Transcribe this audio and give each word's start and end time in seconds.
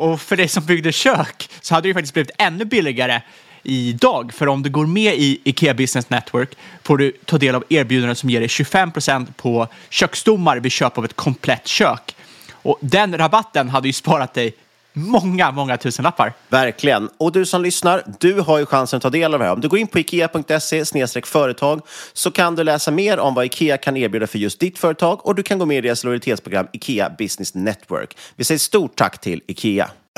och 0.00 0.20
för 0.20 0.36
dig 0.36 0.48
som 0.48 0.64
byggde 0.64 0.92
kök 0.92 1.50
så 1.60 1.74
hade 1.74 1.84
det 1.84 1.88
ju 1.88 1.94
faktiskt 1.94 2.14
blivit 2.14 2.30
ännu 2.38 2.64
billigare 2.64 3.20
idag. 3.62 4.32
För 4.34 4.46
om 4.46 4.62
du 4.62 4.70
går 4.70 4.86
med 4.86 5.14
i 5.14 5.40
Ikea 5.44 5.74
Business 5.74 6.10
Network 6.10 6.56
får 6.82 6.98
du 6.98 7.12
ta 7.24 7.38
del 7.38 7.54
av 7.54 7.64
erbjudanden 7.68 8.16
som 8.16 8.30
ger 8.30 8.40
dig 8.40 8.48
25% 8.48 9.32
på 9.36 9.68
köksstommar 9.90 10.56
vid 10.56 10.72
köp 10.72 10.98
av 10.98 11.04
ett 11.04 11.16
komplett 11.16 11.66
kök. 11.66 12.16
Och 12.52 12.78
den 12.80 13.18
rabatten 13.18 13.68
hade 13.68 13.88
ju 13.88 13.92
sparat 13.92 14.34
dig 14.34 14.54
många, 14.92 15.50
många 15.50 15.76
tusenlappar. 15.76 16.32
Verkligen. 16.48 17.08
Och 17.16 17.32
du 17.32 17.46
som 17.46 17.62
lyssnar, 17.62 18.02
du 18.20 18.40
har 18.40 18.58
ju 18.58 18.66
chansen 18.66 18.96
att 18.96 19.02
ta 19.02 19.10
del 19.10 19.34
av 19.34 19.40
det 19.40 19.44
här. 19.44 19.52
Om 19.52 19.60
du 19.60 19.68
går 19.68 19.78
in 19.78 19.86
på 19.86 19.98
ikea.se 19.98 20.84
företag 21.24 21.80
så 22.12 22.30
kan 22.30 22.54
du 22.54 22.64
läsa 22.64 22.90
mer 22.90 23.18
om 23.18 23.34
vad 23.34 23.44
Ikea 23.44 23.76
kan 23.76 23.96
erbjuda 23.96 24.26
för 24.26 24.38
just 24.38 24.60
ditt 24.60 24.78
företag 24.78 25.26
och 25.26 25.34
du 25.34 25.42
kan 25.42 25.58
gå 25.58 25.66
med 25.66 25.78
i 25.78 25.80
deras 25.80 26.04
lojalitetsprogram 26.04 26.66
Ikea 26.72 27.10
Business 27.18 27.54
Network. 27.54 28.16
Vi 28.36 28.44
säger 28.44 28.58
stort 28.58 28.96
tack 28.96 29.20
till 29.20 29.42
Ikea. 29.46 29.90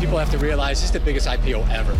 People 0.00 0.18
have 0.18 0.38
to 0.38 0.38
realize 0.38 0.80
this 0.80 0.84
is 0.84 0.90
the 0.92 1.00
biggest 1.00 1.26
IPO 1.26 1.62
ever. 1.62 1.94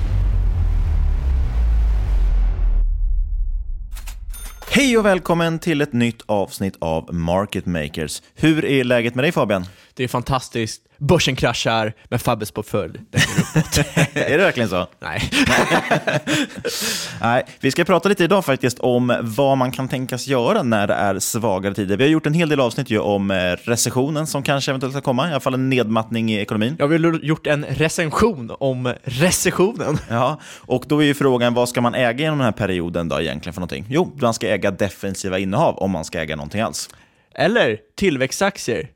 Hej 4.71 4.99
och 4.99 5.07
välkommen 5.07 5.59
till 5.59 5.81
ett 5.81 5.93
nytt 5.93 6.23
avsnitt 6.27 6.77
av 6.79 7.15
Market 7.15 7.67
Makers. 7.67 8.23
Hur 8.35 8.65
är 8.65 8.85
läget 8.85 9.15
med 9.15 9.25
dig 9.25 9.33
Fabian? 9.33 9.67
Det 9.95 10.05
är 10.05 10.09
fantastiskt. 10.09 10.83
Börsen 10.99 11.37
kraschar, 11.37 11.93
men 12.09 12.19
Fabbes 12.19 12.51
portfölj 12.51 13.01
den 13.11 13.21
går 13.21 13.61
uppåt. 13.61 13.79
är 14.15 14.39
det 14.39 14.45
verkligen 14.45 14.69
så? 14.69 14.87
Nej. 15.01 15.31
Nej. 17.21 17.45
Vi 17.61 17.71
ska 17.71 17.85
prata 17.85 18.09
lite 18.09 18.25
idag 18.25 18.45
faktiskt 18.45 18.79
om 18.79 19.17
vad 19.23 19.59
man 19.59 19.73
kan 19.73 19.89
tänkas 19.89 20.27
göra 20.27 20.63
när 20.63 20.87
det 20.87 20.95
är 20.95 21.19
svagare 21.19 21.75
tider. 21.75 21.97
Vi 21.97 22.05
har 22.05 22.11
gjort 22.11 22.27
en 22.27 22.35
hel 22.35 22.49
del 22.49 22.61
avsnitt 22.61 22.91
ju 22.91 22.99
om 22.99 23.31
eh, 23.31 23.37
recessionen 23.65 24.27
som 24.27 24.43
kanske 24.43 24.71
eventuellt 24.71 24.95
ska 24.95 25.01
komma, 25.01 25.29
i 25.29 25.31
alla 25.31 25.41
fall 25.41 25.55
en 25.55 25.71
nedmattning 25.71 26.31
i 26.33 26.41
ekonomin. 26.41 26.77
Ja, 26.79 26.87
vi 26.87 26.99
har 26.99 27.15
gjort 27.15 27.47
en 27.47 27.65
recension 27.65 28.51
om 28.59 28.95
recessionen. 29.05 29.99
Ja, 30.09 30.41
och 30.57 30.85
då 30.87 31.03
är 31.03 31.07
ju 31.07 31.15
frågan 31.15 31.55
vad 31.55 31.69
ska 31.69 31.81
man 31.81 31.95
äga 31.95 32.25
genom 32.25 32.39
den 32.39 32.45
här 32.45 32.53
perioden 32.53 33.09
då 33.09 33.21
egentligen 33.21 33.55
för 33.55 33.61
någonting? 33.61 33.87
Jo, 33.89 34.17
man 34.21 34.35
ska 34.35 34.49
äga 34.49 34.71
defensiva 34.71 35.39
innehav 35.39 35.79
om 35.79 35.91
man 35.91 36.05
ska 36.05 36.21
äga 36.21 36.37
någonting 36.37 36.61
alls. 36.61 36.89
Eller 37.35 37.79
tillväxtaktier. 37.97 38.89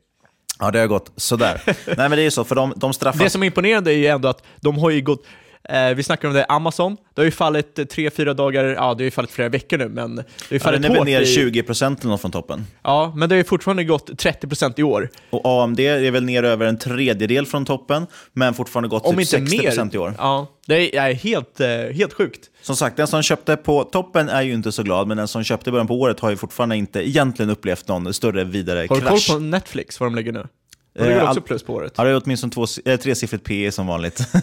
Ja, 0.61 0.71
det 0.71 0.79
har 0.79 0.87
gått 0.87 1.11
sådär. 1.15 1.61
Nej, 1.65 1.75
men 1.97 2.11
det 2.11 2.21
är 2.21 2.23
ju 2.23 2.31
så, 2.31 2.43
för 2.43 2.55
de, 2.55 2.73
de 2.75 2.93
straffas... 2.93 3.21
Det 3.21 3.29
som 3.29 3.43
är 3.43 3.47
imponerande 3.47 3.93
är 3.93 3.97
ju 3.97 4.07
ändå 4.07 4.27
att 4.27 4.43
de 4.61 4.77
har 4.77 4.89
ju 4.89 5.01
gått 5.01 5.25
Eh, 5.63 5.95
vi 5.95 6.03
snackar 6.03 6.27
om 6.27 6.33
det, 6.33 6.45
Amazon. 6.45 6.97
Det 7.13 7.21
har 7.21 7.25
ju 7.25 7.31
fallit 7.31 7.79
eh, 7.79 7.85
tre, 7.85 8.09
fyra 8.09 8.33
dagar, 8.33 8.63
ja 8.63 8.93
det 8.93 9.03
har 9.03 9.05
ju 9.05 9.11
fallit 9.11 9.31
flera 9.31 9.49
veckor 9.49 9.77
nu, 9.77 9.89
men 9.89 10.15
det 10.15 10.23
har 10.49 10.53
ju 10.53 10.59
fallit 10.59 10.83
ja, 10.83 10.89
Den 10.89 10.91
är 10.91 10.95
väl 10.95 11.05
ner 11.05 11.21
i... 11.21 11.25
20 11.25 11.63
procent 11.63 12.01
från 12.01 12.31
toppen. 12.31 12.65
Ja, 12.83 13.13
men 13.15 13.29
det 13.29 13.35
har 13.35 13.37
ju 13.37 13.43
fortfarande 13.43 13.83
gått 13.83 14.17
30 14.17 14.47
procent 14.47 14.79
i 14.79 14.83
år. 14.83 15.09
Och 15.29 15.63
AMD 15.63 15.79
är 15.79 16.11
väl 16.11 16.23
ner 16.23 16.43
över 16.43 16.65
en 16.65 16.77
tredjedel 16.77 17.45
från 17.45 17.65
toppen, 17.65 18.07
men 18.33 18.53
fortfarande 18.53 18.89
gått 18.89 19.05
Om 19.05 19.11
typ 19.11 19.19
inte 19.19 19.31
60 19.31 19.57
mer. 19.57 19.63
procent 19.63 19.95
i 19.95 19.97
år. 19.97 20.13
Ja, 20.17 20.47
det 20.67 20.97
är 20.97 21.13
helt, 21.13 21.59
eh, 21.59 21.67
helt 21.69 22.13
sjukt. 22.13 22.49
Som 22.61 22.75
sagt, 22.75 22.97
den 22.97 23.07
som 23.07 23.21
köpte 23.21 23.57
på 23.57 23.83
toppen 23.83 24.29
är 24.29 24.41
ju 24.41 24.53
inte 24.53 24.71
så 24.71 24.83
glad, 24.83 25.07
men 25.07 25.17
den 25.17 25.27
som 25.27 25.43
köpte 25.43 25.69
i 25.69 25.71
början 25.71 25.87
på 25.87 25.99
året 25.99 26.19
har 26.19 26.29
ju 26.29 26.37
fortfarande 26.37 26.77
inte 26.77 27.09
egentligen 27.09 27.49
upplevt 27.49 27.87
någon 27.87 28.13
större 28.13 28.43
vidare 28.43 28.85
Har 28.89 28.95
du 28.95 29.01
krasch. 29.01 29.27
koll 29.27 29.35
på 29.35 29.43
Netflix, 29.43 29.99
vad 29.99 30.07
de 30.07 30.15
lägger 30.15 30.31
nu? 30.31 30.47
De 30.93 31.03
ligger 31.03 31.21
Eh, 31.21 31.29
också 31.29 31.41
plus 31.41 31.63
på 31.63 31.73
året. 31.73 31.93
Ja, 31.97 32.03
det 32.03 32.09
är 32.09 32.21
åtminstone 32.23 32.51
två, 32.51 32.65
äh, 32.85 32.97
tresiffrigt 32.97 33.43
PE 33.43 33.71
som 33.71 33.87
vanligt. 33.87 34.27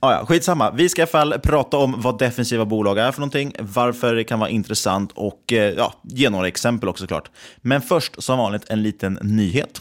ja, 0.00 0.12
ja, 0.12 0.26
skitsamma. 0.26 0.70
Vi 0.70 0.88
ska 0.88 1.00
i 1.00 1.02
alla 1.02 1.10
fall 1.10 1.40
prata 1.42 1.76
om 1.76 2.00
vad 2.00 2.18
defensiva 2.18 2.64
bolag 2.64 2.98
är 2.98 3.12
för 3.12 3.20
någonting, 3.20 3.54
varför 3.58 4.14
det 4.14 4.24
kan 4.24 4.38
vara 4.38 4.50
intressant 4.50 5.12
och 5.14 5.52
eh, 5.52 5.74
ja, 5.76 5.94
ge 6.02 6.30
några 6.30 6.48
exempel 6.48 6.88
också 6.88 7.02
såklart. 7.02 7.30
Men 7.56 7.82
först, 7.82 8.22
som 8.22 8.38
vanligt, 8.38 8.62
en 8.68 8.82
liten 8.82 9.18
nyhet. 9.22 9.80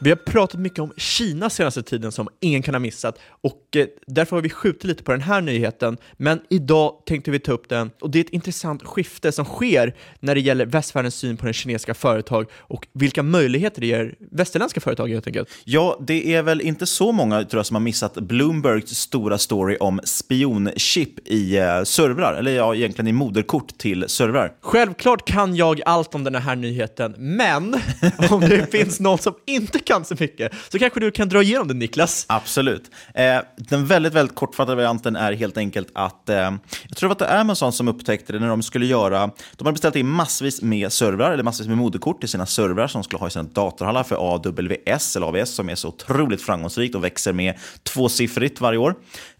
Vi 0.00 0.10
har 0.10 0.16
pratat 0.16 0.60
mycket 0.60 0.78
om 0.78 0.92
Kina 0.96 1.50
senaste 1.50 1.82
tiden 1.82 2.12
som 2.12 2.28
ingen 2.40 2.62
kan 2.62 2.74
ha 2.74 2.78
missat 2.78 3.18
och 3.40 3.76
eh, 3.76 3.86
därför 4.06 4.36
har 4.36 4.42
vi 4.42 4.50
skjutit 4.50 4.84
lite 4.84 5.02
på 5.02 5.12
den 5.12 5.20
här 5.20 5.40
nyheten. 5.40 5.96
Men 6.16 6.40
idag 6.50 7.02
tänkte 7.06 7.30
vi 7.30 7.38
ta 7.38 7.52
upp 7.52 7.68
den 7.68 7.90
och 8.00 8.10
det 8.10 8.18
är 8.18 8.24
ett 8.24 8.30
intressant 8.30 8.82
skifte 8.82 9.32
som 9.32 9.44
sker 9.44 9.94
när 10.20 10.34
det 10.34 10.40
gäller 10.40 10.66
västvärldens 10.66 11.14
syn 11.14 11.36
på 11.36 11.44
den 11.44 11.54
kinesiska 11.54 11.94
företag 11.94 12.46
och 12.52 12.86
vilka 12.92 13.22
möjligheter 13.22 13.80
det 13.80 13.86
ger 13.86 14.14
västerländska 14.18 14.80
företag 14.80 15.08
helt 15.08 15.26
enkelt. 15.26 15.48
Ja, 15.64 15.98
det 16.00 16.34
är 16.34 16.42
väl 16.42 16.60
inte 16.60 16.86
så 16.86 17.12
många 17.12 17.44
tror 17.44 17.58
jag, 17.58 17.66
som 17.66 17.74
har 17.74 17.80
missat 17.80 18.14
Bloombergs 18.14 18.90
stora 18.90 19.38
story 19.38 19.76
om 19.80 20.00
spionchip 20.04 21.28
i 21.28 21.56
eh, 21.56 21.82
servrar, 21.82 22.34
eller 22.34 22.52
ja, 22.52 22.74
egentligen 22.74 23.08
i 23.08 23.12
moderkort 23.12 23.78
till 23.78 24.04
servrar. 24.08 24.52
Självklart 24.60 25.28
kan 25.28 25.56
jag 25.56 25.80
allt 25.84 26.14
om 26.14 26.24
den 26.24 26.34
här 26.34 26.56
nyheten, 26.56 27.14
men 27.18 27.80
om 28.30 28.40
det 28.40 28.70
finns 28.72 29.00
någon 29.00 29.18
som 29.18 29.34
inte 29.46 29.78
kan 29.88 30.04
så 30.04 30.14
mycket, 30.20 30.52
så 30.68 30.78
kanske 30.78 31.00
du 31.00 31.10
kan 31.10 31.28
dra 31.28 31.42
igenom 31.42 31.68
det 31.68 31.74
Niklas. 31.74 32.24
Absolut. 32.28 32.90
Eh, 33.14 33.38
den 33.56 33.86
väldigt, 33.86 34.12
väldigt 34.12 34.36
kortfattade 34.36 34.76
varianten 34.76 35.16
är 35.16 35.32
helt 35.32 35.56
enkelt 35.56 35.88
att 35.94 36.28
eh, 36.28 36.36
jag 36.88 36.96
tror 36.96 37.12
att 37.12 37.18
det 37.18 37.24
var 37.24 37.32
Amazon 37.32 37.72
som 37.72 37.88
upptäckte 37.88 38.32
det 38.32 38.38
när 38.38 38.48
de 38.48 38.62
skulle 38.62 38.86
göra, 38.86 39.30
de 39.56 39.64
hade 39.64 39.72
beställt 39.72 39.96
in 39.96 40.08
massvis 40.08 40.62
med 40.62 40.92
servrar, 40.92 41.32
eller 41.32 41.44
massvis 41.44 41.68
med 41.68 41.76
moderkort 41.76 42.20
till 42.20 42.28
sina 42.28 42.46
servrar 42.46 42.86
som 42.86 43.04
skulle 43.04 43.20
ha 43.20 43.26
i 43.26 43.30
sina 43.30 43.44
datorhallar 43.44 44.02
för 44.02 44.34
AWS 44.34 45.16
eller 45.16 45.26
AWS 45.26 45.54
som 45.54 45.70
är 45.70 45.74
så 45.74 45.88
otroligt 45.88 46.42
framgångsrikt 46.42 46.94
och 46.94 47.04
växer 47.04 47.32
med 47.32 47.54
tvåsiffrigt 47.82 48.60
varje 48.60 48.78
år. 48.78 48.94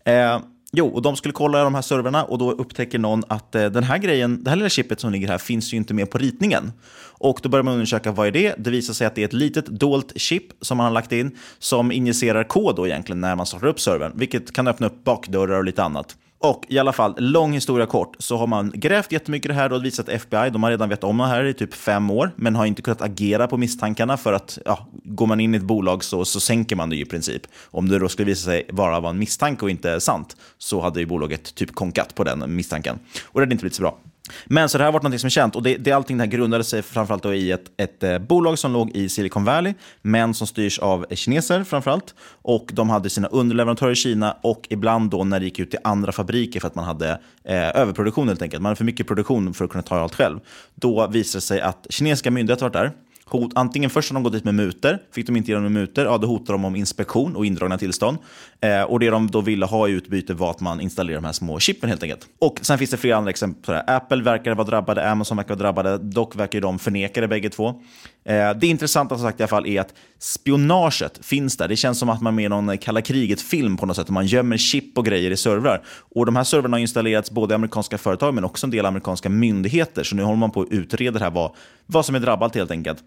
Eh, 0.05 0.39
Jo, 0.73 0.87
och 0.87 1.03
de 1.03 1.17
skulle 1.17 1.33
kolla 1.33 1.65
de 1.65 1.75
här 1.75 1.83
servrarna 1.83 2.25
och 2.25 2.39
då 2.39 2.53
upptäcker 2.53 2.99
någon 2.99 3.23
att 3.29 3.55
eh, 3.55 3.67
den 3.67 3.85
här 3.85 3.99
grejen, 3.99 4.45
det 4.45 4.51
här 4.51 4.57
lilla 4.57 4.69
chippet 4.69 5.01
som 5.01 5.13
ligger 5.13 5.29
här 5.29 5.39
finns 5.39 5.73
ju 5.73 5.77
inte 5.77 5.95
med 5.95 6.11
på 6.11 6.19
ritningen. 6.19 6.73
Och 7.19 7.41
då 7.43 7.49
börjar 7.49 7.63
man 7.63 7.75
undersöka 7.75 8.13
vad 8.13 8.27
är 8.27 8.31
det 8.31 8.55
Det 8.59 8.71
visar 8.71 8.95
sig 8.95 9.07
att 9.07 9.15
det 9.15 9.21
är 9.23 9.25
ett 9.25 9.33
litet 9.33 9.67
dolt 9.67 10.13
chip 10.17 10.45
som 10.61 10.77
man 10.77 10.85
har 10.85 10.93
lagt 10.93 11.13
in 11.13 11.37
som 11.59 11.93
injicerar 11.93 12.45
kod 12.45 12.77
då 12.77 12.87
egentligen 12.87 13.21
när 13.21 13.37
man 13.37 13.47
startar 13.47 13.67
upp 13.67 13.81
servern, 13.81 14.13
vilket 14.15 14.53
kan 14.53 14.69
öppna 14.69 14.87
upp 14.87 15.05
bakdörrar 15.05 15.59
och 15.59 15.65
lite 15.65 15.83
annat. 15.83 16.17
Och 16.41 16.65
i 16.69 16.79
alla 16.79 16.93
fall, 16.93 17.15
lång 17.19 17.53
historia 17.53 17.87
kort, 17.87 18.17
så 18.19 18.37
har 18.37 18.47
man 18.47 18.73
grävt 18.75 19.13
jättemycket 19.13 19.45
i 19.45 19.49
det 19.49 19.55
här 19.55 19.73
och 19.73 19.85
visat 19.85 20.09
FBI, 20.09 20.51
de 20.51 20.63
har 20.63 20.71
redan 20.71 20.89
vetat 20.89 21.05
om 21.05 21.19
det 21.19 21.27
här 21.27 21.45
i 21.45 21.55
typ 21.55 21.75
fem 21.75 22.11
år, 22.11 22.31
men 22.37 22.57
har 22.57 22.67
inte 22.67 22.83
kunnat 22.83 23.03
agera 23.03 23.47
på 23.47 23.57
misstankarna 23.57 24.17
för 24.17 24.33
att 24.33 24.59
ja, 24.65 24.87
går 25.05 25.27
man 25.27 25.41
in 25.41 25.55
i 25.55 25.57
ett 25.57 25.65
bolag 25.65 26.05
så, 26.05 26.25
så 26.25 26.41
sänker 26.41 26.77
man 26.77 26.91
det 26.91 26.97
ju 26.97 27.03
i 27.03 27.05
princip. 27.05 27.43
Om 27.65 27.89
det 27.89 27.99
då 27.99 28.09
skulle 28.09 28.27
visa 28.27 28.45
sig 28.45 28.65
vara 28.73 29.09
en 29.09 29.19
misstanke 29.19 29.65
och 29.65 29.71
inte 29.71 30.01
sant, 30.01 30.37
så 30.59 30.81
hade 30.81 31.01
ju 31.01 31.07
bolaget 31.07 31.55
typ 31.55 31.75
konkat 31.75 32.15
på 32.15 32.25
den 32.25 32.57
misstanken. 32.57 32.99
Och 33.25 33.41
det 33.41 33.45
hade 33.45 33.53
inte 33.53 33.63
blivit 33.63 33.77
så 33.77 33.83
bra. 33.83 33.99
Men 34.47 34.69
så 34.69 34.79
det 34.79 34.85
här 34.85 34.93
har 34.93 35.01
varit 35.01 35.13
något 35.13 35.21
som 35.21 35.27
är 35.27 35.31
känt 35.31 35.57
och 35.57 35.63
det, 35.63 35.77
det, 35.77 35.93
allting 35.93 36.19
det 36.19 36.25
här 36.25 36.31
grundade 36.31 36.65
sig 36.65 36.83
framförallt 36.83 37.23
då 37.23 37.35
i 37.35 37.53
ett, 37.53 37.65
ett 37.77 38.03
eh, 38.03 38.19
bolag 38.19 38.59
som 38.59 38.73
låg 38.73 38.91
i 38.91 39.09
Silicon 39.09 39.45
Valley, 39.45 39.75
men 40.03 40.35
som 40.35 40.47
styrs 40.47 40.79
av 40.79 41.07
kineser 41.11 41.65
framförallt. 41.65 42.15
Och 42.43 42.71
de 42.73 42.91
hade 42.91 43.11
sina 43.11 43.29
underleverantörer 43.29 43.93
i 43.93 43.95
Kina 43.95 44.37
och 44.43 44.67
ibland 44.71 45.11
då 45.11 45.25
när 45.25 45.41
det 45.41 45.45
gick 45.45 45.59
ut 45.59 45.71
till 45.71 45.81
andra 45.85 46.13
fabriker 46.13 46.61
för 46.61 46.67
att 46.67 46.75
man 46.75 46.85
hade 46.85 47.11
eh, 47.45 47.77
överproduktion 47.77 48.29
helt 48.29 48.43
enkelt, 48.43 48.63
man 48.63 48.71
hade 48.71 48.77
för 48.77 48.85
mycket 48.85 49.07
produktion 49.07 49.55
för 49.55 49.65
att 49.65 49.71
kunna 49.71 49.83
ta 49.83 49.99
allt 49.99 50.15
själv. 50.15 50.41
Då 50.75 51.07
visade 51.07 51.37
det 51.39 51.43
sig 51.43 51.61
att 51.61 51.87
kinesiska 51.91 52.31
myndigheter 52.31 52.65
var 52.65 52.71
där 52.71 52.93
hot, 53.31 53.53
antingen 53.55 53.91
först 53.91 54.11
har 54.11 54.15
de 54.15 54.23
gått 54.23 54.33
dit 54.33 54.45
med 54.45 54.55
muter, 54.55 54.99
fick 55.13 55.27
de 55.27 55.37
inte 55.37 55.51
igenom 55.51 55.73
muter, 55.73 56.05
ja 56.05 56.19
då 56.19 56.27
hotar 56.27 56.53
de 56.53 56.65
om 56.65 56.77
inspektion 56.77 57.37
och 57.37 57.47
indragna 57.47 57.79
tillstånd. 57.79 58.19
Eh, 58.61 58.83
och 58.83 59.01
det 59.01 59.11
de 59.11 59.31
då 59.31 59.41
ville 59.41 59.67
ha 59.67 59.89
i 59.89 59.93
utbyte 59.93 60.35
var 60.35 60.51
att 60.51 60.61
man 60.61 60.81
installerar 60.81 61.17
de 61.17 61.25
här 61.25 61.33
små 61.33 61.61
chippen 61.61 61.89
helt 61.89 62.03
enkelt. 62.03 62.27
Och 62.39 62.59
sen 62.63 62.79
finns 62.79 62.91
det 62.91 62.97
flera 62.97 63.17
andra 63.17 63.31
exempel. 63.31 63.75
Apple 63.87 64.23
verkar 64.23 64.55
vara 64.55 64.67
drabbade, 64.67 65.11
Amazon 65.11 65.37
verkar 65.37 65.49
vara 65.49 65.59
drabbade, 65.59 65.99
dock 65.99 66.37
verkar 66.37 66.61
de 66.61 66.79
förneka 66.79 67.21
det 67.21 67.29
bägge 67.29 67.51
två. 67.51 67.83
Eh, 68.29 68.55
det 68.55 68.67
intressanta 68.67 69.15
som 69.15 69.27
sagt 69.27 69.41
i 69.41 69.43
alla 69.43 69.49
fall 69.49 69.67
är 69.67 69.81
att 69.81 69.95
spionaget 70.19 71.19
finns 71.23 71.57
där. 71.57 71.69
Det 71.69 71.77
känns 71.77 71.99
som 71.99 72.09
att 72.09 72.21
man 72.21 72.33
är 72.33 72.37
med 72.37 72.45
i 72.45 72.49
någon 72.49 72.79
kalla 72.79 73.03
kriget-film 73.03 73.77
på 73.77 73.87
något 73.87 73.97
sätt. 73.97 74.09
Man 74.09 74.27
gömmer 74.27 74.57
chip 74.57 74.99
och 74.99 75.05
grejer 75.05 75.31
i 75.31 75.37
servrar. 75.37 75.83
Och 76.15 76.27
de 76.27 76.37
här 76.37 76.45
servrarna 76.45 76.75
har 76.75 76.81
installerats 76.81 77.31
både 77.31 77.53
i 77.53 77.57
amerikanska 77.57 77.99
företag 77.99 78.35
men 78.35 78.45
också 78.45 78.67
en 78.67 78.71
del 78.71 78.87
amerikanska 78.87 79.29
myndigheter. 79.29 80.03
Så 80.03 80.17
nu 80.17 80.23
håller 80.23 80.39
man 80.39 80.51
på 80.51 80.61
att 80.61 80.69
utreda 80.71 81.19
det 81.19 81.25
här, 81.25 81.31
vad, 81.31 81.53
vad 81.87 82.07
som 82.07 82.15
är 82.15 82.21
drabbat 82.21 82.55
helt 82.55 82.71
enkelt. 82.71 82.99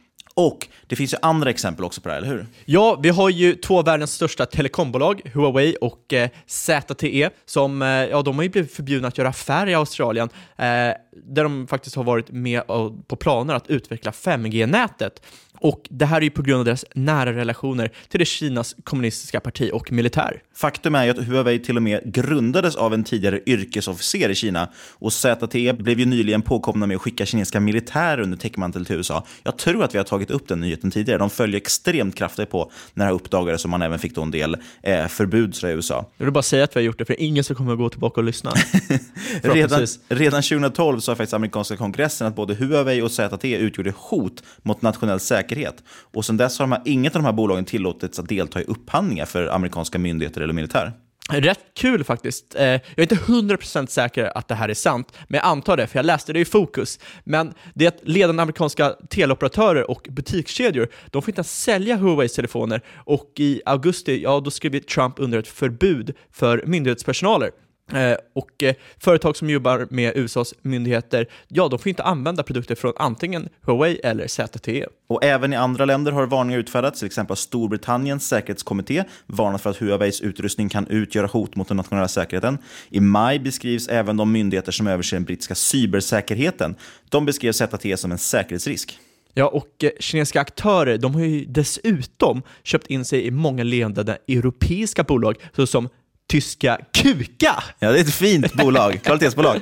Och 0.41 0.67
det 0.87 0.95
finns 0.95 1.13
ju 1.13 1.17
andra 1.21 1.49
exempel 1.49 1.85
också 1.85 2.01
på 2.01 2.09
det 2.09 2.13
här, 2.13 2.21
eller 2.21 2.31
hur? 2.31 2.45
Ja, 2.65 2.99
vi 3.03 3.09
har 3.09 3.29
ju 3.29 3.55
två 3.55 3.79
av 3.79 3.85
världens 3.85 4.13
största 4.13 4.45
telekombolag, 4.45 5.21
Huawei 5.33 5.75
och 5.81 6.13
eh, 6.13 6.29
ZTE, 6.45 7.29
som 7.45 7.81
eh, 7.81 7.87
ja, 7.87 8.21
de 8.21 8.35
har 8.35 8.43
ju 8.43 8.49
blivit 8.49 8.73
förbjudna 8.73 9.07
att 9.07 9.17
göra 9.17 9.29
affärer 9.29 9.67
i 9.67 9.73
Australien, 9.73 10.29
eh, 10.57 10.65
där 11.25 11.43
de 11.43 11.67
faktiskt 11.67 11.95
har 11.95 12.03
varit 12.03 12.31
med 12.31 12.67
på 13.07 13.15
planer 13.15 13.53
att 13.53 13.67
utveckla 13.67 14.11
5G-nätet. 14.11 15.21
Och 15.61 15.87
det 15.89 16.05
här 16.05 16.17
är 16.17 16.21
ju 16.21 16.29
på 16.29 16.41
grund 16.41 16.59
av 16.59 16.65
deras 16.65 16.85
nära 16.95 17.33
relationer 17.33 17.91
till 18.09 18.19
det 18.19 18.25
Kinas 18.25 18.75
kommunistiska 18.83 19.39
parti 19.39 19.69
och 19.73 19.91
militär. 19.91 20.41
Faktum 20.55 20.95
är 20.95 21.03
ju 21.03 21.11
att 21.11 21.27
Huawei 21.27 21.59
till 21.59 21.77
och 21.77 21.83
med 21.83 22.01
grundades 22.13 22.75
av 22.75 22.93
en 22.93 23.03
tidigare 23.03 23.39
yrkesofficer 23.45 24.29
i 24.29 24.35
Kina 24.35 24.69
och 24.99 25.13
ZTE 25.13 25.73
blev 25.73 25.99
ju 25.99 26.05
nyligen 26.05 26.41
påkomna 26.41 26.87
med 26.87 26.95
att 26.95 27.01
skicka 27.01 27.25
kinesiska 27.25 27.59
militärer 27.59 28.21
under 28.21 28.37
täckmantel 28.37 28.85
till 28.85 28.95
USA. 28.95 29.25
Jag 29.43 29.57
tror 29.57 29.83
att 29.83 29.93
vi 29.93 29.97
har 29.97 30.05
tagit 30.05 30.30
upp 30.31 30.47
den 30.47 30.59
nyheten 30.59 30.91
tidigare. 30.91 31.19
De 31.19 31.29
följer 31.29 31.57
extremt 31.57 32.15
kraftigt 32.15 32.49
på 32.49 32.71
när 32.93 33.05
det 33.05 33.07
här 33.07 33.15
uppdagades 33.15 33.63
och 33.63 33.69
man 33.69 33.81
även 33.81 33.99
fick 33.99 34.15
då 34.15 34.21
en 34.21 34.31
del 34.31 34.57
eh, 34.83 35.07
förbud 35.07 35.55
i 35.63 35.67
USA. 35.67 36.05
Jag 36.17 36.25
vill 36.25 36.33
bara 36.33 36.41
säga 36.41 36.63
att 36.63 36.75
vi 36.75 36.79
har 36.79 36.85
gjort 36.85 36.97
det, 36.97 37.05
för 37.05 37.13
det 37.13 37.23
är 37.23 37.25
ingen 37.25 37.43
som 37.43 37.55
kommer 37.55 37.71
att 37.71 37.77
gå 37.77 37.89
tillbaka 37.89 38.21
och 38.21 38.25
lyssna. 38.25 38.53
redan, 39.41 39.87
redan 40.09 40.41
2012 40.41 40.99
sa 40.99 41.15
faktiskt 41.15 41.33
amerikanska 41.33 41.77
kongressen 41.77 42.27
att 42.27 42.35
både 42.35 42.53
Huawei 42.53 43.01
och 43.01 43.11
ZTE 43.11 43.57
utgjorde 43.57 43.93
hot 43.97 44.43
mot 44.61 44.81
nationell 44.81 45.19
säkerhet. 45.19 45.83
Och 45.87 46.25
sedan 46.25 46.37
dess 46.37 46.59
har 46.59 46.63
de 46.63 46.71
här, 46.71 46.81
inget 46.85 47.15
av 47.15 47.21
de 47.21 47.25
här 47.25 47.33
bolagen 47.33 47.65
tillåtits 47.65 48.19
att 48.19 48.29
delta 48.29 48.61
i 48.61 48.63
upphandlingar 48.63 49.25
för 49.25 49.47
amerikanska 49.47 49.99
myndigheter 49.99 50.41
eller 50.41 50.53
militär. 50.53 50.93
Rätt 51.31 51.59
kul 51.73 52.03
faktiskt. 52.03 52.55
Eh, 52.55 52.63
jag 52.65 52.81
är 52.95 53.01
inte 53.01 53.15
100% 53.15 53.85
säker 53.85 54.37
att 54.37 54.47
det 54.47 54.55
här 54.55 54.69
är 54.69 54.73
sant, 54.73 55.13
men 55.27 55.37
jag 55.37 55.45
antar 55.45 55.77
det, 55.77 55.87
för 55.87 55.99
jag 55.99 56.05
läste 56.05 56.33
det 56.33 56.39
i 56.39 56.45
Fokus. 56.45 56.99
Men 57.23 57.53
det 57.73 57.85
är 57.85 57.87
att 57.87 57.99
ledande 58.03 58.41
amerikanska 58.41 58.95
teleoperatörer 59.09 59.91
och 59.91 60.07
butikskedjor, 60.09 60.87
de 61.11 61.21
får 61.21 61.29
inte 61.29 61.39
ens 61.39 61.61
sälja 61.61 61.95
Huaweis 61.95 62.33
telefoner 62.33 62.81
och 62.95 63.31
i 63.35 63.61
augusti, 63.65 64.23
ja 64.23 64.39
då 64.39 64.51
skrev 64.51 64.79
Trump 64.79 65.13
under 65.17 65.39
ett 65.39 65.47
förbud 65.47 66.15
för 66.31 66.63
myndighetspersonaler 66.65 67.51
och 68.35 68.63
eh, 68.63 68.75
företag 68.97 69.37
som 69.37 69.49
jobbar 69.49 69.87
med 69.89 70.17
USAs 70.17 70.53
myndigheter, 70.61 71.27
ja, 71.47 71.67
de 71.67 71.79
får 71.79 71.89
inte 71.89 72.03
använda 72.03 72.43
produkter 72.43 72.75
från 72.75 72.93
antingen 72.97 73.49
Huawei 73.61 73.99
eller 74.03 74.27
ZTE. 74.27 74.85
Och 75.07 75.23
även 75.23 75.53
i 75.53 75.55
andra 75.55 75.85
länder 75.85 76.11
har 76.11 76.25
varningar 76.25 76.59
utfärdats, 76.59 76.99
till 76.99 77.05
exempel 77.05 77.37
Storbritanniens 77.37 78.27
säkerhetskommitté 78.27 79.03
varnat 79.25 79.61
för 79.61 79.69
att 79.69 79.77
Huaweis 79.77 80.21
utrustning 80.21 80.69
kan 80.69 80.87
utgöra 80.87 81.27
hot 81.27 81.55
mot 81.55 81.67
den 81.67 81.77
nationella 81.77 82.07
säkerheten. 82.07 82.57
I 82.89 82.99
maj 82.99 83.39
beskrivs 83.39 83.87
även 83.87 84.17
de 84.17 84.31
myndigheter 84.31 84.71
som 84.71 84.87
överser 84.87 85.17
den 85.17 85.23
brittiska 85.23 85.55
cybersäkerheten. 85.55 86.75
De 87.09 87.25
beskrev 87.25 87.51
ZTE 87.51 87.97
som 87.97 88.11
en 88.11 88.17
säkerhetsrisk. 88.17 88.99
Ja, 89.33 89.47
och 89.47 89.83
eh, 89.83 89.89
kinesiska 89.99 90.41
aktörer 90.41 90.97
de 90.97 91.15
har 91.15 91.21
ju 91.21 91.45
dessutom 91.45 92.41
köpt 92.63 92.87
in 92.87 93.05
sig 93.05 93.25
i 93.25 93.31
många 93.31 93.63
ledande 93.63 94.17
europeiska 94.27 95.03
bolag, 95.03 95.35
såsom 95.55 95.89
tyska 96.31 96.79
KUKA. 96.93 97.63
Ja, 97.79 97.91
det 97.91 97.99
är 97.99 98.01
ett 98.01 98.13
fint 98.13 98.53
bolag, 98.53 98.99
kvalitetsbolag. 99.03 99.61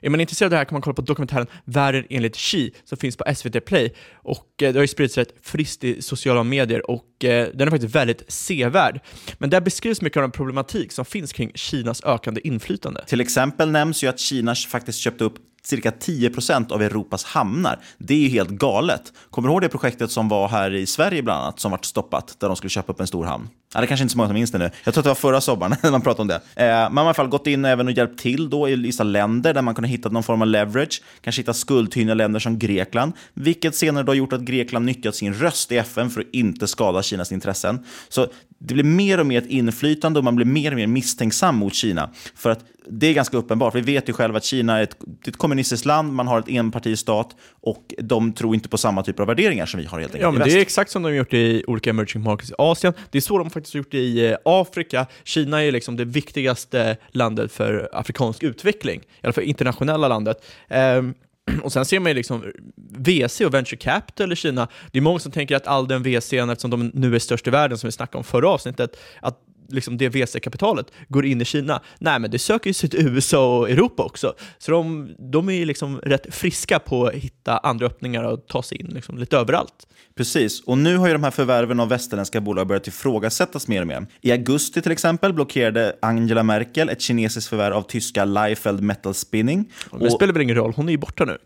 Är 0.00 0.10
man 0.10 0.20
intresserad 0.20 0.46
av 0.46 0.50
det 0.50 0.56
här 0.56 0.64
kan 0.64 0.74
man 0.74 0.82
kolla 0.82 0.94
på 0.94 1.02
dokumentären 1.02 1.46
Världen 1.64 2.04
enligt 2.10 2.36
Xi 2.36 2.72
som 2.84 2.98
finns 2.98 3.16
på 3.16 3.34
SVT 3.34 3.64
Play. 3.64 3.94
Och 4.14 4.62
eh, 4.62 4.72
det 4.72 4.78
har 4.78 4.82
ju 4.82 4.88
spridits 4.88 5.18
rätt 5.18 5.34
friskt 5.42 5.84
i 5.84 6.02
sociala 6.02 6.42
medier 6.42 6.90
och 6.90 7.24
eh, 7.24 7.48
den 7.54 7.68
är 7.68 7.70
faktiskt 7.70 7.94
väldigt 7.94 8.32
sevärd. 8.32 9.00
Men 9.38 9.50
där 9.50 9.60
beskrivs 9.60 10.02
mycket 10.02 10.16
av 10.16 10.22
den 10.22 10.30
problematik 10.30 10.92
som 10.92 11.04
finns 11.04 11.32
kring 11.32 11.52
Kinas 11.54 12.04
ökande 12.04 12.40
inflytande. 12.48 13.04
Till 13.06 13.20
exempel 13.20 13.70
nämns 13.70 14.04
ju 14.04 14.08
att 14.08 14.20
Kina 14.20 14.54
faktiskt 14.54 14.98
köpte 14.98 15.24
upp 15.24 15.34
cirka 15.66 15.90
10 15.90 16.30
procent 16.30 16.72
av 16.72 16.82
Europas 16.82 17.24
hamnar. 17.24 17.80
Det 17.98 18.14
är 18.14 18.18
ju 18.18 18.28
helt 18.28 18.50
galet. 18.50 19.12
Kommer 19.30 19.48
du 19.48 19.52
ihåg 19.52 19.62
det 19.62 19.68
projektet 19.68 20.10
som 20.10 20.28
var 20.28 20.48
här 20.48 20.74
i 20.74 20.86
Sverige 20.86 21.22
bland 21.22 21.42
annat, 21.42 21.60
som 21.60 21.70
vart 21.70 21.84
stoppat, 21.84 22.36
där 22.38 22.46
de 22.48 22.56
skulle 22.56 22.70
köpa 22.70 22.92
upp 22.92 23.00
en 23.00 23.06
stor 23.06 23.24
hamn? 23.24 23.48
Ja, 23.74 23.80
det 23.80 23.86
kanske 23.86 24.02
inte 24.02 24.12
så 24.12 24.18
många 24.18 24.28
som 24.28 24.34
minns 24.34 24.50
det 24.50 24.58
nu. 24.58 24.70
Jag 24.84 24.94
tror 24.94 25.00
att 25.00 25.04
det 25.04 25.10
var 25.10 25.14
förra 25.14 25.40
sommaren 25.40 25.76
när 25.82 25.90
man 25.90 26.02
pratade 26.02 26.22
om 26.22 26.28
det. 26.28 26.64
Eh, 26.64 26.90
man 26.90 26.96
har 26.96 27.04
i 27.04 27.06
alla 27.06 27.14
fall 27.14 27.28
gått 27.28 27.46
in 27.46 27.64
även 27.64 27.86
och 27.86 27.92
hjälpt 27.92 28.20
till 28.20 28.50
då 28.50 28.68
i 28.68 28.76
vissa 28.76 29.02
länder 29.02 29.54
där 29.54 29.62
man 29.62 29.74
kunde 29.74 29.88
hitta 29.88 30.08
någon 30.08 30.22
form 30.22 30.42
av 30.42 30.48
leverage. 30.48 31.02
Kanske 31.20 31.42
hitta 31.42 31.54
skuldtyngda 31.54 32.14
länder 32.14 32.40
som 32.40 32.58
Grekland, 32.58 33.12
vilket 33.34 33.74
senare 33.74 34.04
då 34.04 34.14
gjort 34.14 34.32
att 34.32 34.40
Grekland 34.40 34.84
nyttjat 34.86 35.14
sin 35.14 35.34
röst 35.34 35.72
i 35.72 35.76
FN 35.76 36.10
för 36.10 36.20
att 36.20 36.26
inte 36.32 36.66
skada 36.66 37.02
Kinas 37.02 37.32
intressen. 37.32 37.84
Så 38.08 38.26
det 38.58 38.74
blir 38.74 38.84
mer 38.84 39.20
och 39.20 39.26
mer 39.26 39.38
ett 39.38 39.50
inflytande 39.50 40.18
och 40.18 40.24
man 40.24 40.36
blir 40.36 40.46
mer 40.46 40.70
och 40.70 40.76
mer 40.76 40.86
misstänksam 40.86 41.56
mot 41.56 41.74
Kina. 41.74 42.10
För 42.34 42.50
att 42.50 42.64
det 42.90 43.06
är 43.06 43.14
ganska 43.14 43.36
uppenbart. 43.36 43.74
Vi 43.74 43.80
vet 43.80 44.08
ju 44.08 44.12
själva 44.12 44.36
att 44.36 44.44
Kina 44.44 44.78
är 44.78 44.82
ett, 44.82 44.96
ett 45.26 45.36
kommunistiskt 45.36 45.86
land, 45.86 46.12
man 46.12 46.26
har 46.26 46.38
ett 46.38 46.48
enpartistat 46.48 47.36
och 47.60 47.94
de 47.98 48.32
tror 48.32 48.54
inte 48.54 48.68
på 48.68 48.78
samma 48.78 49.02
typer 49.02 49.22
av 49.22 49.26
värderingar 49.26 49.66
som 49.66 49.80
vi 49.80 49.86
har 49.86 50.00
helt 50.00 50.14
enkelt 50.14 50.22
Ja, 50.22 50.30
men 50.30 50.48
det 50.48 50.54
är 50.54 50.60
exakt 50.60 50.90
som 50.90 51.02
de 51.02 51.08
har 51.08 51.16
gjort 51.16 51.34
i 51.34 51.64
olika 51.66 51.90
emerging 51.90 52.22
markets 52.22 52.50
i 52.50 52.54
Asien. 52.58 52.92
Det 53.10 53.18
är 53.18 53.22
så 53.22 53.38
de 53.38 53.50
faktiskt 53.50 53.74
har 53.74 53.78
gjort 53.78 53.94
i 53.94 54.26
eh, 54.26 54.36
Afrika. 54.44 55.06
Kina 55.24 55.64
är 55.64 55.72
liksom 55.72 55.96
det 55.96 56.04
viktigaste 56.04 56.96
landet 57.08 57.52
för 57.52 57.88
afrikansk 57.92 58.42
utveckling, 58.42 59.00
i 59.00 59.04
alla 59.22 59.32
fall 59.32 59.44
internationella 59.44 60.08
landet. 60.08 60.44
Um, 60.68 61.14
och 61.62 61.72
sen 61.72 61.84
ser 61.84 62.00
man 62.00 62.10
ju 62.10 62.14
liksom 62.14 62.52
VC 62.76 63.40
och 63.40 63.54
venture 63.54 63.76
capital 63.76 64.32
i 64.32 64.36
Kina. 64.36 64.68
Det 64.92 64.98
är 64.98 65.02
många 65.02 65.18
som 65.18 65.32
tänker 65.32 65.56
att 65.56 65.66
all 65.66 65.88
den 65.88 66.02
VC, 66.02 66.32
eftersom 66.32 66.70
de 66.70 66.90
nu 66.94 67.14
är 67.14 67.18
störst 67.18 67.46
i 67.46 67.50
världen, 67.50 67.78
som 67.78 67.88
vi 67.88 67.92
snackade 67.92 68.18
om 68.18 68.24
förra 68.24 68.48
avsnittet, 68.48 68.96
att 69.20 69.38
liksom 69.68 69.98
det 69.98 70.08
VC-kapitalet 70.08 70.86
går 71.08 71.26
in 71.26 71.40
i 71.40 71.44
Kina. 71.44 71.82
Nej, 71.98 72.18
men 72.18 72.30
det 72.30 72.38
söker 72.38 72.70
ju 72.70 72.74
sig 72.74 72.90
till 72.90 73.08
USA 73.08 73.58
och 73.58 73.70
Europa 73.70 74.02
också. 74.02 74.34
Så 74.58 74.70
de, 74.70 75.14
de 75.18 75.50
är 75.50 75.66
liksom 75.66 75.98
rätt 75.98 76.34
friska 76.34 76.78
på 76.78 77.06
att 77.06 77.14
hitta 77.14 77.58
andra 77.58 77.86
öppningar 77.86 78.24
och 78.24 78.46
ta 78.46 78.62
sig 78.62 78.80
in 78.80 78.86
liksom 78.86 79.18
lite 79.18 79.36
överallt. 79.36 79.86
Precis, 80.16 80.62
och 80.62 80.78
nu 80.78 80.96
har 80.96 81.06
ju 81.06 81.12
de 81.12 81.24
här 81.24 81.30
förvärven 81.30 81.80
av 81.80 81.88
västerländska 81.88 82.40
bolag 82.40 82.66
börjat 82.66 82.86
ifrågasättas 82.86 83.68
mer 83.68 83.80
och 83.80 83.86
mer. 83.86 84.06
I 84.20 84.32
augusti 84.32 84.82
till 84.82 84.92
exempel 84.92 85.32
blockerade 85.32 85.96
Angela 86.02 86.42
Merkel 86.42 86.88
ett 86.88 87.00
kinesiskt 87.00 87.50
förvärv 87.50 87.74
av 87.74 87.82
tyska 87.82 88.24
Leifeld 88.24 88.80
Metal 88.80 89.14
Spinning. 89.14 89.72
Men 89.90 90.00
det 90.00 90.10
spelar 90.10 90.32
väl 90.32 90.42
ingen 90.42 90.56
roll, 90.56 90.72
hon 90.76 90.88
är 90.88 90.92
ju 90.92 90.98
borta 90.98 91.24
nu. 91.24 91.38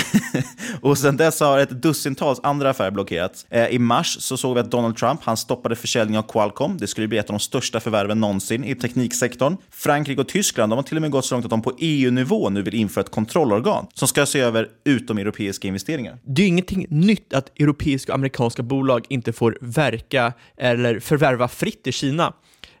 och 0.80 0.98
sen 0.98 1.16
dess 1.16 1.40
har 1.40 1.58
ett 1.58 1.70
dussintals 1.70 2.40
andra 2.42 2.70
affärer 2.70 2.90
blockerats. 2.90 3.46
Eh, 3.50 3.66
I 3.66 3.78
mars 3.78 4.16
så 4.20 4.36
såg 4.36 4.54
vi 4.54 4.60
att 4.60 4.70
Donald 4.70 4.96
Trump 4.96 5.20
han 5.22 5.36
stoppade 5.36 5.76
försäljning 5.76 6.18
av 6.18 6.22
Qualcomm. 6.22 6.78
Det 6.78 6.86
skulle 6.86 7.08
bli 7.08 7.18
ett 7.18 7.30
av 7.30 7.32
de 7.32 7.40
största 7.48 7.80
förvärven 7.80 8.20
någonsin 8.20 8.64
i 8.64 8.74
tekniksektorn. 8.74 9.56
Frankrike 9.70 10.20
och 10.20 10.28
Tyskland 10.28 10.72
de 10.72 10.76
har 10.76 10.82
till 10.82 10.96
och 10.96 11.02
med 11.02 11.10
gått 11.10 11.24
så 11.24 11.34
långt 11.34 11.44
att 11.44 11.50
de 11.50 11.62
på 11.62 11.72
EU-nivå 11.78 12.48
nu 12.50 12.62
vill 12.62 12.74
införa 12.74 13.04
ett 13.04 13.10
kontrollorgan 13.10 13.86
som 13.94 14.08
ska 14.08 14.26
se 14.26 14.40
över 14.40 14.68
utomeuropeiska 14.84 15.68
investeringar. 15.68 16.18
Det 16.24 16.42
är 16.42 16.44
ju 16.44 16.48
ingenting 16.48 16.86
nytt 16.88 17.32
att 17.32 17.60
europeiska 17.60 18.12
och 18.12 18.14
amerikanska 18.14 18.62
bolag 18.62 19.04
inte 19.08 19.32
får 19.32 19.58
verka 19.60 20.32
eller 20.56 21.00
förvärva 21.00 21.48
fritt 21.48 21.86
i 21.86 21.92
Kina. 21.92 22.32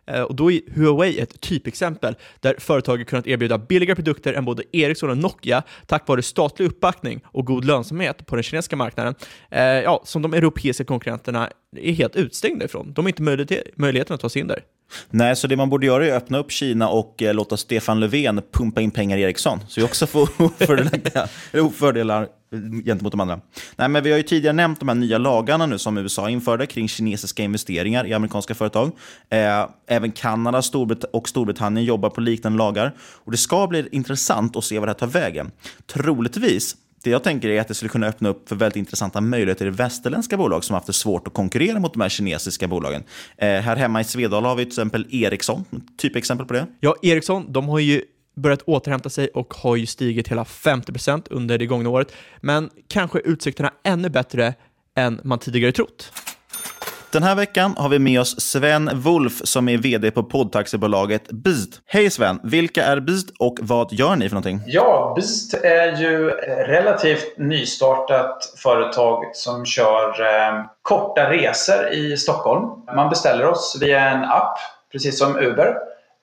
Eh, 0.08 0.22
och 0.22 0.34
då 0.34 0.52
är 0.52 0.60
Huawei 0.74 1.18
ett 1.18 1.40
typexempel 1.40 2.16
där 2.40 2.54
företaget 2.58 3.06
kunnat 3.06 3.26
erbjuda 3.26 3.58
billigare 3.58 3.94
produkter 3.94 4.32
än 4.32 4.44
både 4.44 4.62
Ericsson 4.72 5.10
och 5.10 5.18
Nokia 5.18 5.62
tack 5.86 6.08
vare 6.08 6.22
statlig 6.22 6.66
uppbackning 6.66 7.20
och 7.24 7.46
god 7.46 7.64
lönsamhet 7.64 8.26
på 8.26 8.36
den 8.36 8.42
kinesiska 8.42 8.76
marknaden, 8.76 9.14
eh, 9.50 9.62
ja, 9.62 10.02
som 10.04 10.22
de 10.22 10.34
europeiska 10.34 10.84
konkurrenterna 10.84 11.50
är 11.76 11.92
helt 11.92 12.16
utstängda 12.16 12.64
ifrån. 12.64 12.92
De 12.92 13.04
har 13.04 13.08
inte 13.08 13.22
möjligheten 13.76 14.14
att 14.14 14.20
ta 14.20 14.28
sig 14.28 14.40
in 14.40 14.46
där. 14.46 14.62
Nej, 15.10 15.36
så 15.36 15.46
det 15.46 15.56
man 15.56 15.70
borde 15.70 15.86
göra 15.86 16.06
är 16.06 16.10
att 16.10 16.22
öppna 16.22 16.38
upp 16.38 16.52
Kina 16.52 16.88
och 16.88 17.22
eh, 17.22 17.34
låta 17.34 17.56
Stefan 17.56 18.00
Löfven 18.00 18.42
pumpa 18.52 18.80
in 18.80 18.90
pengar 18.90 19.18
i 19.18 19.22
Ericsson. 19.22 19.60
Så 19.68 19.80
vi 19.80 19.86
också 19.86 20.06
får 20.06 20.22
ofördelar 20.42 21.70
fördelar 21.70 22.28
gentemot 22.84 23.12
de 23.12 23.20
andra. 23.20 23.40
Nej, 23.76 23.88
men 23.88 24.02
vi 24.02 24.10
har 24.10 24.16
ju 24.16 24.22
tidigare 24.22 24.56
nämnt 24.56 24.80
de 24.80 24.88
här 24.88 24.96
nya 24.96 25.18
lagarna 25.18 25.66
nu 25.66 25.78
som 25.78 25.98
USA 25.98 26.30
införde 26.30 26.66
kring 26.66 26.88
kinesiska 26.88 27.42
investeringar 27.42 28.06
i 28.06 28.12
amerikanska 28.12 28.54
företag. 28.54 28.92
Eh, 29.30 29.68
även 29.86 30.12
Kanada 30.12 30.62
Storbrit 30.62 31.04
och 31.04 31.28
Storbritannien 31.28 31.86
jobbar 31.86 32.10
på 32.10 32.20
liknande 32.20 32.58
lagar. 32.58 32.94
Och 32.98 33.30
Det 33.30 33.36
ska 33.36 33.66
bli 33.66 33.88
intressant 33.92 34.56
att 34.56 34.64
se 34.64 34.78
vad 34.78 34.88
det 34.88 34.92
här 34.92 34.98
tar 34.98 35.06
vägen. 35.06 35.50
Troligtvis 35.86 36.76
det 37.02 37.10
jag 37.10 37.24
tänker 37.24 37.48
är 37.48 37.60
att 37.60 37.68
det 37.68 37.74
skulle 37.74 37.88
kunna 37.88 38.06
öppna 38.06 38.28
upp 38.28 38.48
för 38.48 38.56
väldigt 38.56 38.76
intressanta 38.76 39.20
möjligheter 39.20 39.66
i 39.66 39.70
västerländska 39.70 40.36
bolag 40.36 40.64
som 40.64 40.74
haft 40.74 40.86
det 40.86 40.92
svårt 40.92 41.26
att 41.26 41.34
konkurrera 41.34 41.80
mot 41.80 41.92
de 41.92 42.00
här 42.00 42.08
kinesiska 42.08 42.68
bolagen. 42.68 43.04
Eh, 43.36 43.48
här 43.48 43.76
hemma 43.76 44.00
i 44.00 44.04
Svedala 44.04 44.48
har 44.48 44.56
vi 44.56 44.64
till 44.64 44.70
exempel 44.70 45.06
Ericsson, 45.10 45.64
typexempel 45.98 46.46
på 46.46 46.54
det. 46.54 46.66
Ja, 46.80 46.96
Ericsson, 47.02 47.52
de 47.52 47.68
har 47.68 47.78
ju 47.78 48.02
börjat 48.36 48.62
återhämta 48.62 49.10
sig 49.10 49.28
och 49.28 49.54
har 49.54 49.76
ju 49.76 49.86
stigit 49.86 50.28
hela 50.28 50.44
50% 50.44 51.26
under 51.30 51.58
det 51.58 51.66
gångna 51.66 51.88
året, 51.88 52.12
men 52.40 52.70
kanske 52.88 53.18
utsikterna 53.18 53.72
ännu 53.84 54.08
bättre 54.08 54.54
än 54.96 55.20
man 55.24 55.38
tidigare 55.38 55.72
trott. 55.72 56.12
Den 57.10 57.22
här 57.22 57.34
veckan 57.34 57.74
har 57.76 57.88
vi 57.88 57.98
med 57.98 58.20
oss 58.20 58.40
Sven 58.40 58.90
Wolf 58.94 59.40
som 59.44 59.68
är 59.68 59.78
vd 59.78 60.10
på 60.10 60.22
poddtaxibolaget 60.22 61.30
Beast. 61.30 61.80
Hej 61.86 62.10
Sven, 62.10 62.40
vilka 62.42 62.84
är 62.84 63.00
Beast 63.00 63.30
och 63.38 63.58
vad 63.62 63.92
gör 63.92 64.16
ni 64.16 64.28
för 64.28 64.34
någonting? 64.34 64.60
Ja, 64.66 65.12
Beast 65.16 65.54
är 65.54 65.96
ju 65.96 66.30
relativt 66.66 67.38
nystartat 67.38 68.54
företag 68.56 69.24
som 69.32 69.66
kör 69.66 70.08
eh, 70.08 70.64
korta 70.82 71.30
resor 71.30 71.88
i 71.92 72.16
Stockholm. 72.16 72.68
Man 72.96 73.10
beställer 73.10 73.46
oss 73.46 73.78
via 73.80 74.10
en 74.10 74.24
app, 74.24 74.58
precis 74.92 75.18
som 75.18 75.36
Uber. 75.36 75.66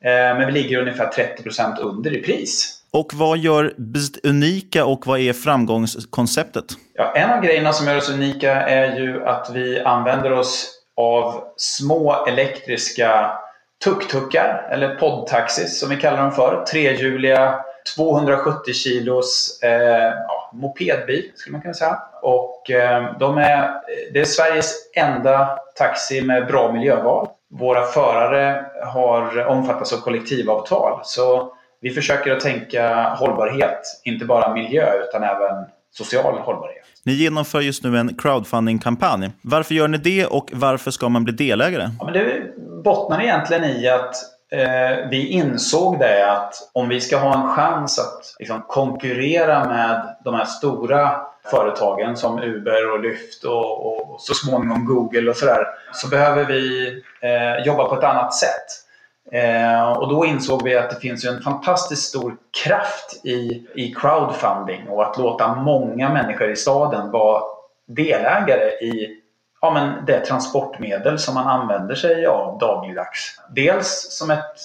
Eh, 0.04 0.38
men 0.38 0.46
vi 0.46 0.51
ligger 0.51 0.80
ungefär 0.80 1.12
30% 1.44 1.80
under 1.80 2.13
i 2.13 2.22
pris. 2.22 2.82
Och 2.92 3.12
vad 3.13 3.38
gör 3.38 3.74
Beast 3.77 4.25
unika 4.25 4.86
och 4.86 5.08
vad 5.08 5.20
är 5.20 5.34
framgångskonceptet? 5.34 6.65
Ja, 6.94 7.13
en 7.15 7.32
av 7.32 7.42
grejerna 7.42 7.74
som 7.74 7.88
gör 7.88 7.98
oss 7.98 8.10
unika 8.10 8.62
är 8.62 9.00
ju 9.00 9.25
att 9.25 9.50
vi 9.54 9.80
använder 9.80 10.32
oss 10.32 10.75
av 10.98 11.44
små 11.58 12.25
elektriska 12.25 13.40
tuk-tukar, 13.84 14.68
eller 14.72 14.96
poddtaxis 14.96 15.80
som 15.80 15.90
vi 15.90 15.96
kallar 15.96 16.22
dem 16.22 16.32
för. 16.32 16.66
Trehjuliga, 16.66 17.60
270 17.96 18.74
kilos 18.74 19.60
eh, 19.64 20.14
ja, 20.28 20.52
mopedbil 20.54 21.32
skulle 21.36 21.52
man 21.52 21.62
kunna 21.62 21.74
säga. 21.74 22.00
Och 22.22 22.72
eh, 22.72 23.18
de 23.20 23.38
är, 23.38 23.64
eh, 23.64 24.14
det 24.14 24.20
är 24.20 24.25
Sveriges 24.25 24.74
enda 24.96 25.60
taxi 25.75 26.22
med 26.22 26.48
bra 26.48 26.72
miljöval. 26.72 27.28
Våra 27.50 27.84
förare 27.84 28.66
har 28.84 29.46
omfattas 29.46 29.94
av 29.94 29.98
kollektivavtal. 29.98 31.00
Så 31.04 31.54
vi 31.82 31.90
försöker 31.90 32.32
att 32.32 32.40
tänka 32.40 33.10
hållbarhet, 33.10 33.82
inte 34.04 34.25
bara 34.25 34.54
miljö 34.54 35.04
utan 35.04 35.24
även 35.24 35.66
social 35.98 36.40
hållbarhet. 36.40 36.86
Ni 37.04 37.14
genomför 37.14 37.62
just 37.62 37.84
nu 37.84 37.98
en 37.98 38.16
crowdfunding-kampanj. 38.18 39.32
Varför 39.42 39.75
gör 39.75 39.88
ni 39.88 39.98
det 39.98 40.25
och 40.25 40.50
varför 40.54 40.92
ska 40.92 41.10
man 41.10 41.24
bli 41.24 41.34
delägare? 41.34 41.90
Ja, 42.00 42.06
men 42.06 42.14
det 42.14 42.42
bottnar 42.84 43.22
egentligen 43.22 43.64
i 43.64 43.88
att 43.88 44.16
eh, 44.52 45.10
vi 45.10 45.28
insåg 45.28 46.00
det 46.00 46.32
att 46.32 46.54
om 46.74 46.90
vi 46.90 47.02
ska 47.02 47.18
ha 47.18 47.34
en 47.34 47.56
chans 47.56 48.00
att 48.00 48.36
liksom, 48.40 48.62
konkurrera 48.68 49.66
med 49.66 50.16
de 50.24 50.34
här 50.34 50.46
stora 50.46 51.12
företagen 51.52 52.18
som 52.18 52.40
Uber 52.44 52.92
och 52.92 53.00
Lyft 53.00 53.44
och, 53.44 53.86
och 53.86 54.22
så 54.22 54.34
småningom 54.34 54.86
Google 54.86 55.30
och 55.30 55.38
sådär 55.38 55.68
så 55.94 56.08
behöver 56.08 56.46
vi 56.46 56.88
eh, 57.22 57.66
jobba 57.66 57.90
på 57.90 57.96
ett 57.96 58.04
annat 58.04 58.34
sätt. 58.34 58.85
Eh, 59.32 59.91
och 59.91 60.10
då 60.10 60.25
insåg 60.25 60.63
vi 60.63 60.75
att 60.75 60.89
det 60.89 60.96
finns 60.96 61.25
en 61.25 61.41
fantastiskt 61.41 62.10
stor 62.10 62.38
kraft 62.63 63.25
i, 63.25 63.67
i 63.75 63.94
crowdfunding 63.94 64.88
och 64.88 65.03
att 65.03 65.17
låta 65.17 65.55
många 65.55 66.10
människor 66.10 66.51
i 66.51 66.55
staden 66.55 67.12
vara 67.12 67.44
delägare 67.88 68.70
i 68.70 69.22
ja, 69.62 69.72
men 69.74 70.05
det 70.05 70.25
transportmedel 70.25 71.20
som 71.20 71.34
man 71.34 71.48
använder 71.48 71.96
sig 71.96 72.25
av 72.25 72.58
dagligdags. 72.58 73.39
Dels 73.50 74.17
som 74.17 74.32
ett, 74.32 74.55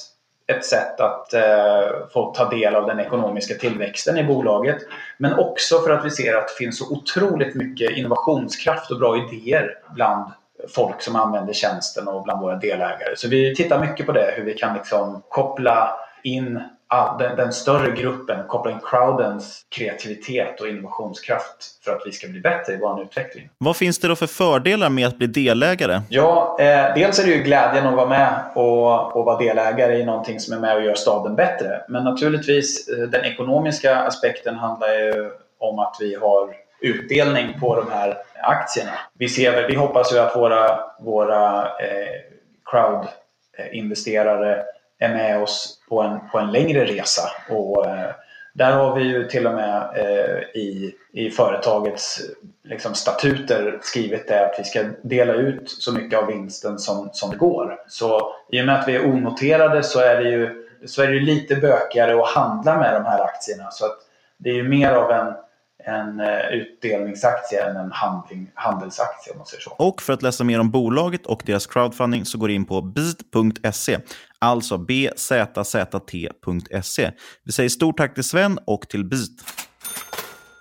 ett 0.47 0.65
sätt 0.65 1.01
att 1.01 1.35
eh, 1.35 2.09
få 2.13 2.35
ta 2.35 2.51
del 2.51 2.75
av 2.75 2.87
den 2.87 3.01
ekonomiska 3.01 3.55
tillväxten 3.55 4.19
i 4.19 4.25
bolaget 4.25 4.79
men 5.19 5.39
också 5.39 5.79
för 5.79 5.91
att 5.91 6.05
vi 6.05 6.11
ser 6.11 6.37
att 6.37 6.49
det 6.49 6.65
finns 6.65 6.79
så 6.79 6.93
otroligt 6.93 7.55
mycket 7.55 7.91
innovationskraft 7.91 8.91
och 8.91 8.99
bra 8.99 9.17
idéer 9.17 9.79
bland 9.95 10.31
folk 10.69 11.03
som 11.03 11.17
använder 11.17 11.53
tjänsten 11.53 12.09
och 12.09 12.23
bland 12.23 12.41
våra 12.41 12.57
delägare. 12.57 13.17
Så 13.17 13.29
vi 13.29 13.55
tittar 13.55 13.81
mycket 13.81 14.07
på 14.07 14.13
det, 14.13 14.35
hur 14.37 14.45
vi 14.45 14.55
kan 14.55 14.75
liksom 14.75 15.23
koppla 15.29 16.01
in 16.23 16.61
den, 17.19 17.37
den, 17.37 17.53
större 17.53 17.91
gruppen, 17.91 18.39
koppla 18.49 18.73
in 18.73 18.79
crowdens 18.85 19.67
kreativitet 19.69 20.61
och 20.61 20.69
innovationskraft 20.69 21.85
för 21.85 21.93
att 21.93 22.03
vi 22.07 22.13
ska 22.13 22.29
bli 22.29 22.41
bättre 22.41 22.73
i 22.73 22.77
vår 22.77 23.03
utveckling. 23.03 23.51
Vad 23.59 23.77
finns 23.77 23.99
det 23.99 24.09
då 24.09 24.17
för 24.17 24.27
fördelar 24.27 24.89
med 24.89 25.07
att 25.07 25.19
bli 25.19 25.27
delägare? 25.27 26.01
Ja, 26.09 26.57
eh, 26.61 26.95
dels 26.95 27.19
är 27.19 27.27
det 27.27 27.33
ju 27.33 27.43
glädjen 27.43 27.87
att 27.87 27.95
vara 27.95 28.09
med 28.09 28.35
och, 28.55 29.17
och 29.17 29.25
vara 29.25 29.39
delägare 29.39 29.99
i 29.99 30.05
någonting 30.05 30.41
som 30.41 30.55
är 30.57 30.61
med 30.61 30.77
och 30.77 30.83
gör 30.83 30.95
staden 30.95 31.37
bättre. 31.37 31.85
Men 31.89 32.05
naturligtvis, 32.05 32.89
eh, 32.89 33.09
den 33.09 33.25
ekonomiska 33.25 33.97
aspekten 33.97 34.55
handlar 34.55 34.89
ju 34.89 35.31
om 35.59 35.79
att 35.79 35.97
vi 36.01 36.15
har 36.15 36.55
utdelning 36.81 37.61
på 37.61 37.77
de 37.77 37.91
här 37.91 38.17
aktierna. 38.43 38.93
Vi, 39.15 39.29
ser, 39.29 39.69
vi 39.69 39.75
hoppas 39.75 40.13
ju 40.13 40.19
att 40.19 40.37
våra, 40.37 40.81
våra 41.01 41.63
eh, 41.63 42.21
crowd-investerare 42.65 44.63
är 44.99 45.09
med 45.09 45.43
oss 45.43 45.83
på 45.89 46.03
en, 46.03 46.19
på 46.33 46.39
en 46.39 46.53
längre 46.53 46.85
resa. 46.85 47.31
Och, 47.49 47.87
eh, 47.87 48.11
där 48.53 48.73
har 48.73 48.97
vi 48.97 49.03
ju 49.03 49.29
till 49.29 49.47
och 49.47 49.55
med 49.55 49.91
eh, 49.97 50.61
i, 50.61 50.95
i 51.13 51.31
företagets 51.31 52.21
liksom, 52.65 52.95
statuter 52.95 53.79
skrivit 53.83 54.29
det 54.29 54.47
att 54.47 54.55
vi 54.59 54.65
ska 54.65 54.85
dela 55.03 55.35
ut 55.35 55.71
så 55.71 55.93
mycket 55.93 56.19
av 56.19 56.27
vinsten 56.27 56.79
som, 56.79 57.11
som 57.13 57.31
det 57.31 57.37
går. 57.37 57.77
Så 57.89 58.35
i 58.53 58.61
och 58.61 58.67
med 58.67 58.79
att 58.79 58.89
vi 58.89 58.97
är 58.97 59.07
onoterade 59.07 59.83
så 59.83 60.01
är 60.01 60.17
det 60.17 60.31
ju, 60.31 60.69
så 60.87 61.03
är 61.03 61.07
det 61.07 61.15
ju 61.15 61.21
lite 61.21 61.57
bökigare 61.57 62.23
att 62.23 62.29
handla 62.29 62.79
med 62.79 62.95
de 62.95 63.05
här 63.05 63.21
aktierna. 63.21 63.71
Så 63.71 63.87
att 63.87 63.99
det 64.37 64.51
är 64.51 64.55
ju 64.55 64.69
mer 64.69 64.93
av 64.93 65.11
en 65.11 65.35
en 65.85 66.21
eh, 66.21 66.47
utdelningsaktie 66.51 67.65
än 67.71 67.77
en 67.77 67.93
handling, 67.93 68.51
handelsaktie 68.55 69.33
om 69.33 69.39
man 69.39 69.47
säger 69.47 69.63
så. 69.63 69.71
Och 69.71 70.03
för 70.03 70.13
att 70.13 70.23
läsa 70.23 70.45
mer 70.45 70.61
om 70.61 70.71
bolaget 70.71 71.27
och 71.27 71.43
deras 71.47 71.67
crowdfunding 71.67 72.25
så 72.25 72.39
går 72.39 72.49
du 72.49 72.55
in 72.55 72.65
på 72.65 72.83
bit.se, 72.83 73.99
alltså 74.39 74.79
bzzt.se. 74.79 76.31
Vi 77.45 77.53
säger 77.53 77.69
stort 77.69 77.97
tack 77.97 78.15
till 78.15 78.25
Sven 78.25 78.59
och 78.67 78.89
till 78.89 79.05
Bit. 79.05 79.43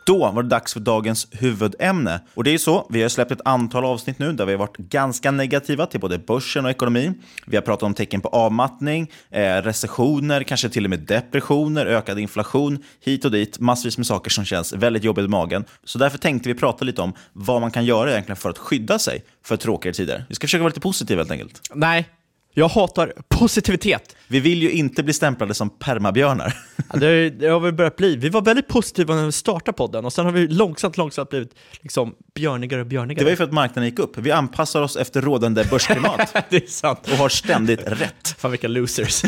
Då 0.10 0.32
var 0.32 0.44
det 0.44 0.50
dags 0.50 0.74
för 0.74 0.80
dagens 0.80 1.28
huvudämne. 1.32 2.22
Och 2.34 2.44
det 2.44 2.54
är 2.54 2.58
så, 2.58 2.88
vi 2.90 3.02
har 3.02 3.10
släppt 3.10 3.32
ett 3.32 3.42
antal 3.46 3.86
avsnitt 3.86 4.20
nu 4.20 4.34
där 4.34 4.46
vi 4.46 4.52
har 4.52 4.60
varit 4.60 4.78
ganska 4.78 5.32
negativa 5.32 5.86
till 5.86 6.00
både 6.00 6.18
börsen 6.18 6.66
och 6.66 6.72
ekonomin. 6.72 7.22
Vi 7.46 7.58
har 7.58 7.62
pratat 7.62 7.84
om 7.84 7.94
tecken 7.94 8.22
på 8.22 8.30
avmattning, 8.30 9.12
eh, 9.32 9.42
recessioner, 9.42 10.44
kanske 10.44 10.70
till 10.70 10.84
och 10.84 10.90
med 10.90 11.00
depressioner, 11.00 11.86
ökad 11.86 12.20
inflation, 12.20 12.84
hit 13.04 13.26
och 13.26 13.32
dit, 13.32 13.60
massvis 13.60 13.98
med 13.98 14.08
saker 14.08 14.30
som 14.30 14.46
känns 14.46 14.74
väldigt 14.74 15.04
jobbigt 15.04 15.26
i 15.26 15.28
magen. 15.28 15.66
Så 15.84 15.98
därför 15.98 16.18
tänkte 16.18 16.50
vi 16.50 16.56
prata 16.56 16.86
lite 16.86 17.02
om 17.02 17.14
vad 17.34 17.62
man 17.62 17.72
kan 17.72 17.86
göra 17.86 18.12
egentligen 18.12 18.38
för 18.38 18.50
att 18.50 18.58
skydda 18.58 19.00
sig 19.00 19.24
för 19.46 19.58
tråkigare 19.58 19.94
tider. 19.94 20.26
Vi 20.30 20.36
ska 20.36 20.48
försöka 20.48 20.62
vara 20.62 20.70
lite 20.70 20.80
positiva 20.80 21.20
helt 21.20 21.32
enkelt. 21.32 21.62
Nej, 21.74 22.06
jag 22.54 22.68
hatar 22.68 23.14
positivitet. 23.30 24.16
Vi 24.28 24.40
vill 24.40 24.62
ju 24.62 24.72
inte 24.72 25.04
bli 25.04 25.14
stämplade 25.14 25.54
som 25.54 25.70
permabjörnar. 25.70 26.58
Ja, 26.94 27.00
det, 27.00 27.30
det 27.30 27.48
har 27.48 27.60
vi 27.60 27.72
börjat 27.72 27.96
bli. 27.96 28.16
Vi 28.16 28.30
var 28.30 28.42
väldigt 28.42 28.68
positiva 28.68 29.16
när 29.16 29.26
vi 29.26 29.32
startade 29.32 29.78
podden 29.78 30.06
och 30.06 30.14
sen 30.14 30.26
har 30.26 30.32
vi 30.32 30.48
långsamt, 30.48 30.98
långsamt 30.98 31.30
blivit 31.30 31.56
liksom 31.82 32.16
björnigare 32.36 32.82
och 32.82 32.88
björnigare. 32.88 33.20
Det 33.20 33.24
var 33.24 33.32
ju 33.32 33.36
för 33.38 33.44
att 33.44 33.52
marknaden 33.52 33.90
gick 33.90 34.00
upp. 34.00 34.18
Vi 34.18 34.32
anpassar 34.32 34.82
oss 34.82 34.96
efter 34.96 35.22
rådande 35.22 35.64
börsklimat. 35.70 36.36
det 36.50 36.64
är 36.64 36.68
sant. 36.68 37.00
Och 37.12 37.18
har 37.18 37.30
ständigt 37.30 37.82
rätt. 37.86 38.36
Fan 38.38 38.52
vilka 38.52 38.68
losers. 38.68 39.24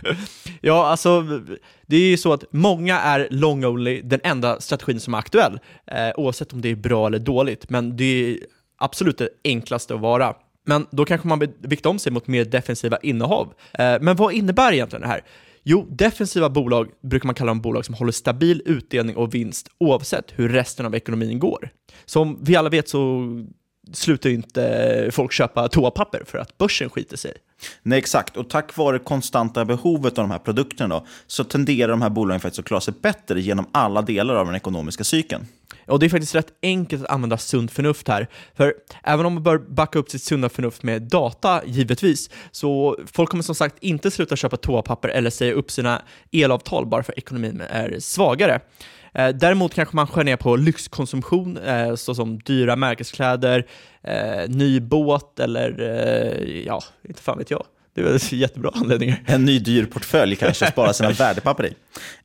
ja, 0.60 0.86
alltså 0.86 1.40
det 1.86 1.96
är 1.96 2.08
ju 2.08 2.16
så 2.16 2.32
att 2.32 2.44
många 2.50 3.00
är 3.00 3.28
long 3.30 3.64
only, 3.64 4.02
den 4.02 4.20
enda 4.24 4.60
strategin 4.60 5.00
som 5.00 5.14
är 5.14 5.18
aktuell. 5.18 5.58
Eh, 5.86 6.10
oavsett 6.16 6.52
om 6.52 6.60
det 6.60 6.70
är 6.70 6.76
bra 6.76 7.06
eller 7.06 7.18
dåligt. 7.18 7.70
Men 7.70 7.96
det 7.96 8.04
är 8.04 8.38
absolut 8.78 9.18
det 9.18 9.28
enklaste 9.44 9.94
att 9.94 10.00
vara. 10.00 10.34
Men 10.64 10.86
då 10.90 11.04
kanske 11.04 11.28
man 11.28 11.46
viktar 11.58 11.90
om 11.90 11.98
sig 11.98 12.12
mot 12.12 12.26
mer 12.26 12.44
defensiva 12.44 12.98
innehav. 13.02 13.54
Eh, 13.72 13.96
men 14.00 14.16
vad 14.16 14.32
innebär 14.32 14.72
egentligen 14.72 15.02
det 15.02 15.08
här? 15.08 15.24
Jo, 15.62 15.86
defensiva 15.90 16.50
bolag 16.50 16.88
brukar 17.02 17.26
man 17.26 17.34
kalla 17.34 17.50
de 17.50 17.60
bolag 17.60 17.84
som 17.84 17.94
håller 17.94 18.12
stabil 18.12 18.62
utdelning 18.64 19.16
och 19.16 19.34
vinst 19.34 19.68
oavsett 19.78 20.32
hur 20.36 20.48
resten 20.48 20.86
av 20.86 20.94
ekonomin 20.94 21.38
går. 21.38 21.70
Som 22.04 22.38
vi 22.42 22.56
alla 22.56 22.68
vet 22.68 22.88
så 22.88 23.22
slutar 23.92 24.30
ju 24.30 24.36
inte 24.36 25.08
folk 25.12 25.32
köpa 25.32 25.68
toapapper 25.68 26.22
för 26.26 26.38
att 26.38 26.58
börsen 26.58 26.90
skiter 26.90 27.16
sig. 27.16 27.32
Nej, 27.82 27.98
exakt. 27.98 28.36
Och 28.36 28.50
tack 28.50 28.76
vare 28.76 28.98
konstanta 28.98 29.64
behovet 29.64 30.18
av 30.18 30.24
de 30.24 30.30
här 30.30 30.38
produkterna 30.38 30.94
då, 30.94 31.06
så 31.26 31.44
tenderar 31.44 31.88
de 31.88 32.02
här 32.02 32.10
bolagen 32.10 32.40
faktiskt 32.40 32.58
att 32.58 32.66
klara 32.66 32.80
sig 32.80 32.94
bättre 33.02 33.40
genom 33.40 33.66
alla 33.72 34.02
delar 34.02 34.34
av 34.34 34.46
den 34.46 34.54
ekonomiska 34.54 35.04
cykeln. 35.04 35.46
Och 35.86 35.98
det 35.98 36.06
är 36.06 36.10
faktiskt 36.10 36.34
rätt 36.34 36.52
enkelt 36.62 37.02
att 37.04 37.10
använda 37.10 37.38
sunt 37.38 37.72
förnuft 37.72 38.08
här. 38.08 38.28
För 38.54 38.74
även 39.02 39.26
om 39.26 39.34
man 39.34 39.42
bör 39.42 39.58
backa 39.58 39.98
upp 39.98 40.10
sitt 40.10 40.22
sunda 40.22 40.48
förnuft 40.48 40.82
med 40.82 41.02
data, 41.02 41.62
givetvis, 41.66 42.30
så 42.50 42.98
folk 43.12 43.30
kommer 43.30 43.44
som 43.44 43.54
sagt 43.54 43.76
inte 43.80 44.10
sluta 44.10 44.36
köpa 44.36 44.56
toapapper 44.56 45.08
eller 45.08 45.30
säga 45.30 45.52
upp 45.52 45.70
sina 45.70 46.02
elavtal 46.32 46.86
bara 46.86 47.02
för 47.02 47.18
ekonomin 47.18 47.62
är 47.70 47.96
svagare. 47.98 48.60
Eh, 49.14 49.28
däremot 49.28 49.74
kanske 49.74 49.96
man 49.96 50.06
skär 50.06 50.24
ner 50.24 50.36
på 50.36 50.56
lyxkonsumtion, 50.56 51.58
eh, 51.58 51.94
såsom 51.94 52.38
dyra 52.38 52.76
märkeskläder, 52.76 53.66
eh, 54.02 54.48
ny 54.48 54.80
båt 54.80 55.40
eller 55.40 55.80
ja, 56.66 56.82
inte 57.08 57.22
fan 57.22 57.38
vet 57.38 57.50
jag. 57.50 57.64
Det 57.94 58.00
är 58.00 58.34
jättebra 58.34 58.70
anledningar. 58.74 59.22
En 59.26 59.44
ny 59.44 59.58
dyr 59.58 59.84
portfölj 59.84 60.36
kanske, 60.36 60.70
spara 60.70 60.92
sina 60.92 61.10
värdepapper 61.18 61.66
i. 61.66 61.74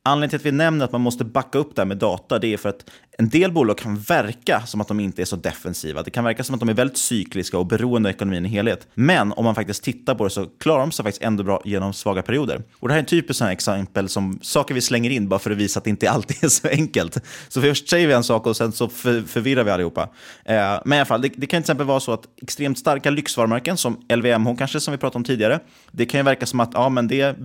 Anledningen 0.02 0.30
till 0.30 0.36
att 0.36 0.54
vi 0.54 0.56
nämner 0.56 0.84
att 0.84 0.92
man 0.92 1.00
måste 1.00 1.24
backa 1.24 1.58
upp 1.58 1.76
det 1.76 1.82
här 1.82 1.86
med 1.86 1.96
data, 1.96 2.38
det 2.38 2.52
är 2.52 2.56
för 2.56 2.68
att 2.68 2.90
en 3.20 3.28
del 3.28 3.52
bolag 3.52 3.78
kan 3.78 3.98
verka 3.98 4.62
som 4.66 4.80
att 4.80 4.88
de 4.88 5.00
inte 5.00 5.22
är 5.22 5.26
så 5.26 5.36
defensiva. 5.36 6.02
Det 6.02 6.10
kan 6.10 6.24
verka 6.24 6.44
som 6.44 6.54
att 6.54 6.60
de 6.60 6.68
är 6.68 6.74
väldigt 6.74 6.98
cykliska 6.98 7.58
och 7.58 7.66
beroende 7.66 8.08
av 8.08 8.14
ekonomin 8.14 8.46
i 8.46 8.48
helhet. 8.48 8.88
Men 8.94 9.32
om 9.32 9.44
man 9.44 9.54
faktiskt 9.54 9.84
tittar 9.84 10.14
på 10.14 10.24
det 10.24 10.30
så 10.30 10.46
klarar 10.46 10.80
de 10.80 10.92
sig 10.92 11.02
faktiskt 11.02 11.22
ändå 11.22 11.42
bra 11.42 11.62
genom 11.64 11.92
svaga 11.92 12.22
perioder. 12.22 12.62
Och 12.78 12.88
Det 12.88 12.94
här 12.94 12.98
är 12.98 13.02
en 13.02 13.06
typisk 13.06 13.42
exempel 13.42 14.08
som 14.08 14.38
saker 14.42 14.74
vi 14.74 14.80
slänger 14.80 15.10
in 15.10 15.28
bara 15.28 15.40
för 15.40 15.50
att 15.50 15.56
visa 15.56 15.78
att 15.78 15.84
det 15.84 15.90
inte 15.90 16.10
alltid 16.10 16.44
är 16.44 16.48
så 16.48 16.68
enkelt. 16.68 17.16
Så 17.48 17.60
först 17.60 17.88
säger 17.88 18.06
vi 18.06 18.12
en 18.12 18.24
sak 18.24 18.46
och 18.46 18.56
sen 18.56 18.72
så 18.72 18.88
för, 18.88 19.22
förvirrar 19.22 19.64
vi 19.64 19.70
allihopa. 19.70 20.02
Eh, 20.44 20.80
men 20.84 20.92
i 20.92 20.96
alla 20.96 21.04
fall, 21.04 21.22
det, 21.22 21.28
det, 21.28 21.46
kan 21.46 21.62
till 21.62 21.64
exempel 21.64 21.86
vara 21.86 22.00
så 22.00 22.12
att 22.12 22.24
extremt 22.42 22.78
starka 22.78 23.10
lyxvarumärken 23.10 23.76
som 23.76 24.00
LVMH 24.14 24.56
kanske, 24.58 24.80
som 24.80 24.92
vi 24.92 24.98
pratade 24.98 25.16
om 25.16 25.24
tidigare, 25.24 25.60
det 25.90 26.06
kan 26.06 26.20
ju 26.20 26.24
verka 26.24 26.46
som 26.46 26.60
att 26.60 26.70
ja, 26.74 26.88
men 26.88 27.08
det 27.08 27.36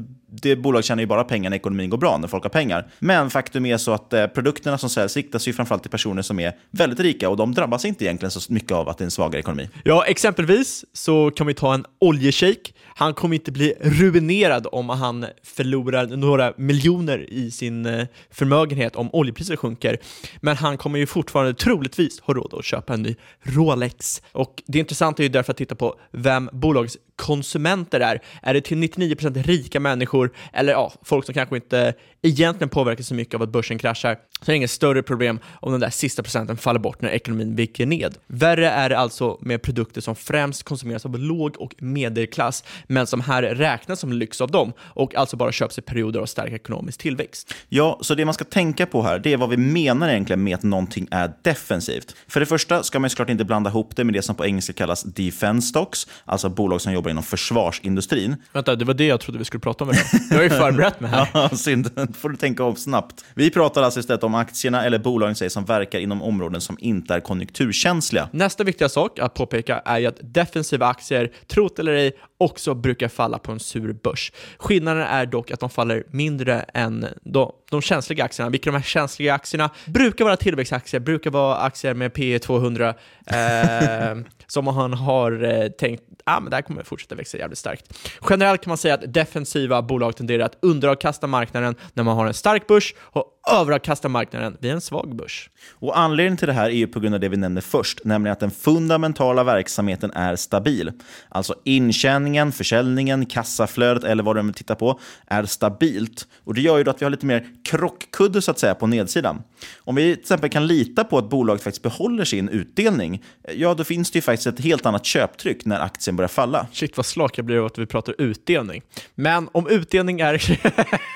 det 0.41 0.55
bolag 0.55 0.83
tjänar 0.83 1.01
ju 1.01 1.07
bara 1.07 1.23
pengar 1.23 1.49
när 1.49 1.57
ekonomin 1.57 1.89
går 1.89 1.97
bra, 1.97 2.14
när 2.21 2.27
folk 2.27 2.43
har 2.43 2.49
pengar. 2.49 2.87
Men 2.99 3.29
faktum 3.29 3.65
är 3.65 3.77
så 3.77 3.91
att 3.91 4.13
eh, 4.13 4.27
produkterna 4.27 4.77
som 4.77 4.89
säljs 4.89 5.15
riktas 5.15 5.47
ju 5.47 5.53
framförallt 5.53 5.83
till 5.83 5.91
personer 5.91 6.21
som 6.21 6.39
är 6.39 6.53
väldigt 6.71 6.99
rika 6.99 7.29
och 7.29 7.37
de 7.37 7.53
drabbas 7.53 7.85
inte 7.85 8.05
egentligen 8.05 8.31
så 8.31 8.53
mycket 8.53 8.71
av 8.71 8.89
att 8.89 8.97
det 8.97 9.01
är 9.01 9.05
en 9.05 9.11
svagare 9.11 9.39
ekonomi. 9.39 9.69
Ja, 9.83 10.05
exempelvis 10.05 10.85
så 10.93 11.31
kan 11.31 11.47
vi 11.47 11.53
ta 11.53 11.73
en 11.73 11.85
oljeshejk. 11.99 12.73
Han 12.95 13.13
kommer 13.13 13.35
inte 13.35 13.51
bli 13.51 13.73
ruinerad 13.81 14.67
om 14.71 14.89
han 14.89 15.25
förlorar 15.43 16.07
några 16.07 16.53
miljoner 16.57 17.33
i 17.33 17.51
sin 17.51 17.85
eh, 17.85 18.05
förmögenhet 18.31 18.95
om 18.95 19.09
oljepriset 19.13 19.59
sjunker. 19.59 19.97
Men 20.41 20.57
han 20.57 20.77
kommer 20.77 20.99
ju 20.99 21.05
fortfarande 21.05 21.53
troligtvis 21.53 22.19
ha 22.19 22.33
råd 22.33 22.53
att 22.53 22.65
köpa 22.65 22.93
en 22.93 23.01
ny 23.01 23.15
Rolex. 23.43 24.21
Och 24.31 24.63
det 24.65 24.79
intressanta 24.79 25.21
är 25.21 25.23
ju 25.23 25.29
därför 25.29 25.51
att 25.51 25.57
titta 25.57 25.75
på 25.75 25.95
vem 26.11 26.49
bolagets 26.53 26.97
konsumenter 27.15 27.99
är. 27.99 28.21
Är 28.41 28.53
det 28.53 28.61
till 28.61 28.77
99% 28.77 29.43
rika 29.43 29.79
människor 29.79 30.31
eller 30.53 30.73
ja, 30.73 30.93
folk 31.03 31.25
som 31.25 31.33
kanske 31.33 31.55
inte 31.55 31.93
egentligen 32.25 32.69
påverkas 32.69 33.07
så 33.07 33.13
mycket 33.13 33.35
av 33.35 33.41
att 33.41 33.49
börsen 33.49 33.77
kraschar, 33.77 34.17
så 34.41 34.51
är 34.51 34.53
det 34.53 34.57
inget 34.57 34.71
större 34.71 35.03
problem 35.03 35.39
om 35.61 35.71
den 35.71 35.81
där 35.81 35.89
sista 35.89 36.23
procenten 36.23 36.57
faller 36.57 36.79
bort 36.79 37.01
när 37.01 37.09
ekonomin 37.09 37.55
viker 37.55 37.85
ned. 37.85 38.17
Värre 38.27 38.69
är 38.69 38.89
det 38.89 38.97
alltså 38.97 39.37
med 39.41 39.61
produkter 39.61 40.01
som 40.01 40.15
främst 40.15 40.63
konsumeras 40.63 41.05
av 41.05 41.19
låg 41.19 41.57
och 41.57 41.75
medelklass, 41.77 42.63
men 42.87 43.07
som 43.07 43.21
här 43.21 43.43
räknas 43.43 43.99
som 43.99 44.13
lyx 44.13 44.41
av 44.41 44.51
dem 44.51 44.73
och 44.79 45.15
alltså 45.15 45.37
bara 45.37 45.51
köps 45.51 45.77
i 45.77 45.81
perioder 45.81 46.19
av 46.19 46.25
stark 46.25 46.53
ekonomisk 46.53 46.99
tillväxt. 46.99 47.53
Ja, 47.69 47.99
så 48.01 48.15
det 48.15 48.25
man 48.25 48.33
ska 48.33 48.43
tänka 48.43 48.85
på 48.85 49.01
här, 49.01 49.19
det 49.19 49.33
är 49.33 49.37
vad 49.37 49.49
vi 49.49 49.57
menar 49.57 50.09
egentligen 50.09 50.43
med 50.43 50.55
att 50.55 50.63
någonting 50.63 51.07
är 51.11 51.33
defensivt. 51.41 52.15
För 52.27 52.39
det 52.39 52.45
första 52.45 52.83
ska 52.83 52.99
man 52.99 53.09
såklart 53.09 53.29
inte 53.29 53.45
blanda 53.45 53.69
ihop 53.69 53.95
det 53.95 54.03
med 54.03 54.13
det 54.13 54.21
som 54.21 54.35
på 54.35 54.45
engelska 54.45 54.73
kallas 54.73 55.03
defense 55.03 55.67
stocks, 55.67 56.07
alltså 56.25 56.49
bolag 56.49 56.81
som 56.81 56.93
jobbar 56.93 57.11
inom 57.11 57.23
försvarsindustrin. 57.23 58.35
Vänta, 58.53 58.75
det 58.75 58.85
var 58.85 58.93
det 58.93 59.05
jag 59.05 59.19
trodde 59.19 59.39
vi 59.39 59.45
skulle 59.45 59.61
prata 59.61 59.83
om 59.83 59.89
idag. 59.89 60.03
Jag 60.29 60.37
har 60.37 60.43
ju 60.43 60.49
förberett 60.49 60.99
mig 60.99 61.11
här. 61.11 61.29
ja, 61.33 61.49
synd 61.49 62.14
får 62.15 62.29
du 62.29 62.35
tänka 62.35 62.63
om 62.63 62.75
snabbt. 62.75 63.25
Vi 63.35 63.51
pratar 63.51 63.83
alltså 63.83 63.99
istället 63.99 64.23
om 64.23 64.35
aktierna 64.35 64.85
eller 64.85 64.99
bolagen 64.99 65.35
sig 65.35 65.49
som 65.49 65.65
verkar 65.65 65.99
inom 65.99 66.21
områden 66.21 66.61
som 66.61 66.77
inte 66.79 67.13
är 67.13 67.19
konjunkturkänsliga. 67.19 68.29
Nästa 68.31 68.63
viktiga 68.63 68.89
sak 68.89 69.19
att 69.19 69.33
påpeka 69.33 69.81
är 69.85 69.99
ju 69.99 70.05
att 70.05 70.17
defensiva 70.21 70.87
aktier, 70.87 71.31
trot 71.47 71.79
eller 71.79 71.93
ej, 71.93 72.11
också 72.37 72.73
brukar 72.73 73.07
falla 73.07 73.39
på 73.39 73.51
en 73.51 73.59
sur 73.59 73.93
börs. 73.93 74.31
Skillnaden 74.57 75.03
är 75.03 75.25
dock 75.25 75.51
att 75.51 75.59
de 75.59 75.69
faller 75.69 76.03
mindre 76.11 76.65
än 76.73 77.07
de, 77.21 77.51
de 77.71 77.81
känsliga 77.81 78.23
aktierna. 78.23 78.49
Vilka 78.49 78.71
de 78.71 78.75
här 78.75 78.83
känsliga 78.83 79.33
aktierna 79.33 79.69
brukar 79.85 80.25
vara 80.25 80.37
tillväxtaktier, 80.37 80.99
brukar 80.99 81.31
vara 81.31 81.57
aktier 81.57 81.93
med 81.93 82.13
P 82.13 82.39
200 82.39 82.93
e 83.25 84.11
eh, 84.11 84.17
som 84.47 84.65
man 84.65 84.93
har 84.93 85.43
eh, 85.43 85.67
tänkt 85.67 86.03
ah, 86.25 86.39
men 86.39 86.49
det 86.49 86.55
här 86.55 86.61
kommer 86.61 86.83
fortsätta 86.83 87.15
växa 87.15 87.37
jävligt 87.37 87.59
starkt. 87.59 87.99
Generellt 88.29 88.61
kan 88.61 88.71
man 88.71 88.77
säga 88.77 88.93
att 88.93 89.13
defensiva 89.13 89.81
bolag 89.81 90.15
tenderar 90.15 90.45
att 90.45 90.57
underavkasta 90.61 91.27
marknaden 91.27 91.75
när 91.93 92.03
man 92.03 92.17
har 92.17 92.27
en 92.27 92.33
stark 92.33 92.67
börs 92.67 92.93
och 92.99 93.34
överavkasta 93.47 94.09
marknaden 94.09 94.57
vid 94.59 94.71
en 94.71 94.81
svag 94.81 95.15
börs. 95.15 95.49
Och 95.71 95.99
Anledningen 95.99 96.37
till 96.37 96.47
det 96.47 96.53
här 96.53 96.65
är 96.65 96.75
ju 96.75 96.87
på 96.87 96.99
grund 96.99 97.15
av 97.15 97.21
det 97.21 97.29
vi 97.29 97.37
nämnde 97.37 97.61
först, 97.61 98.05
nämligen 98.05 98.31
att 98.31 98.39
den 98.39 98.51
fundamentala 98.51 99.43
verksamheten 99.43 100.11
är 100.11 100.35
stabil. 100.35 100.91
Alltså 101.29 101.55
intjäningen, 101.63 102.51
försäljningen, 102.51 103.25
kassaflödet 103.25 104.03
eller 104.03 104.23
vad 104.23 104.35
du 104.35 104.53
tittar 104.53 104.75
på 104.75 104.99
är 105.27 105.45
stabilt. 105.45 106.27
Och 106.43 106.53
Det 106.53 106.61
gör 106.61 106.77
ju 106.77 106.89
att 106.89 107.01
vi 107.01 107.05
har 107.05 107.09
lite 107.09 107.25
mer 107.25 107.47
krockkudde 107.63 108.41
så 108.41 108.51
att 108.51 108.59
säga 108.59 108.75
på 108.75 108.87
nedsidan. 108.87 109.43
Om 109.77 109.95
vi 109.95 110.13
till 110.13 110.21
exempel 110.21 110.49
kan 110.49 110.67
lita 110.67 111.03
på 111.03 111.17
att 111.17 111.29
bolaget 111.29 111.63
faktiskt 111.63 111.83
behåller 111.83 112.25
sin 112.25 112.49
utdelning, 112.49 113.23
ja 113.53 113.73
då 113.73 113.83
finns 113.83 114.11
det 114.11 114.17
ju 114.17 114.21
faktiskt 114.21 114.47
ett 114.47 114.59
helt 114.59 114.85
annat 114.85 115.05
köptryck 115.05 115.65
när 115.65 115.79
aktien 115.79 116.15
börjar 116.15 116.27
falla. 116.27 116.67
Shit 116.71 116.97
vad 116.97 117.05
slak 117.05 117.37
jag 117.37 117.45
blir 117.45 117.57
av 117.57 117.65
att 117.65 117.77
vi 117.77 117.85
pratar 117.85 118.15
utdelning. 118.17 118.81
Men 119.15 119.49
om 119.51 119.67
utdelning 119.67 120.19
är... 120.19 120.59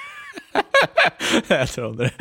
jag 1.48 1.70
tror 1.70 1.94
det. 1.94 2.12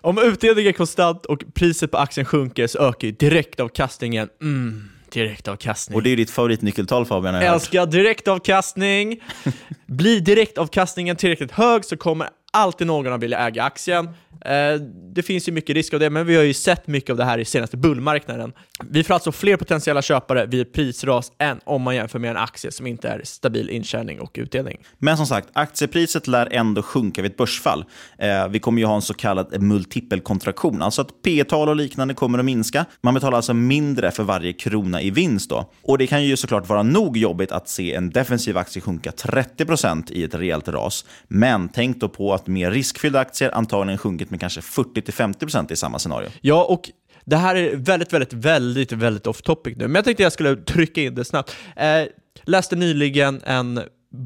Om 0.00 0.18
utdelningen 0.18 0.68
är 0.68 0.72
konstant 0.72 1.26
och 1.26 1.42
priset 1.54 1.90
på 1.90 1.98
aktien 1.98 2.26
sjunker 2.26 2.66
så 2.66 2.78
ökar 2.78 3.08
ju 3.08 3.12
direktavkastningen. 3.12 4.28
Mm, 4.40 4.88
direktavkastning. 5.12 5.96
Och 5.96 6.02
det 6.02 6.10
är 6.10 6.16
ditt 6.16 6.30
favoritnyckeltal 6.30 7.06
Fabian. 7.06 7.34
Jag 7.34 7.44
älskar 7.44 7.86
direktavkastning. 7.86 9.20
Blir 9.86 10.20
direktavkastningen 10.20 11.16
tillräckligt 11.16 11.52
hög 11.52 11.84
så 11.84 11.96
kommer 11.96 12.28
alltid 12.52 12.86
någon 12.86 13.12
att 13.12 13.20
vilja 13.22 13.38
äga 13.38 13.62
aktien. 13.62 14.08
Eh, 14.44 14.80
det 15.14 15.22
finns 15.22 15.48
ju 15.48 15.52
mycket 15.52 15.76
risk 15.76 15.94
av 15.94 16.00
det, 16.00 16.10
men 16.10 16.26
vi 16.26 16.36
har 16.36 16.42
ju 16.42 16.54
sett 16.54 16.86
mycket 16.86 17.10
av 17.10 17.16
det 17.16 17.24
här 17.24 17.38
i 17.38 17.44
senaste 17.44 17.76
bullmarknaden. 17.76 18.52
Vi 18.90 19.04
får 19.04 19.14
alltså 19.14 19.32
fler 19.32 19.56
potentiella 19.56 20.02
köpare 20.02 20.46
vid 20.46 20.60
ett 20.60 20.72
prisras 20.72 21.32
än 21.38 21.60
om 21.64 21.82
man 21.82 21.94
jämför 21.94 22.18
med 22.18 22.30
en 22.30 22.36
aktie 22.36 22.72
som 22.72 22.86
inte 22.86 23.08
är 23.08 23.20
stabil 23.24 23.70
intjäning 23.70 24.20
och 24.20 24.30
utdelning. 24.34 24.78
Men 24.98 25.16
som 25.16 25.26
sagt, 25.26 25.48
aktiepriset 25.52 26.26
lär 26.26 26.48
ändå 26.52 26.82
sjunka 26.82 27.22
vid 27.22 27.30
ett 27.30 27.36
börsfall. 27.36 27.84
Eh, 28.18 28.48
vi 28.48 28.58
kommer 28.58 28.80
ju 28.80 28.86
ha 28.86 28.94
en 28.94 29.02
så 29.02 29.14
kallad 29.14 29.62
multipelkontraktion, 29.62 30.82
alltså 30.82 31.02
att 31.02 31.22
P 31.22 31.44
tal 31.44 31.68
och 31.68 31.76
liknande 31.76 32.14
kommer 32.14 32.38
att 32.38 32.44
minska. 32.44 32.84
Man 33.00 33.14
betalar 33.14 33.36
alltså 33.36 33.54
mindre 33.54 34.10
för 34.10 34.22
varje 34.22 34.52
krona 34.52 35.02
i 35.02 35.10
vinst. 35.10 35.50
Då. 35.50 35.70
Och 35.82 35.98
Det 35.98 36.06
kan 36.06 36.24
ju 36.24 36.36
såklart 36.36 36.68
vara 36.68 36.82
nog 36.82 37.16
jobbigt 37.16 37.52
att 37.52 37.68
se 37.68 37.94
en 37.94 38.10
defensiv 38.10 38.58
aktie 38.58 38.82
sjunka 38.82 39.10
30% 39.10 40.12
i 40.12 40.24
ett 40.24 40.34
rejält 40.34 40.68
ras. 40.68 41.04
Men 41.28 41.68
tänk 41.68 42.00
då 42.00 42.08
på 42.08 42.34
att 42.34 42.46
mer 42.46 42.70
riskfyllda 42.70 43.20
aktier 43.20 43.50
antagligen 43.54 43.98
sjunkit 43.98 44.31
med 44.32 44.40
kanske 44.40 44.60
40-50% 44.60 45.72
i 45.72 45.76
samma 45.76 45.98
scenario. 45.98 46.28
Ja, 46.40 46.64
och 46.64 46.90
det 47.24 47.36
här 47.36 47.54
är 47.56 47.76
väldigt, 47.76 48.12
väldigt, 48.12 48.32
väldigt, 48.32 48.92
väldigt 48.92 49.26
off 49.26 49.42
topic 49.42 49.76
nu, 49.76 49.84
men 49.88 49.94
jag 49.94 50.04
tänkte 50.04 50.22
jag 50.22 50.32
skulle 50.32 50.56
trycka 50.56 51.00
in 51.00 51.14
det 51.14 51.24
snabbt. 51.24 51.56
Eh, 51.76 52.02
läste 52.44 52.76
nyligen 52.76 53.40
en 53.44 53.80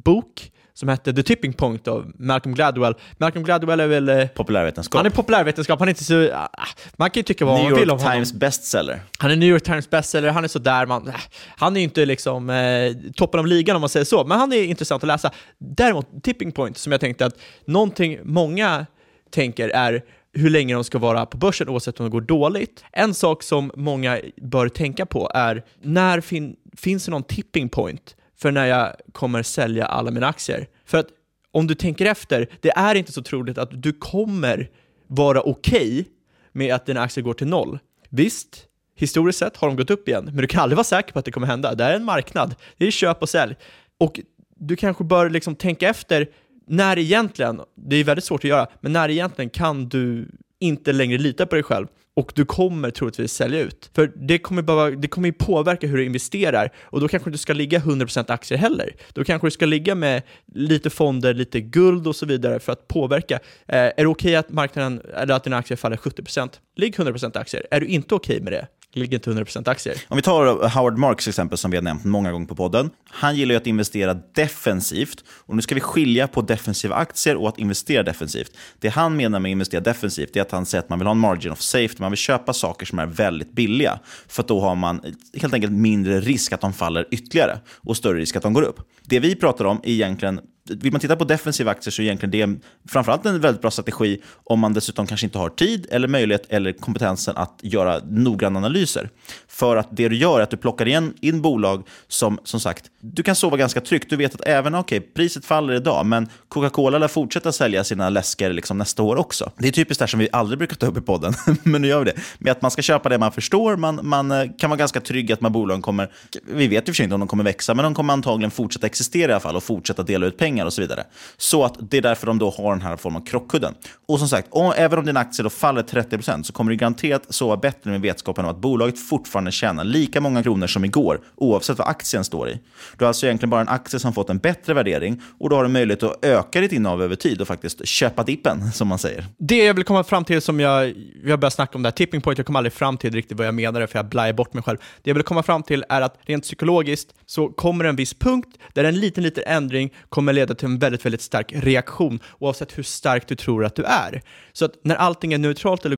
bok 0.04 0.52
som 0.74 0.88
hette 0.88 1.12
The 1.12 1.22
Tipping 1.22 1.52
Point 1.52 1.88
av 1.88 2.12
Malcolm 2.18 2.54
Gladwell. 2.54 2.94
Malcolm 3.18 3.44
Gladwell 3.44 3.80
är 3.80 3.86
väl... 3.86 4.08
eh, 4.08 4.26
Populärvetenskap. 4.26 4.96
Han 4.98 5.06
är 5.06 5.10
populärvetenskap, 5.10 5.78
han 5.78 5.88
är 5.88 5.90
inte 5.90 6.04
så... 6.04 6.30
ah, 6.34 6.48
Man 6.96 7.10
kan 7.10 7.20
ju 7.20 7.22
tycka 7.24 7.44
vad 7.44 7.54
New 7.60 7.70
man 7.70 7.80
vill 7.80 7.90
om 7.90 7.94
York 7.96 8.00
honom. 8.02 8.14
Times 8.14 8.32
bestseller. 8.32 9.00
Han 9.18 9.30
är 9.30 9.36
New 9.36 9.48
York 9.48 9.62
Times 9.62 9.90
bestseller, 9.90 10.28
han 10.30 10.44
är 10.44 10.48
sådär, 10.48 10.86
man, 10.86 11.08
äh, 11.08 11.14
han 11.56 11.76
är 11.76 11.80
ju 11.80 11.84
inte 11.84 12.06
liksom 12.06 12.50
eh, 12.50 12.92
toppen 13.14 13.40
av 13.40 13.46
ligan 13.46 13.76
om 13.76 13.80
man 13.80 13.88
säger 13.88 14.04
så, 14.06 14.24
men 14.24 14.38
han 14.38 14.52
är 14.52 14.62
intressant 14.64 15.02
att 15.02 15.06
läsa. 15.08 15.30
Däremot, 15.58 16.06
Tipping 16.22 16.52
Point, 16.52 16.78
som 16.78 16.92
jag 16.92 17.00
tänkte 17.00 17.26
att 17.26 17.34
någonting 17.66 18.18
många 18.24 18.86
tänker 19.30 19.68
är 19.68 20.04
hur 20.32 20.50
länge 20.50 20.74
de 20.74 20.84
ska 20.84 20.98
vara 20.98 21.26
på 21.26 21.36
börsen 21.36 21.68
oavsett 21.68 22.00
om 22.00 22.06
det 22.06 22.10
går 22.10 22.20
dåligt. 22.20 22.84
En 22.92 23.14
sak 23.14 23.42
som 23.42 23.70
många 23.74 24.20
bör 24.42 24.68
tänka 24.68 25.06
på 25.06 25.30
är 25.34 25.64
när 25.82 26.20
fin- 26.20 26.56
finns 26.76 27.04
det 27.04 27.10
någon 27.10 27.22
tipping 27.22 27.68
point 27.68 28.16
för 28.38 28.50
när 28.50 28.66
jag 28.66 28.92
kommer 29.12 29.42
sälja 29.42 29.86
alla 29.86 30.10
mina 30.10 30.26
aktier? 30.26 30.66
För 30.84 30.98
att 30.98 31.06
om 31.50 31.66
du 31.66 31.74
tänker 31.74 32.06
efter, 32.06 32.48
det 32.60 32.70
är 32.70 32.94
inte 32.94 33.12
så 33.12 33.22
troligt 33.22 33.58
att 33.58 33.82
du 33.82 33.92
kommer 33.92 34.70
vara 35.06 35.42
okej 35.42 36.04
med 36.52 36.74
att 36.74 36.86
dina 36.86 37.00
aktier 37.00 37.24
går 37.24 37.34
till 37.34 37.46
noll. 37.46 37.78
Visst, 38.08 38.66
historiskt 38.94 39.38
sett 39.38 39.56
har 39.56 39.68
de 39.68 39.76
gått 39.76 39.90
upp 39.90 40.08
igen, 40.08 40.24
men 40.24 40.36
du 40.36 40.46
kan 40.46 40.62
aldrig 40.62 40.76
vara 40.76 40.84
säker 40.84 41.12
på 41.12 41.18
att 41.18 41.24
det 41.24 41.30
kommer 41.32 41.46
hända. 41.46 41.74
Det 41.74 41.84
är 41.84 41.94
en 41.94 42.04
marknad, 42.04 42.54
det 42.76 42.86
är 42.86 42.90
köp 42.90 43.22
och 43.22 43.28
sälj. 43.28 43.54
Och 43.98 44.20
du 44.58 44.76
kanske 44.76 45.04
bör 45.04 45.30
liksom 45.30 45.56
tänka 45.56 45.88
efter 45.88 46.28
när 46.66 46.98
egentligen, 46.98 47.60
det 47.74 47.96
är 47.96 48.04
väldigt 48.04 48.24
svårt 48.24 48.44
att 48.44 48.50
göra, 48.50 48.66
men 48.80 48.92
när 48.92 49.08
egentligen 49.08 49.50
kan 49.50 49.88
du 49.88 50.28
inte 50.60 50.92
längre 50.92 51.18
lita 51.18 51.46
på 51.46 51.54
dig 51.54 51.64
själv 51.64 51.86
och 52.16 52.32
du 52.34 52.44
kommer 52.44 52.90
troligtvis 52.90 53.32
sälja 53.32 53.60
ut. 53.60 53.90
För 53.94 54.12
det 54.16 54.38
kommer, 54.38 54.62
bara, 54.62 54.90
det 54.90 55.08
kommer 55.08 55.28
ju 55.28 55.32
påverka 55.32 55.86
hur 55.86 55.96
du 55.96 56.04
investerar 56.04 56.72
och 56.82 57.00
då 57.00 57.08
kanske 57.08 57.30
du 57.30 57.38
ska 57.38 57.52
ligga 57.52 57.78
100% 57.78 58.32
aktier 58.32 58.58
heller. 58.58 58.96
Då 59.12 59.24
kanske 59.24 59.46
du 59.46 59.50
ska 59.50 59.66
ligga 59.66 59.94
med 59.94 60.22
lite 60.54 60.90
fonder, 60.90 61.34
lite 61.34 61.60
guld 61.60 62.06
och 62.06 62.16
så 62.16 62.26
vidare 62.26 62.60
för 62.60 62.72
att 62.72 62.88
påverka. 62.88 63.34
Eh, 63.66 63.78
är 63.78 63.96
det 63.96 64.06
okej 64.06 64.36
att 64.36 64.50
marknaden, 64.50 65.00
eller 65.14 65.34
att 65.34 65.44
dina 65.44 65.56
aktier 65.56 65.76
faller 65.76 65.96
70%? 65.96 66.50
Ligg 66.76 66.94
100% 66.94 67.38
aktier. 67.38 67.66
Är 67.70 67.80
du 67.80 67.86
inte 67.86 68.14
okej 68.14 68.40
med 68.40 68.52
det? 68.52 68.66
Ligger 68.96 69.16
inte 69.16 69.30
100% 69.30 69.70
aktier. 69.70 70.02
Om 70.08 70.16
vi 70.16 70.22
tar 70.22 70.68
Howard 70.68 70.98
Marks 70.98 71.28
exempel 71.28 71.58
som 71.58 71.70
vi 71.70 71.76
har 71.76 71.82
nämnt 71.82 72.04
många 72.04 72.32
gånger 72.32 72.46
på 72.46 72.56
podden. 72.56 72.90
Han 73.10 73.36
gillar 73.36 73.52
ju 73.52 73.56
att 73.56 73.66
investera 73.66 74.14
defensivt. 74.14 75.24
Och 75.28 75.56
nu 75.56 75.62
ska 75.62 75.74
vi 75.74 75.80
skilja 75.80 76.28
på 76.28 76.42
defensiva 76.42 76.94
aktier 76.94 77.36
och 77.36 77.48
att 77.48 77.58
investera 77.58 78.02
defensivt. 78.02 78.56
Det 78.78 78.88
han 78.88 79.16
menar 79.16 79.40
med 79.40 79.48
att 79.48 79.52
investera 79.52 79.80
defensivt 79.80 80.36
är 80.36 80.40
att 80.40 80.50
han 80.50 80.66
säger 80.66 80.82
att 80.82 80.88
man 80.88 80.98
vill 80.98 81.06
ha 81.06 81.12
en 81.12 81.18
margin 81.18 81.52
of 81.52 81.60
safety. 81.60 81.96
Man 81.98 82.10
vill 82.10 82.18
köpa 82.18 82.52
saker 82.52 82.86
som 82.86 82.98
är 82.98 83.06
väldigt 83.06 83.52
billiga. 83.52 83.98
För 84.28 84.42
att 84.42 84.48
då 84.48 84.60
har 84.60 84.74
man 84.74 85.00
helt 85.40 85.54
enkelt 85.54 85.72
mindre 85.72 86.20
risk 86.20 86.52
att 86.52 86.60
de 86.60 86.72
faller 86.72 87.08
ytterligare 87.10 87.58
och 87.68 87.96
större 87.96 88.18
risk 88.18 88.36
att 88.36 88.42
de 88.42 88.52
går 88.52 88.62
upp. 88.62 88.80
Det 89.02 89.20
vi 89.20 89.36
pratar 89.36 89.64
om 89.64 89.80
är 89.84 89.90
egentligen 89.90 90.40
vill 90.70 90.92
man 90.92 91.00
titta 91.00 91.16
på 91.16 91.24
defensiva 91.24 91.70
aktier 91.70 91.92
så 91.92 92.02
är 92.02 92.06
egentligen 92.06 92.30
det 92.50 92.60
framförallt 92.90 93.26
en 93.26 93.40
väldigt 93.40 93.62
bra 93.62 93.70
strategi 93.70 94.22
om 94.44 94.60
man 94.60 94.72
dessutom 94.72 95.06
kanske 95.06 95.26
inte 95.26 95.38
har 95.38 95.48
tid 95.48 95.86
eller 95.90 96.08
möjlighet 96.08 96.46
eller 96.48 96.72
kompetensen 96.72 97.36
att 97.36 97.60
göra 97.62 98.00
noggranna 98.04 98.58
analyser. 98.58 99.10
För 99.48 99.76
att 99.76 99.88
det 99.90 100.08
du 100.08 100.16
gör 100.16 100.38
är 100.38 100.42
att 100.42 100.50
du 100.50 100.56
plockar 100.56 100.88
igen 100.88 101.14
in 101.20 101.42
bolag 101.42 101.86
som, 102.08 102.38
som 102.44 102.60
sagt, 102.60 102.84
du 103.00 103.22
kan 103.22 103.36
sova 103.36 103.56
ganska 103.56 103.80
tryggt. 103.80 104.10
Du 104.10 104.16
vet 104.16 104.34
att 104.34 104.46
även 104.46 104.74
okej, 104.74 105.00
priset 105.00 105.44
faller 105.44 105.74
idag, 105.74 106.06
men 106.06 106.28
Coca-Cola 106.48 106.98
lär 106.98 107.08
fortsätta 107.08 107.52
sälja 107.52 107.84
sina 107.84 108.10
läsker 108.10 108.52
liksom 108.52 108.78
nästa 108.78 109.02
år 109.02 109.16
också. 109.16 109.52
Det 109.58 109.68
är 109.68 109.72
typiskt 109.72 110.00
det 110.00 110.08
som 110.08 110.20
vi 110.20 110.28
aldrig 110.32 110.58
brukar 110.58 110.76
ta 110.76 110.86
upp 110.86 110.98
i 110.98 111.00
podden, 111.00 111.34
men 111.62 111.82
nu 111.82 111.88
gör 111.88 111.98
vi 111.98 112.04
det. 112.04 112.16
Med 112.38 112.52
att 112.52 112.62
man 112.62 112.70
ska 112.70 112.82
köpa 112.82 113.08
det 113.08 113.18
man 113.18 113.32
förstår, 113.32 113.76
man, 113.76 114.00
man 114.02 114.30
eh, 114.30 114.44
kan 114.58 114.70
vara 114.70 114.78
ganska 114.78 115.00
trygg 115.00 115.32
att 115.32 115.40
man 115.40 115.52
bolagen 115.52 115.82
kommer, 115.82 116.12
vi 116.46 116.68
vet 116.68 116.88
ju 116.88 116.92
för 116.92 116.96
sig 116.96 117.04
inte 117.04 117.14
om 117.14 117.20
de 117.20 117.28
kommer 117.28 117.44
växa, 117.44 117.74
men 117.74 117.82
de 117.82 117.94
kommer 117.94 118.12
antagligen 118.12 118.50
fortsätta 118.50 118.86
existera 118.86 119.30
i 119.30 119.34
alla 119.34 119.40
fall 119.40 119.56
och 119.56 119.62
fortsätta 119.62 120.02
dela 120.02 120.26
ut 120.26 120.38
pengar 120.38 120.55
och 120.64 120.72
så 120.72 120.80
vidare. 120.80 121.04
Så 121.36 121.64
att 121.64 121.76
det 121.80 121.96
är 121.96 122.02
därför 122.02 122.26
de 122.26 122.38
då 122.38 122.50
har 122.50 122.70
den 122.70 122.82
här 122.82 122.96
formen 122.96 123.22
av 123.22 123.26
krockkudden. 123.26 123.74
Och 124.08 124.18
som 124.18 124.28
sagt, 124.28 124.48
om, 124.50 124.72
även 124.76 124.98
om 124.98 125.06
din 125.06 125.16
aktie 125.16 125.42
då 125.42 125.50
faller 125.50 125.82
30% 125.82 126.42
så 126.42 126.52
kommer 126.52 126.70
du 126.70 126.76
garanterat 126.76 127.34
sova 127.34 127.56
bättre 127.56 127.90
med 127.90 128.00
vetskapen 128.00 128.44
om 128.44 128.50
att 128.50 128.56
bolaget 128.56 129.08
fortfarande 129.08 129.50
tjänar 129.50 129.84
lika 129.84 130.20
många 130.20 130.42
kronor 130.42 130.66
som 130.66 130.84
igår, 130.84 131.20
oavsett 131.36 131.78
vad 131.78 131.88
aktien 131.88 132.24
står 132.24 132.48
i. 132.48 132.60
Du 132.98 133.04
har 133.04 133.08
alltså 133.08 133.26
egentligen 133.26 133.50
bara 133.50 133.60
en 133.60 133.68
aktie 133.68 134.00
som 134.00 134.12
fått 134.12 134.30
en 134.30 134.38
bättre 134.38 134.74
värdering 134.74 135.22
och 135.38 135.50
då 135.50 135.56
har 135.56 135.62
du 135.62 135.68
möjlighet 135.68 136.02
att 136.02 136.24
öka 136.24 136.60
ditt 136.60 136.72
innehav 136.72 137.02
över 137.02 137.16
tid 137.16 137.40
och 137.40 137.46
faktiskt 137.46 137.86
köpa 137.86 138.22
dippen, 138.22 138.72
som 138.74 138.88
man 138.88 138.98
säger. 138.98 139.24
Det 139.38 139.64
jag 139.64 139.74
vill 139.74 139.84
komma 139.84 140.04
fram 140.04 140.24
till 140.24 140.42
som 140.42 140.60
jag, 140.60 140.94
jag 141.24 141.40
börjar 141.40 141.50
snacka 141.50 141.78
om 141.78 141.82
det 141.82 141.86
här 141.86 141.92
tipping 141.92 142.20
point, 142.20 142.38
jag 142.38 142.46
kom 142.46 142.56
aldrig 142.56 142.72
fram 142.72 142.96
till 142.96 143.14
riktigt 143.14 143.38
vad 143.38 143.46
jag 143.46 143.54
menade 143.54 143.86
för 143.86 143.98
jag 143.98 144.06
blajar 144.06 144.32
bort 144.32 144.54
mig 144.54 144.62
själv. 144.62 144.78
Det 145.02 145.10
jag 145.10 145.14
vill 145.14 145.24
komma 145.24 145.42
fram 145.42 145.62
till 145.62 145.84
är 145.88 146.00
att 146.00 146.18
rent 146.20 146.44
psykologiskt 146.44 147.14
så 147.26 147.48
kommer 147.48 147.84
en 147.84 147.96
viss 147.96 148.14
punkt 148.14 148.58
där 148.72 148.84
en 148.84 149.00
liten, 149.00 149.24
liten 149.24 149.44
ändring 149.46 149.94
kommer 150.08 150.32
leda 150.32 150.45
till 150.54 150.66
en 150.66 150.78
väldigt, 150.78 151.04
väldigt 151.04 151.22
stark 151.22 151.52
reaktion 151.54 152.20
oavsett 152.38 152.78
hur 152.78 152.82
stark 152.82 153.28
du 153.28 153.34
tror 153.34 153.64
att 153.64 153.76
du 153.76 153.84
är. 153.84 154.22
Så 154.52 154.64
att 154.64 154.72
när 154.82 154.96
allting 154.96 155.32
är 155.32 155.38
neutralt 155.38 155.84
eller 155.84 155.96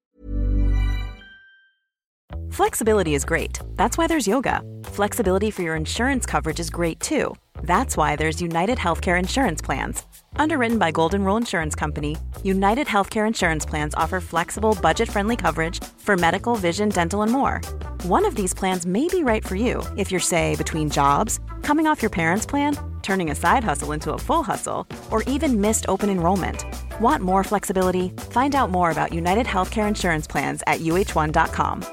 Flexibility 2.52 3.14
is 3.14 3.24
great. 3.24 3.60
That's 3.76 3.98
why 3.98 4.06
there's 4.06 4.28
yoga. 4.28 4.62
Flexibility 4.96 5.50
for 5.50 5.62
your 5.62 5.76
insurance 5.76 6.30
coverage 6.30 6.60
is 6.60 6.70
great 6.70 7.00
too. 7.00 7.36
That's 7.62 7.96
why 7.96 8.16
there's 8.16 8.40
United 8.40 8.78
Healthcare 8.78 9.18
Insurance 9.18 9.64
Plans. 9.64 10.04
Underwritten 10.36 10.78
by 10.78 10.90
Golden 10.90 11.24
Rule 11.24 11.36
Insurance 11.36 11.74
Company, 11.74 12.16
United 12.42 12.86
Healthcare 12.86 13.26
Insurance 13.26 13.64
Plans 13.64 13.94
offer 13.94 14.20
flexible, 14.20 14.76
budget 14.80 15.08
friendly 15.08 15.36
coverage 15.36 15.82
for 15.98 16.16
medical, 16.16 16.56
vision, 16.56 16.88
dental, 16.88 17.22
and 17.22 17.32
more. 17.32 17.60
One 18.04 18.24
of 18.24 18.34
these 18.34 18.54
plans 18.54 18.86
may 18.86 19.08
be 19.08 19.24
right 19.24 19.46
for 19.46 19.56
you 19.56 19.82
if 19.96 20.10
you're, 20.10 20.20
say, 20.20 20.56
between 20.56 20.90
jobs, 20.90 21.40
coming 21.62 21.86
off 21.86 22.02
your 22.02 22.10
parents' 22.10 22.46
plan, 22.46 22.76
turning 23.02 23.30
a 23.30 23.34
side 23.34 23.64
hustle 23.64 23.92
into 23.92 24.12
a 24.12 24.18
full 24.18 24.42
hustle, 24.42 24.86
or 25.10 25.22
even 25.24 25.60
missed 25.60 25.86
open 25.88 26.10
enrollment. 26.10 26.64
Want 27.00 27.22
more 27.22 27.44
flexibility? 27.44 28.10
Find 28.30 28.54
out 28.54 28.70
more 28.70 28.90
about 28.90 29.12
United 29.12 29.46
Healthcare 29.46 29.88
Insurance 29.88 30.26
Plans 30.26 30.62
at 30.66 30.80
uh1.com. 30.80 31.84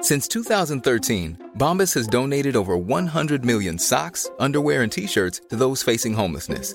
Since 0.00 0.28
2013, 0.28 1.50
Bombas 1.58 1.94
has 1.94 2.06
donated 2.06 2.54
over 2.54 2.76
100 2.76 3.44
million 3.44 3.78
socks, 3.78 4.30
underwear, 4.38 4.82
and 4.82 4.92
t 4.92 5.06
shirts 5.06 5.40
to 5.48 5.56
those 5.56 5.82
facing 5.82 6.14
homelessness. 6.14 6.74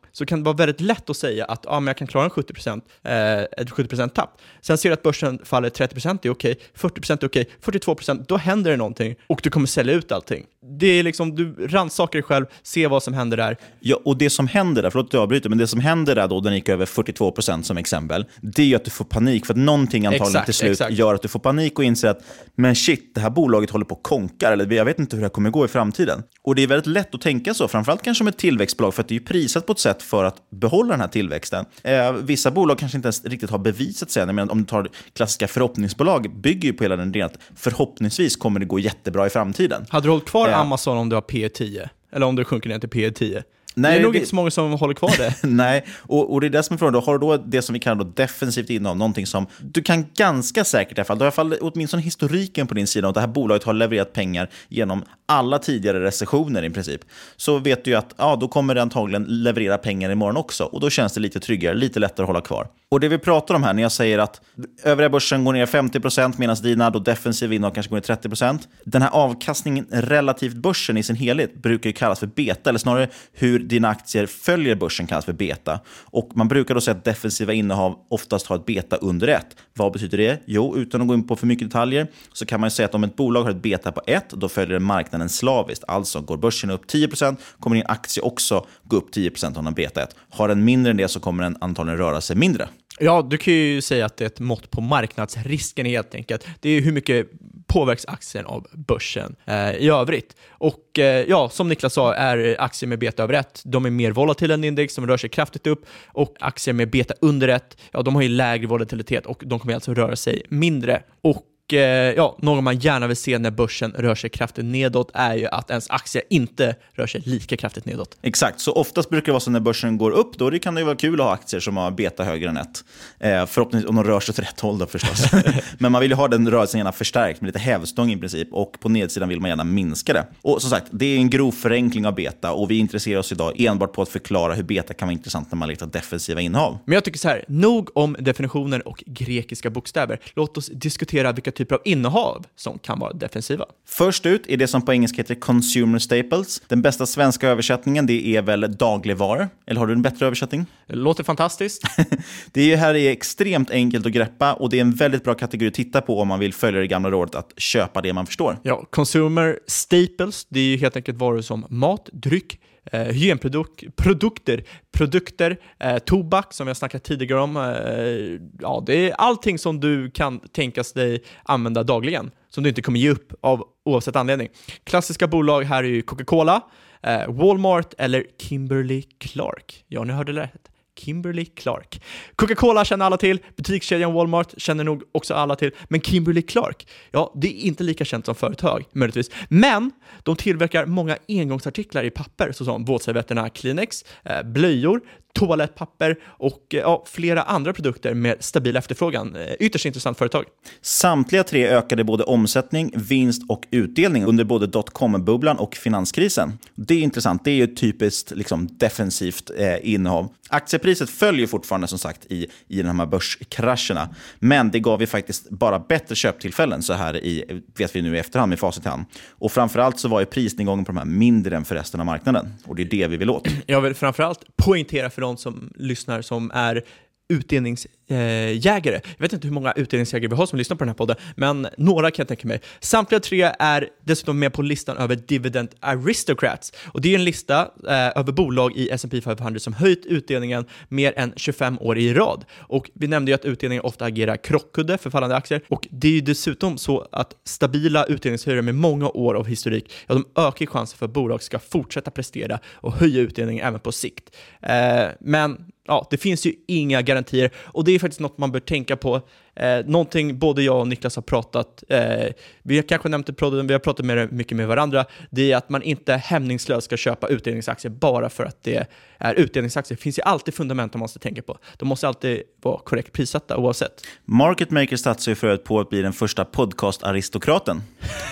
så 0.11 0.25
kan 0.25 0.39
det 0.39 0.45
vara 0.45 0.55
väldigt 0.55 0.81
lätt 0.81 1.09
att 1.09 1.17
säga 1.17 1.45
att 1.45 1.65
ah, 1.67 1.79
men 1.79 1.87
jag 1.87 1.97
kan 1.97 2.07
klara 2.07 2.23
en 2.23 2.29
70%, 2.29 2.81
eh, 3.03 3.39
ett 3.41 3.69
70% 3.69 4.09
tapp. 4.09 4.41
Sen 4.61 4.77
ser 4.77 4.89
du 4.89 4.93
att 4.93 5.03
börsen 5.03 5.39
faller 5.45 5.69
30% 5.69 6.19
är 6.23 6.29
okej, 6.29 6.59
40% 6.77 7.23
är 7.23 7.27
okej, 7.27 7.49
42% 7.61 8.25
då 8.27 8.37
händer 8.37 8.71
det 8.71 8.77
någonting 8.77 9.15
och 9.27 9.39
du 9.43 9.49
kommer 9.49 9.67
sälja 9.67 9.93
ut 9.93 10.11
allting. 10.11 10.45
Det 10.79 10.87
är 10.87 11.03
liksom, 11.03 11.35
du 11.35 11.67
rannsakar 11.67 12.11
dig 12.11 12.23
själv, 12.23 12.45
se 12.63 12.87
vad 12.87 13.03
som 13.03 13.13
händer 13.13 13.37
där. 13.37 13.57
Ja, 13.79 13.99
och 14.05 14.17
det 14.17 14.29
som 14.29 14.47
händer 14.47 14.81
där, 14.81 14.89
förlåt 14.89 15.07
att 15.07 15.13
jag 15.13 15.23
avbryter, 15.23 15.49
men 15.49 15.57
det 15.57 15.67
som 15.67 15.79
händer 15.79 16.15
där 16.15 16.27
då, 16.27 16.41
den 16.41 16.55
gick 16.55 16.69
över 16.69 16.85
42% 16.85 17.61
som 17.61 17.77
exempel, 17.77 18.25
det 18.41 18.71
är 18.71 18.75
att 18.75 18.85
du 18.85 18.91
får 18.91 19.05
panik 19.05 19.45
för 19.45 19.53
att 19.53 19.59
någonting 19.59 20.05
antagligen 20.05 20.27
Exakt, 20.27 20.45
till 20.45 20.53
slut 20.53 20.71
exakt. 20.71 20.93
gör 20.93 21.13
att 21.13 21.21
du 21.21 21.27
får 21.27 21.39
panik 21.39 21.79
och 21.79 21.85
inser 21.85 22.07
att 22.07 22.23
men 22.55 22.75
shit, 22.75 23.15
det 23.15 23.21
här 23.21 23.29
bolaget 23.29 23.69
håller 23.69 23.85
på 23.85 23.95
att 23.95 24.03
konkar, 24.03 24.51
eller 24.51 24.71
jag 24.71 24.85
vet 24.85 24.99
inte 24.99 25.15
hur 25.15 25.21
det 25.21 25.25
här 25.25 25.29
kommer 25.29 25.49
gå 25.49 25.65
i 25.65 25.67
framtiden. 25.67 26.23
Och 26.43 26.55
det 26.55 26.63
är 26.63 26.67
väldigt 26.67 26.87
lätt 26.87 27.15
att 27.15 27.21
tänka 27.21 27.53
så, 27.53 27.67
framförallt 27.67 28.03
kanske 28.03 28.23
med 28.23 28.31
ett 28.31 28.37
tillväxtbolag, 28.37 28.93
för 28.93 29.01
att 29.01 29.07
det 29.07 29.15
är 29.15 29.19
prisat 29.19 29.65
på 29.65 29.71
ett 29.71 29.79
sätt 29.79 30.00
för 30.01 30.23
att 30.23 30.35
behålla 30.49 30.91
den 30.91 31.01
här 31.01 31.07
tillväxten. 31.07 31.65
Eh, 31.83 32.11
vissa 32.13 32.51
bolag 32.51 32.77
kanske 32.79 32.97
inte 32.97 33.05
ens 33.05 33.25
riktigt 33.25 33.49
har 33.49 33.57
bevisat 33.57 34.11
sig 34.11 34.23
än. 34.23 34.39
Om 34.49 34.57
du 34.57 34.65
tar 34.65 34.87
klassiska 35.13 35.47
förhoppningsbolag, 35.47 36.35
bygger 36.35 36.67
ju 36.69 36.73
på 36.73 36.83
hela 36.83 36.95
den 36.95 37.07
idén 37.07 37.25
att 37.25 37.37
förhoppningsvis 37.55 38.35
kommer 38.35 38.59
det 38.59 38.65
gå 38.65 38.79
jättebra 38.79 39.27
i 39.27 39.29
framtiden. 39.29 39.85
Hade 39.89 40.05
du 40.07 40.09
hållit 40.11 40.25
kvar 40.25 40.49
Ja. 40.49 40.55
Amazon 40.55 40.97
om 40.97 41.09
du 41.09 41.15
har 41.15 41.21
P 41.21 41.49
10? 41.49 41.89
Eller 42.13 42.25
om 42.25 42.35
du 42.35 42.43
sjunker 42.43 42.69
ner 42.69 42.79
till 42.79 42.89
P 42.89 43.11
10? 43.11 43.43
Nej, 43.75 43.91
det 43.93 43.99
är 43.99 44.03
nog 44.03 44.13
det- 44.13 44.17
inte 44.17 44.29
så 44.29 44.35
många 44.35 44.51
som 44.51 44.71
håller 44.71 44.93
kvar 44.93 45.13
det. 45.17 45.35
Nej, 45.47 45.85
och, 45.97 46.33
och 46.33 46.41
det 46.41 46.47
är 46.47 46.49
det 46.49 46.63
som 46.63 46.73
är 46.73 46.77
frågan. 46.77 46.93
Då 46.93 46.99
har 46.99 47.13
du 47.13 47.19
då 47.19 47.37
det 47.37 47.61
som 47.61 47.73
vi 47.73 47.79
kallar 47.79 47.95
då 48.03 48.11
defensivt 48.15 48.69
innehav, 48.69 48.97
någonting 48.97 49.25
som 49.27 49.45
du 49.61 49.81
kan 49.83 50.05
ganska 50.15 50.63
säkert 50.63 50.97
i 50.97 51.01
alla 51.01 51.05
fall, 51.05 51.17
du 51.17 51.21
har 51.23 51.25
i 51.25 51.33
alla 51.39 51.55
fall 51.55 51.57
åtminstone 51.61 52.03
historiken 52.03 52.67
på 52.67 52.73
din 52.73 52.87
sida, 52.87 53.07
och 53.07 53.13
det 53.13 53.19
här 53.19 53.27
bolaget 53.27 53.63
har 53.63 53.73
levererat 53.73 54.13
pengar 54.13 54.49
genom 54.69 55.03
alla 55.31 55.59
tidigare 55.59 56.03
recessioner 56.03 56.63
i 56.63 56.69
princip, 56.69 57.01
så 57.35 57.57
vet 57.57 57.85
du 57.85 57.91
ju 57.91 57.97
att 57.97 58.15
ja, 58.17 58.35
då 58.35 58.47
kommer 58.47 58.75
det 58.75 58.81
antagligen 58.81 59.23
leverera 59.23 59.77
pengar 59.77 60.11
imorgon 60.11 60.37
också, 60.37 60.63
och 60.63 60.79
då 60.79 60.89
känns 60.89 61.13
det 61.13 61.19
lite 61.19 61.39
tryggare, 61.39 61.73
lite 61.73 61.99
lättare 61.99 62.23
att 62.23 62.27
hålla 62.27 62.41
kvar. 62.41 62.67
Och 62.89 62.99
det 62.99 63.07
vi 63.07 63.17
pratar 63.17 63.55
om 63.55 63.63
här, 63.63 63.73
när 63.73 63.81
jag 63.81 63.91
säger 63.91 64.19
att 64.19 64.41
övriga 64.83 65.09
börsen 65.09 65.45
går 65.45 65.53
ner 65.53 65.65
50% 65.65 66.33
medan 66.37 66.55
dina 66.55 66.89
då 66.89 66.99
defensiva 66.99 67.53
innehav 67.53 67.73
kanske 67.73 67.89
går 67.89 67.95
ner 67.95 68.15
30%. 68.15 68.59
Den 68.83 69.01
här 69.01 69.09
avkastningen 69.09 69.85
relativt 69.91 70.53
börsen 70.55 70.97
i 70.97 71.03
sin 71.03 71.15
helhet 71.15 71.61
brukar 71.61 71.89
ju 71.89 71.93
kallas 71.93 72.19
för 72.19 72.27
beta, 72.27 72.69
eller 72.69 72.79
snarare 72.79 73.09
hur 73.33 73.59
dina 73.59 73.89
aktier 73.89 74.25
följer 74.25 74.75
börsen 74.75 75.07
kallas 75.07 75.25
för 75.25 75.33
beta. 75.33 75.79
Och 76.03 76.29
man 76.35 76.47
brukar 76.47 76.75
då 76.75 76.81
säga 76.81 76.97
att 76.97 77.03
defensiva 77.03 77.53
innehav 77.53 77.95
oftast 78.09 78.47
har 78.47 78.55
ett 78.55 78.65
beta 78.65 78.95
under 78.95 79.27
1. 79.27 79.45
Vad 79.73 79.93
betyder 79.93 80.17
det? 80.17 80.41
Jo, 80.45 80.77
utan 80.77 81.01
att 81.01 81.07
gå 81.07 81.13
in 81.13 81.27
på 81.27 81.35
för 81.35 81.47
mycket 81.47 81.67
detaljer 81.67 82.07
så 82.33 82.45
kan 82.45 82.59
man 82.59 82.71
säga 82.71 82.85
att 82.85 82.95
om 82.95 83.03
ett 83.03 83.15
bolag 83.15 83.43
har 83.43 83.51
ett 83.51 83.61
beta 83.61 83.91
på 83.91 84.01
1, 84.07 84.29
då 84.29 84.49
följer 84.49 84.79
marknaden 84.79 85.20
slaviskt. 85.29 85.83
Alltså 85.87 86.21
går 86.21 86.37
börsen 86.37 86.69
upp 86.69 86.85
10% 86.85 87.37
kommer 87.59 87.75
din 87.75 87.85
aktie 87.87 88.23
också 88.23 88.65
gå 88.83 88.97
upp 88.97 89.15
10% 89.15 89.57
om 89.57 89.65
den 89.65 89.73
betar 89.73 89.81
beta 89.81 90.03
1. 90.03 90.15
Har 90.29 90.47
den 90.47 90.65
mindre 90.65 90.91
än 90.91 90.97
det 90.97 91.07
så 91.07 91.19
kommer 91.19 91.43
den 91.43 91.57
antagligen 91.61 91.97
röra 91.97 92.21
sig 92.21 92.35
mindre. 92.35 92.67
Ja, 92.99 93.21
du 93.21 93.37
kan 93.37 93.53
ju 93.53 93.81
säga 93.81 94.05
att 94.05 94.17
det 94.17 94.23
är 94.23 94.27
ett 94.27 94.39
mått 94.39 94.71
på 94.71 94.81
marknadsrisken 94.81 95.85
helt 95.85 96.15
enkelt. 96.15 96.47
Det 96.59 96.69
är 96.69 96.81
hur 96.81 96.91
mycket 96.91 97.27
påverkas 97.67 98.05
aktien 98.05 98.45
av 98.45 98.67
börsen 98.71 99.35
eh, 99.45 99.71
i 99.71 99.89
övrigt. 99.89 100.35
Och 100.49 100.99
eh, 100.99 101.25
ja, 101.29 101.49
som 101.49 101.69
Niklas 101.69 101.93
sa 101.93 102.13
är 102.13 102.55
aktier 102.59 102.87
med 102.87 102.99
beta 102.99 103.23
över 103.23 103.33
1, 103.33 103.61
de 103.65 103.85
är 103.85 103.89
mer 103.89 104.11
volatila 104.11 104.53
än 104.53 104.63
index, 104.63 104.95
de 104.95 105.07
rör 105.07 105.17
sig 105.17 105.29
kraftigt 105.29 105.67
upp 105.67 105.85
och 106.07 106.35
aktier 106.39 106.73
med 106.73 106.89
beta 106.89 107.13
under 107.21 107.47
1, 107.47 107.77
ja 107.91 108.01
de 108.01 108.15
har 108.15 108.21
ju 108.21 108.29
lägre 108.29 108.67
volatilitet 108.67 109.25
och 109.25 109.43
de 109.45 109.59
kommer 109.59 109.73
alltså 109.73 109.93
röra 109.93 110.15
sig 110.15 110.43
mindre. 110.49 111.03
Och 111.21 111.45
ja, 111.77 112.37
något 112.41 112.63
man 112.63 112.79
gärna 112.79 113.07
vill 113.07 113.17
se 113.17 113.39
när 113.39 113.51
börsen 113.51 113.91
rör 113.97 114.15
sig 114.15 114.29
kraftigt 114.29 114.65
nedåt 114.65 115.11
är 115.13 115.35
ju 115.35 115.47
att 115.47 115.69
ens 115.69 115.89
aktie 115.89 116.21
inte 116.29 116.75
rör 116.93 117.07
sig 117.07 117.21
lika 117.25 117.57
kraftigt 117.57 117.85
nedåt. 117.85 118.17
Exakt, 118.21 118.59
så 118.59 118.73
oftast 118.73 119.09
brukar 119.09 119.25
det 119.25 119.31
vara 119.31 119.39
så 119.39 119.51
när 119.51 119.59
börsen 119.59 119.97
går 119.97 120.11
upp, 120.11 120.37
då 120.37 120.59
kan 120.59 120.75
det 120.75 120.83
vara 120.83 120.95
kul 120.95 121.21
att 121.21 121.25
ha 121.25 121.33
aktier 121.33 121.59
som 121.59 121.77
har 121.77 121.91
beta 121.91 122.23
högre 122.23 122.49
än 122.49 122.57
ett. 122.57 122.83
Eh, 123.19 123.45
förhoppningsvis 123.45 123.89
om 123.89 123.95
de 123.95 124.03
rör 124.03 124.19
sig 124.19 124.33
åt 124.33 124.39
rätt 124.39 124.59
håll 124.59 124.77
då 124.77 124.85
förstås. 124.85 125.31
Men 125.77 125.91
man 125.91 126.01
vill 126.01 126.11
ju 126.11 126.15
ha 126.15 126.27
den 126.27 126.51
rörelsen 126.51 126.77
gärna 126.77 126.91
förstärkt 126.91 127.41
med 127.41 127.47
lite 127.47 127.59
hävstång 127.59 128.11
i 128.11 128.17
princip 128.17 128.47
och 128.53 128.79
på 128.79 128.89
nedsidan 128.89 129.29
vill 129.29 129.39
man 129.39 129.49
gärna 129.49 129.63
minska 129.63 130.13
det. 130.13 130.25
Och 130.41 130.61
som 130.61 130.69
sagt, 130.69 130.87
det 130.91 131.05
är 131.05 131.17
en 131.17 131.29
grov 131.29 131.51
förenkling 131.51 132.05
av 132.05 132.15
beta 132.15 132.51
och 132.51 132.71
vi 132.71 132.77
intresserar 132.77 133.19
oss 133.19 133.31
idag 133.31 133.61
enbart 133.61 133.93
på 133.93 134.01
att 134.01 134.09
förklara 134.09 134.53
hur 134.53 134.63
beta 134.63 134.93
kan 134.93 135.07
vara 135.07 135.13
intressant 135.13 135.51
när 135.51 135.57
man 135.57 135.69
letar 135.69 135.87
defensiva 135.87 136.41
innehav. 136.41 136.77
Men 136.85 136.93
jag 136.93 137.03
tycker 137.03 137.19
så 137.19 137.27
här, 137.27 137.45
nog 137.47 137.89
om 137.97 138.15
definitioner 138.19 138.87
och 138.87 139.03
grekiska 139.05 139.69
bokstäver. 139.69 140.19
Låt 140.33 140.57
oss 140.57 140.67
diskutera 140.73 141.31
vilka 141.31 141.51
typer 141.61 141.75
av 141.75 141.81
innehav 141.85 142.45
som 142.55 142.79
kan 142.79 142.99
vara 142.99 143.13
defensiva. 143.13 143.65
Först 143.87 144.25
ut 144.25 144.47
är 144.47 144.57
det 144.57 144.67
som 144.67 144.81
på 144.81 144.93
engelska 144.93 145.17
heter 145.17 145.35
consumer 145.35 145.99
staples. 145.99 146.61
Den 146.67 146.81
bästa 146.81 147.05
svenska 147.05 147.49
översättningen 147.49 148.05
det 148.05 148.27
är 148.27 148.41
väl 148.41 148.77
dagligvaror. 148.77 149.49
Eller 149.67 149.79
har 149.79 149.87
du 149.87 149.93
en 149.93 150.01
bättre 150.01 150.25
översättning? 150.25 150.65
Det 150.87 150.95
låter 150.95 151.23
fantastiskt. 151.23 151.83
det 152.51 152.75
här 152.75 152.95
är 152.95 153.11
extremt 153.11 153.71
enkelt 153.71 154.05
att 154.05 154.11
greppa 154.11 154.53
och 154.53 154.69
det 154.69 154.77
är 154.77 154.81
en 154.81 154.91
väldigt 154.91 155.23
bra 155.23 155.33
kategori 155.33 155.67
att 155.67 155.73
titta 155.73 156.01
på 156.01 156.19
om 156.19 156.27
man 156.27 156.39
vill 156.39 156.53
följa 156.53 156.79
det 156.79 156.87
gamla 156.87 157.11
rådet 157.11 157.35
att 157.35 157.53
köpa 157.57 158.01
det 158.01 158.13
man 158.13 158.25
förstår. 158.25 158.57
Ja, 158.63 158.85
consumer 158.89 159.59
staples, 159.67 160.45
det 160.49 160.59
är 160.59 160.63
ju 160.63 160.77
helt 160.77 160.95
enkelt 160.95 161.17
varor 161.17 161.41
som 161.41 161.65
mat, 161.69 162.09
dryck, 162.13 162.59
eh, 162.91 163.01
hygienprodukter, 163.01 164.63
produkter, 164.91 165.57
eh, 165.79 165.97
tobak 165.97 166.53
som 166.53 166.67
jag 166.67 166.77
snackat 166.77 167.03
tidigare 167.03 167.41
om. 167.41 167.57
Eh, 167.57 168.41
ja, 168.59 168.83
det 168.85 169.09
är 169.09 169.13
allting 169.13 169.59
som 169.59 169.79
du 169.79 170.11
kan 170.11 170.39
tänkas 170.39 170.93
dig 170.93 171.23
använda 171.43 171.83
dagligen, 171.83 172.31
som 172.49 172.63
du 172.63 172.69
inte 172.69 172.81
kommer 172.81 172.99
ge 172.99 173.09
upp 173.09 173.33
av 173.41 173.63
oavsett 173.85 174.15
anledning. 174.15 174.49
Klassiska 174.83 175.27
bolag 175.27 175.63
här 175.63 175.83
är 175.83 175.87
ju 175.87 176.01
Coca-Cola, 176.01 176.61
eh, 177.03 177.27
Walmart 177.27 177.93
eller 177.97 178.25
Kimberly 178.39 179.01
Clark. 179.01 179.85
Ja, 179.87 180.03
ni 180.03 180.13
hörde 180.13 180.31
rätt. 180.33 180.70
Kimberly 180.99 181.45
Clark. 181.45 182.01
Coca-Cola 182.35 182.85
känner 182.85 183.05
alla 183.05 183.17
till, 183.17 183.39
butikskedjan 183.55 184.13
Walmart 184.13 184.53
känner 184.57 184.83
nog 184.83 185.03
också 185.11 185.33
alla 185.33 185.55
till, 185.55 185.71
men 185.89 186.01
Kimberly 186.01 186.41
Clark, 186.41 186.87
ja, 187.11 187.33
det 187.35 187.47
är 187.47 187.65
inte 187.65 187.83
lika 187.83 188.05
känt 188.05 188.25
som 188.25 188.35
företag, 188.35 188.83
möjligtvis. 188.91 189.31
Men 189.49 189.91
de 190.23 190.35
tillverkar 190.35 190.85
många 190.85 191.17
engångsartiklar 191.27 192.03
i 192.03 192.09
papper, 192.09 192.51
såsom 192.51 192.85
våtservetterna 192.85 193.49
Kleenex, 193.49 194.05
eh, 194.23 194.43
blöjor, 194.43 195.01
toalettpapper 195.33 196.19
och 196.25 196.65
ja, 196.69 197.03
flera 197.07 197.43
andra 197.43 197.73
produkter 197.73 198.13
med 198.13 198.35
stabil 198.39 198.75
efterfrågan. 198.75 199.35
Eh, 199.35 199.53
ytterst 199.59 199.85
intressant 199.85 200.17
företag. 200.17 200.45
Samtliga 200.81 201.43
tre 201.43 201.67
ökade 201.67 202.03
både 202.03 202.23
omsättning, 202.23 202.93
vinst 202.95 203.41
och 203.49 203.63
utdelning 203.71 204.25
under 204.25 204.43
både 204.43 204.67
dotcom-bubblan 204.67 205.57
och 205.57 205.75
finanskrisen. 205.75 206.57
Det 206.75 206.93
är 206.93 206.99
intressant. 206.99 207.43
Det 207.43 207.51
är 207.51 207.55
ju 207.55 207.67
typiskt 207.67 208.31
liksom, 208.31 208.67
defensivt 208.77 209.51
eh, 209.57 209.93
innehav. 209.93 210.29
Aktiepriset 210.49 211.09
följer 211.09 211.47
fortfarande 211.47 211.87
som 211.87 211.99
sagt 211.99 212.25
i, 212.29 212.47
i 212.67 212.81
de 212.81 212.99
här 212.99 213.05
börskrascherna, 213.05 214.15
men 214.39 214.71
det 214.71 214.79
gav 214.79 215.01
ju 215.01 215.07
faktiskt 215.07 215.49
bara 215.49 215.79
bättre 215.79 216.15
köptillfällen 216.15 216.83
så 216.83 216.93
här 216.93 217.17
i, 217.17 217.61
vet 217.77 217.95
vi 217.95 218.01
nu 218.01 218.15
i 218.15 218.19
efterhand 218.19 218.49
med 218.49 218.59
facit 218.59 218.85
i 218.85 218.89
hand. 218.89 219.05
Och 219.29 219.51
framförallt 219.51 219.99
så 219.99 220.07
var 220.07 220.19
ju 220.19 220.25
prisnedgången 220.25 220.85
på 220.85 220.91
de 220.91 220.97
här 220.97 221.05
mindre 221.05 221.55
än 221.55 221.65
för 221.65 221.75
resten 221.75 221.99
av 221.99 222.05
marknaden. 222.05 222.53
Och 222.65 222.75
det 222.75 222.81
är 222.81 222.89
det 222.89 223.07
vi 223.07 223.17
vill 223.17 223.29
åt. 223.29 223.47
Jag 223.65 223.81
vill 223.81 223.95
framförallt 223.95 224.39
poängtera 224.55 225.09
för 225.09 225.20
de 225.21 225.37
som 225.37 225.71
lyssnar 225.75 226.21
som 226.21 226.51
är 226.53 226.83
utdelningsjägare. 227.31 229.01
jag 229.17 229.21
vet 229.21 229.33
inte 229.33 229.47
hur 229.47 229.53
många 229.53 229.71
utdelningsjägare 229.71 230.27
vi 230.27 230.35
har 230.35 230.45
som 230.45 230.57
lyssnar 230.57 230.77
på 230.77 230.83
den 230.83 230.89
här 230.89 230.95
podden, 230.95 231.15
men 231.35 231.67
några 231.77 232.11
kan 232.11 232.23
jag 232.23 232.27
tänka 232.27 232.47
mig. 232.47 232.61
Samtliga 232.79 233.19
tre 233.19 233.51
är 233.59 233.87
dessutom 234.03 234.39
med 234.39 234.53
på 234.53 234.61
listan 234.61 234.97
över 234.97 235.15
Dividend 235.15 235.69
Aristocrats. 235.79 236.73
Och 236.85 237.01
det 237.01 237.09
är 237.09 237.15
en 237.15 237.23
lista 237.23 237.61
eh, 237.87 238.19
över 238.19 238.31
bolag 238.31 238.75
i 238.75 238.89
S&P 238.89 239.21
500 239.21 239.59
som 239.59 239.73
höjt 239.73 240.05
utdelningen 240.05 240.65
mer 240.89 241.13
än 241.15 241.33
25 241.35 241.79
år 241.79 241.97
i 241.97 242.13
rad. 242.13 242.45
Och 242.57 242.89
vi 242.93 243.07
nämnde 243.07 243.31
ju 243.31 243.35
att 243.35 243.45
utdelningen 243.45 243.83
ofta 243.83 244.05
agerar 244.05 244.37
krockkudde 244.37 244.97
för 244.97 245.09
fallande 245.09 245.35
aktier. 245.35 245.61
Och 245.67 245.87
det 245.91 246.07
är 246.07 246.11
ju 246.11 246.21
dessutom 246.21 246.77
så 246.77 247.07
att 247.11 247.33
stabila 247.43 248.05
utdelningshöjare 248.05 248.61
med 248.61 248.75
många 248.75 249.09
år 249.09 249.33
av 249.33 249.47
historik, 249.47 249.91
ja, 250.07 250.13
de 250.13 250.41
ökar 250.41 250.65
chansen 250.65 250.97
för 250.97 251.05
att 251.05 251.13
bolag 251.13 251.43
ska 251.43 251.59
fortsätta 251.59 252.11
prestera 252.11 252.59
och 252.73 252.93
höja 252.93 253.21
utdelningen 253.21 253.67
även 253.67 253.79
på 253.79 253.91
sikt. 253.91 254.35
Eh, 254.61 255.07
men 255.19 255.71
ja, 255.91 256.07
det 256.09 256.17
finns 256.17 256.45
ju 256.45 256.53
inga 256.67 257.01
garantier 257.01 257.51
och 257.55 257.83
det 257.83 257.91
är 257.91 257.99
faktiskt 257.99 258.19
något 258.19 258.37
man 258.37 258.51
bör 258.51 258.59
tänka 258.59 258.97
på. 258.97 259.21
Eh, 259.55 259.85
någonting 259.85 260.39
både 260.39 260.63
jag 260.63 260.79
och 260.79 260.87
Niklas 260.87 261.15
har 261.15 261.23
pratat, 261.23 261.83
eh, 261.89 262.27
vi 262.63 262.75
har 262.75 262.83
kanske 262.83 263.09
nämnt 263.09 263.27
det 263.27 263.33
podden, 263.33 263.67
vi 263.67 263.73
har 263.73 263.79
pratat 263.79 264.05
med 264.05 264.33
mycket 264.33 264.57
med 264.57 264.67
varandra, 264.67 265.05
det 265.29 265.51
är 265.51 265.57
att 265.57 265.69
man 265.69 265.81
inte 265.81 266.13
hämningslöst 266.13 266.85
ska 266.85 266.97
köpa 266.97 267.27
utdelningsaktier 267.27 267.91
bara 267.91 268.29
för 268.29 268.45
att 268.45 268.63
det 268.63 268.87
är 269.17 269.33
utdelningsaktier. 269.33 269.95
Det 269.95 270.01
finns 270.01 270.19
ju 270.19 270.23
alltid 270.23 270.53
fundament 270.53 270.93
man 270.93 270.99
måste 270.99 271.19
tänka 271.19 271.41
på. 271.41 271.57
De 271.77 271.87
måste 271.87 272.07
alltid 272.07 272.41
vara 272.61 272.79
korrekt 272.79 273.13
prissatta 273.13 273.57
oavsett. 273.57 274.01
Market 274.25 274.71
Maker 274.71 274.97
satsar 274.97 275.31
ju 275.31 275.35
för 275.35 275.57
på 275.57 275.79
att 275.79 275.89
bli 275.89 276.01
den 276.01 276.13
första 276.13 276.45
podcast-aristokraten. 276.45 277.81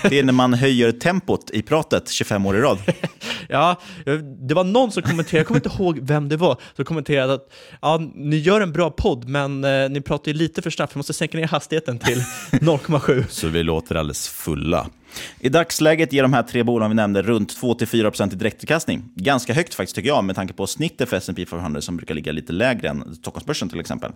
Det 0.09 0.19
är 0.19 0.23
när 0.23 0.33
man 0.33 0.53
höjer 0.53 0.91
tempot 0.91 1.49
i 1.51 1.61
pratet 1.61 2.09
25 2.09 2.45
år 2.45 2.57
i 2.57 2.61
rad. 2.61 2.77
ja, 3.49 3.75
det 4.47 4.53
var 4.53 4.63
någon 4.63 4.91
som 4.91 5.03
kommenterade, 5.03 5.37
jag 5.37 5.47
kommer 5.47 5.57
inte 5.59 5.83
ihåg 5.83 5.99
vem 6.01 6.29
det 6.29 6.37
var, 6.37 6.57
som 6.75 6.85
kommenterade 6.85 7.33
att 7.33 7.53
ja, 7.81 8.01
ni 8.15 8.37
gör 8.37 8.61
en 8.61 8.71
bra 8.71 8.91
podd, 8.91 9.29
men 9.29 9.63
eh, 9.63 9.89
ni 9.89 10.01
pratar 10.01 10.31
ju 10.31 10.37
lite 10.37 10.61
för 10.61 10.69
snabbt, 10.69 10.95
vi 10.95 11.08
måste 11.09 11.19
sänka 11.19 11.37
ner 11.37 11.47
hastigheten 11.47 11.99
till 11.99 12.17
0,7. 12.51 13.25
Så 13.29 13.47
vi 13.47 13.63
låter 13.63 13.95
alldeles 13.95 14.29
fulla. 14.29 14.89
I 15.39 15.49
dagsläget 15.49 16.13
ger 16.13 16.23
de 16.23 16.33
här 16.33 16.43
tre 16.43 16.63
bolagen 16.63 16.91
vi 16.91 16.95
nämnde 16.95 17.21
runt 17.21 17.57
2-4% 17.61 18.33
i 18.33 18.35
direktavkastning. 18.35 19.03
Ganska 19.15 19.53
högt 19.53 19.73
faktiskt 19.73 19.95
tycker 19.95 20.09
jag 20.09 20.23
med 20.23 20.35
tanke 20.35 20.53
på 20.53 20.67
snittet 20.67 21.09
för 21.09 21.17
S&P 21.17 21.45
500 21.45 21.81
som 21.81 21.97
brukar 21.97 22.13
ligga 22.15 22.31
lite 22.31 22.53
lägre 22.53 22.89
än 22.89 23.15
Stockholmsbörsen 23.15 23.69
till 23.69 23.79
exempel. 23.79 24.11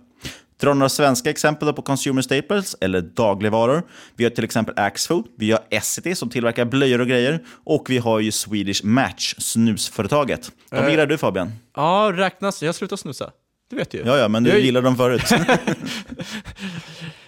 Drar 0.60 0.74
några 0.74 0.88
svenska 0.88 1.30
exempel 1.30 1.72
på 1.72 1.82
consumer 1.82 2.22
staples 2.22 2.76
eller 2.80 3.00
dagligvaror. 3.00 3.82
Vi 4.16 4.24
har 4.24 4.30
till 4.30 4.44
exempel 4.44 4.74
Axfood, 4.78 5.26
vi 5.38 5.50
har 5.50 5.60
Essity 5.70 6.14
som 6.14 6.30
tillverkar 6.30 6.64
blöjor 6.64 7.00
och 7.00 7.08
grejer 7.08 7.44
och 7.64 7.90
vi 7.90 7.98
har 7.98 8.20
ju 8.20 8.32
Swedish 8.32 8.84
Match, 8.84 9.34
snusföretaget. 9.38 10.52
De 10.70 10.76
uh, 10.76 10.90
gillar 10.90 11.06
du 11.06 11.18
Fabian? 11.18 11.52
Ja, 11.76 12.12
räknas. 12.14 12.62
Jag 12.62 12.74
slutar 12.74 12.96
snusa. 12.96 13.30
Du 13.70 13.76
vet 13.76 13.94
ju. 13.94 14.02
Ja, 14.06 14.18
ja, 14.18 14.28
men 14.28 14.44
du 14.44 14.50
jag... 14.50 14.60
gillar 14.60 14.82
dem 14.82 14.96
förut. 14.96 15.22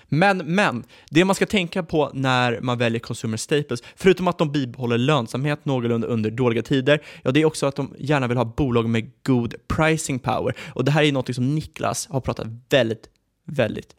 Men, 0.08 0.38
men, 0.38 0.84
det 1.10 1.24
man 1.24 1.34
ska 1.34 1.46
tänka 1.46 1.82
på 1.82 2.10
när 2.14 2.60
man 2.60 2.78
väljer 2.78 3.00
consumer 3.00 3.36
staples, 3.36 3.82
förutom 3.96 4.28
att 4.28 4.38
de 4.38 4.52
bibehåller 4.52 4.98
lönsamhet 4.98 5.64
någorlunda 5.64 6.06
under 6.06 6.30
dåliga 6.30 6.62
tider, 6.62 7.02
ja 7.22 7.30
det 7.30 7.40
är 7.40 7.44
också 7.44 7.66
att 7.66 7.76
de 7.76 7.94
gärna 7.98 8.26
vill 8.26 8.36
ha 8.36 8.44
bolag 8.44 8.88
med 8.88 9.10
god 9.22 9.54
pricing 9.68 10.18
power. 10.18 10.54
Och 10.74 10.84
det 10.84 10.90
här 10.90 11.02
är 11.02 11.12
något 11.12 11.34
som 11.34 11.54
Niklas 11.54 12.06
har 12.10 12.20
pratat 12.20 12.46
väldigt, 12.70 13.08
väldigt 13.46 13.96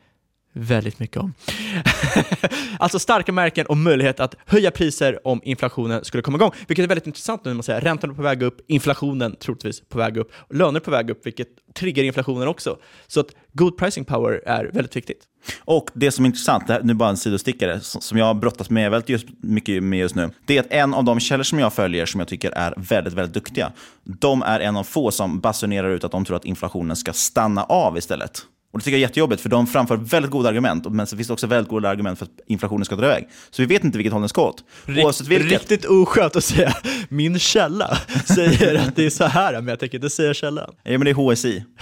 väldigt 0.58 1.00
mycket 1.00 1.18
om. 1.18 1.34
alltså 2.80 3.00
starka 3.00 3.32
märken 3.32 3.66
och 3.66 3.78
möjlighet 3.78 4.20
att 4.20 4.36
höja 4.46 4.72
priser 4.72 5.28
om 5.28 5.42
inflationen 5.44 6.06
skulle 6.06 6.24
komma 6.24 6.38
igång, 6.38 6.52
vilket 6.68 6.84
är 6.84 6.88
väldigt 6.88 7.08
intressant 7.08 7.46
nu 7.46 7.50
när 7.50 7.56
man 7.56 7.64
säger 7.64 7.82
räntan 7.82 8.10
är 8.10 8.14
på 8.14 8.22
väg 8.22 8.44
upp, 8.44 8.62
inflationen 8.68 9.36
troligtvis 9.36 9.82
på 9.90 9.98
väg 9.98 10.18
upp, 10.18 10.32
löner 10.50 10.80
på 10.80 10.92
väg 10.92 11.10
upp, 11.10 11.26
vilket 11.26 11.48
triggar 11.76 12.04
inflationen 12.04 12.48
också. 12.48 12.78
Så 13.08 13.20
att 13.20 13.28
god 13.54 13.78
pricing 13.78 14.06
power 14.06 14.42
är 14.46 14.66
väldigt 14.66 14.96
viktigt. 14.96 15.24
Och 15.66 15.90
det 15.94 16.12
som 16.12 16.26
är 16.26 16.28
intressant, 16.28 16.68
det 16.68 16.74
här, 16.74 16.82
nu 16.84 16.94
bara 16.94 17.10
en 17.10 17.18
sidostickare, 17.18 17.80
som 17.82 18.18
jag 18.18 18.26
har 18.26 18.34
brottats 18.34 18.70
med 18.70 18.92
väldigt 18.92 19.10
just, 19.10 19.28
mycket 19.42 19.84
med 19.84 20.00
just 20.00 20.16
nu, 20.16 20.30
det 20.46 20.58
är 20.58 20.62
att 20.62 20.72
en 20.72 20.94
av 20.94 21.04
de 21.04 21.20
källor 21.20 21.44
som 21.44 21.60
jag 21.60 21.74
följer 21.74 22.06
som 22.06 22.20
jag 22.20 22.28
tycker 22.28 22.52
är 22.52 22.74
väldigt, 22.78 23.14
väldigt 23.14 23.34
duktiga, 23.34 23.72
de 24.04 24.42
är 24.42 24.60
en 24.60 24.78
av 24.78 24.84
få 24.84 25.12
som 25.12 25.40
basunerar 25.40 25.90
ut 25.90 26.04
att 26.04 26.12
de 26.12 26.26
tror 26.26 26.38
att 26.38 26.46
inflationen 26.46 26.96
ska 26.96 27.14
stanna 27.14 27.64
av 27.64 27.98
istället. 27.98 28.42
Och 28.72 28.80
Det 28.80 28.86
tycker 28.86 28.98
jag 28.98 29.00
är 29.00 29.08
jättejobbigt, 29.08 29.42
för 29.42 29.50
de 29.50 29.68
framför 29.68 29.98
väldigt 29.98 30.32
goda 30.32 30.50
argument, 30.50 30.92
men 30.92 31.08
så 31.08 31.16
finns 31.16 31.28
det 31.28 31.34
också 31.34 31.48
väldigt 31.48 31.70
goda 31.70 31.90
argument 31.90 32.20
för 32.20 32.26
att 32.26 32.32
inflationen 32.48 32.86
ska 32.86 32.96
dra 32.96 33.06
iväg. 33.06 33.28
Så 33.50 33.62
vi 33.62 33.66
vet 33.66 33.84
inte 33.84 33.98
vilket 33.98 34.14
håll 34.14 34.22
den 34.22 34.30
ska 34.30 34.42
åt. 34.42 34.64
Oavsett 34.88 35.28
vilket. 35.28 35.52
Riktigt 35.52 35.86
oskönt 35.86 36.36
att 36.36 36.44
säga 36.44 36.74
min 37.10 37.40
källa 37.40 37.98
säger 38.26 38.88
att 38.88 38.96
det 38.96 39.06
är 39.06 39.10
så 39.10 39.26
här, 39.26 39.54
men 39.54 39.68
jag 39.68 39.80
tänker 39.80 39.98
inte 39.98 40.10
säga 40.10 40.34
källan. 40.34 40.72
Ja, 40.84 40.92
men 40.92 41.06
det 41.06 41.10
är 41.10 41.14
HSI. 41.14 41.64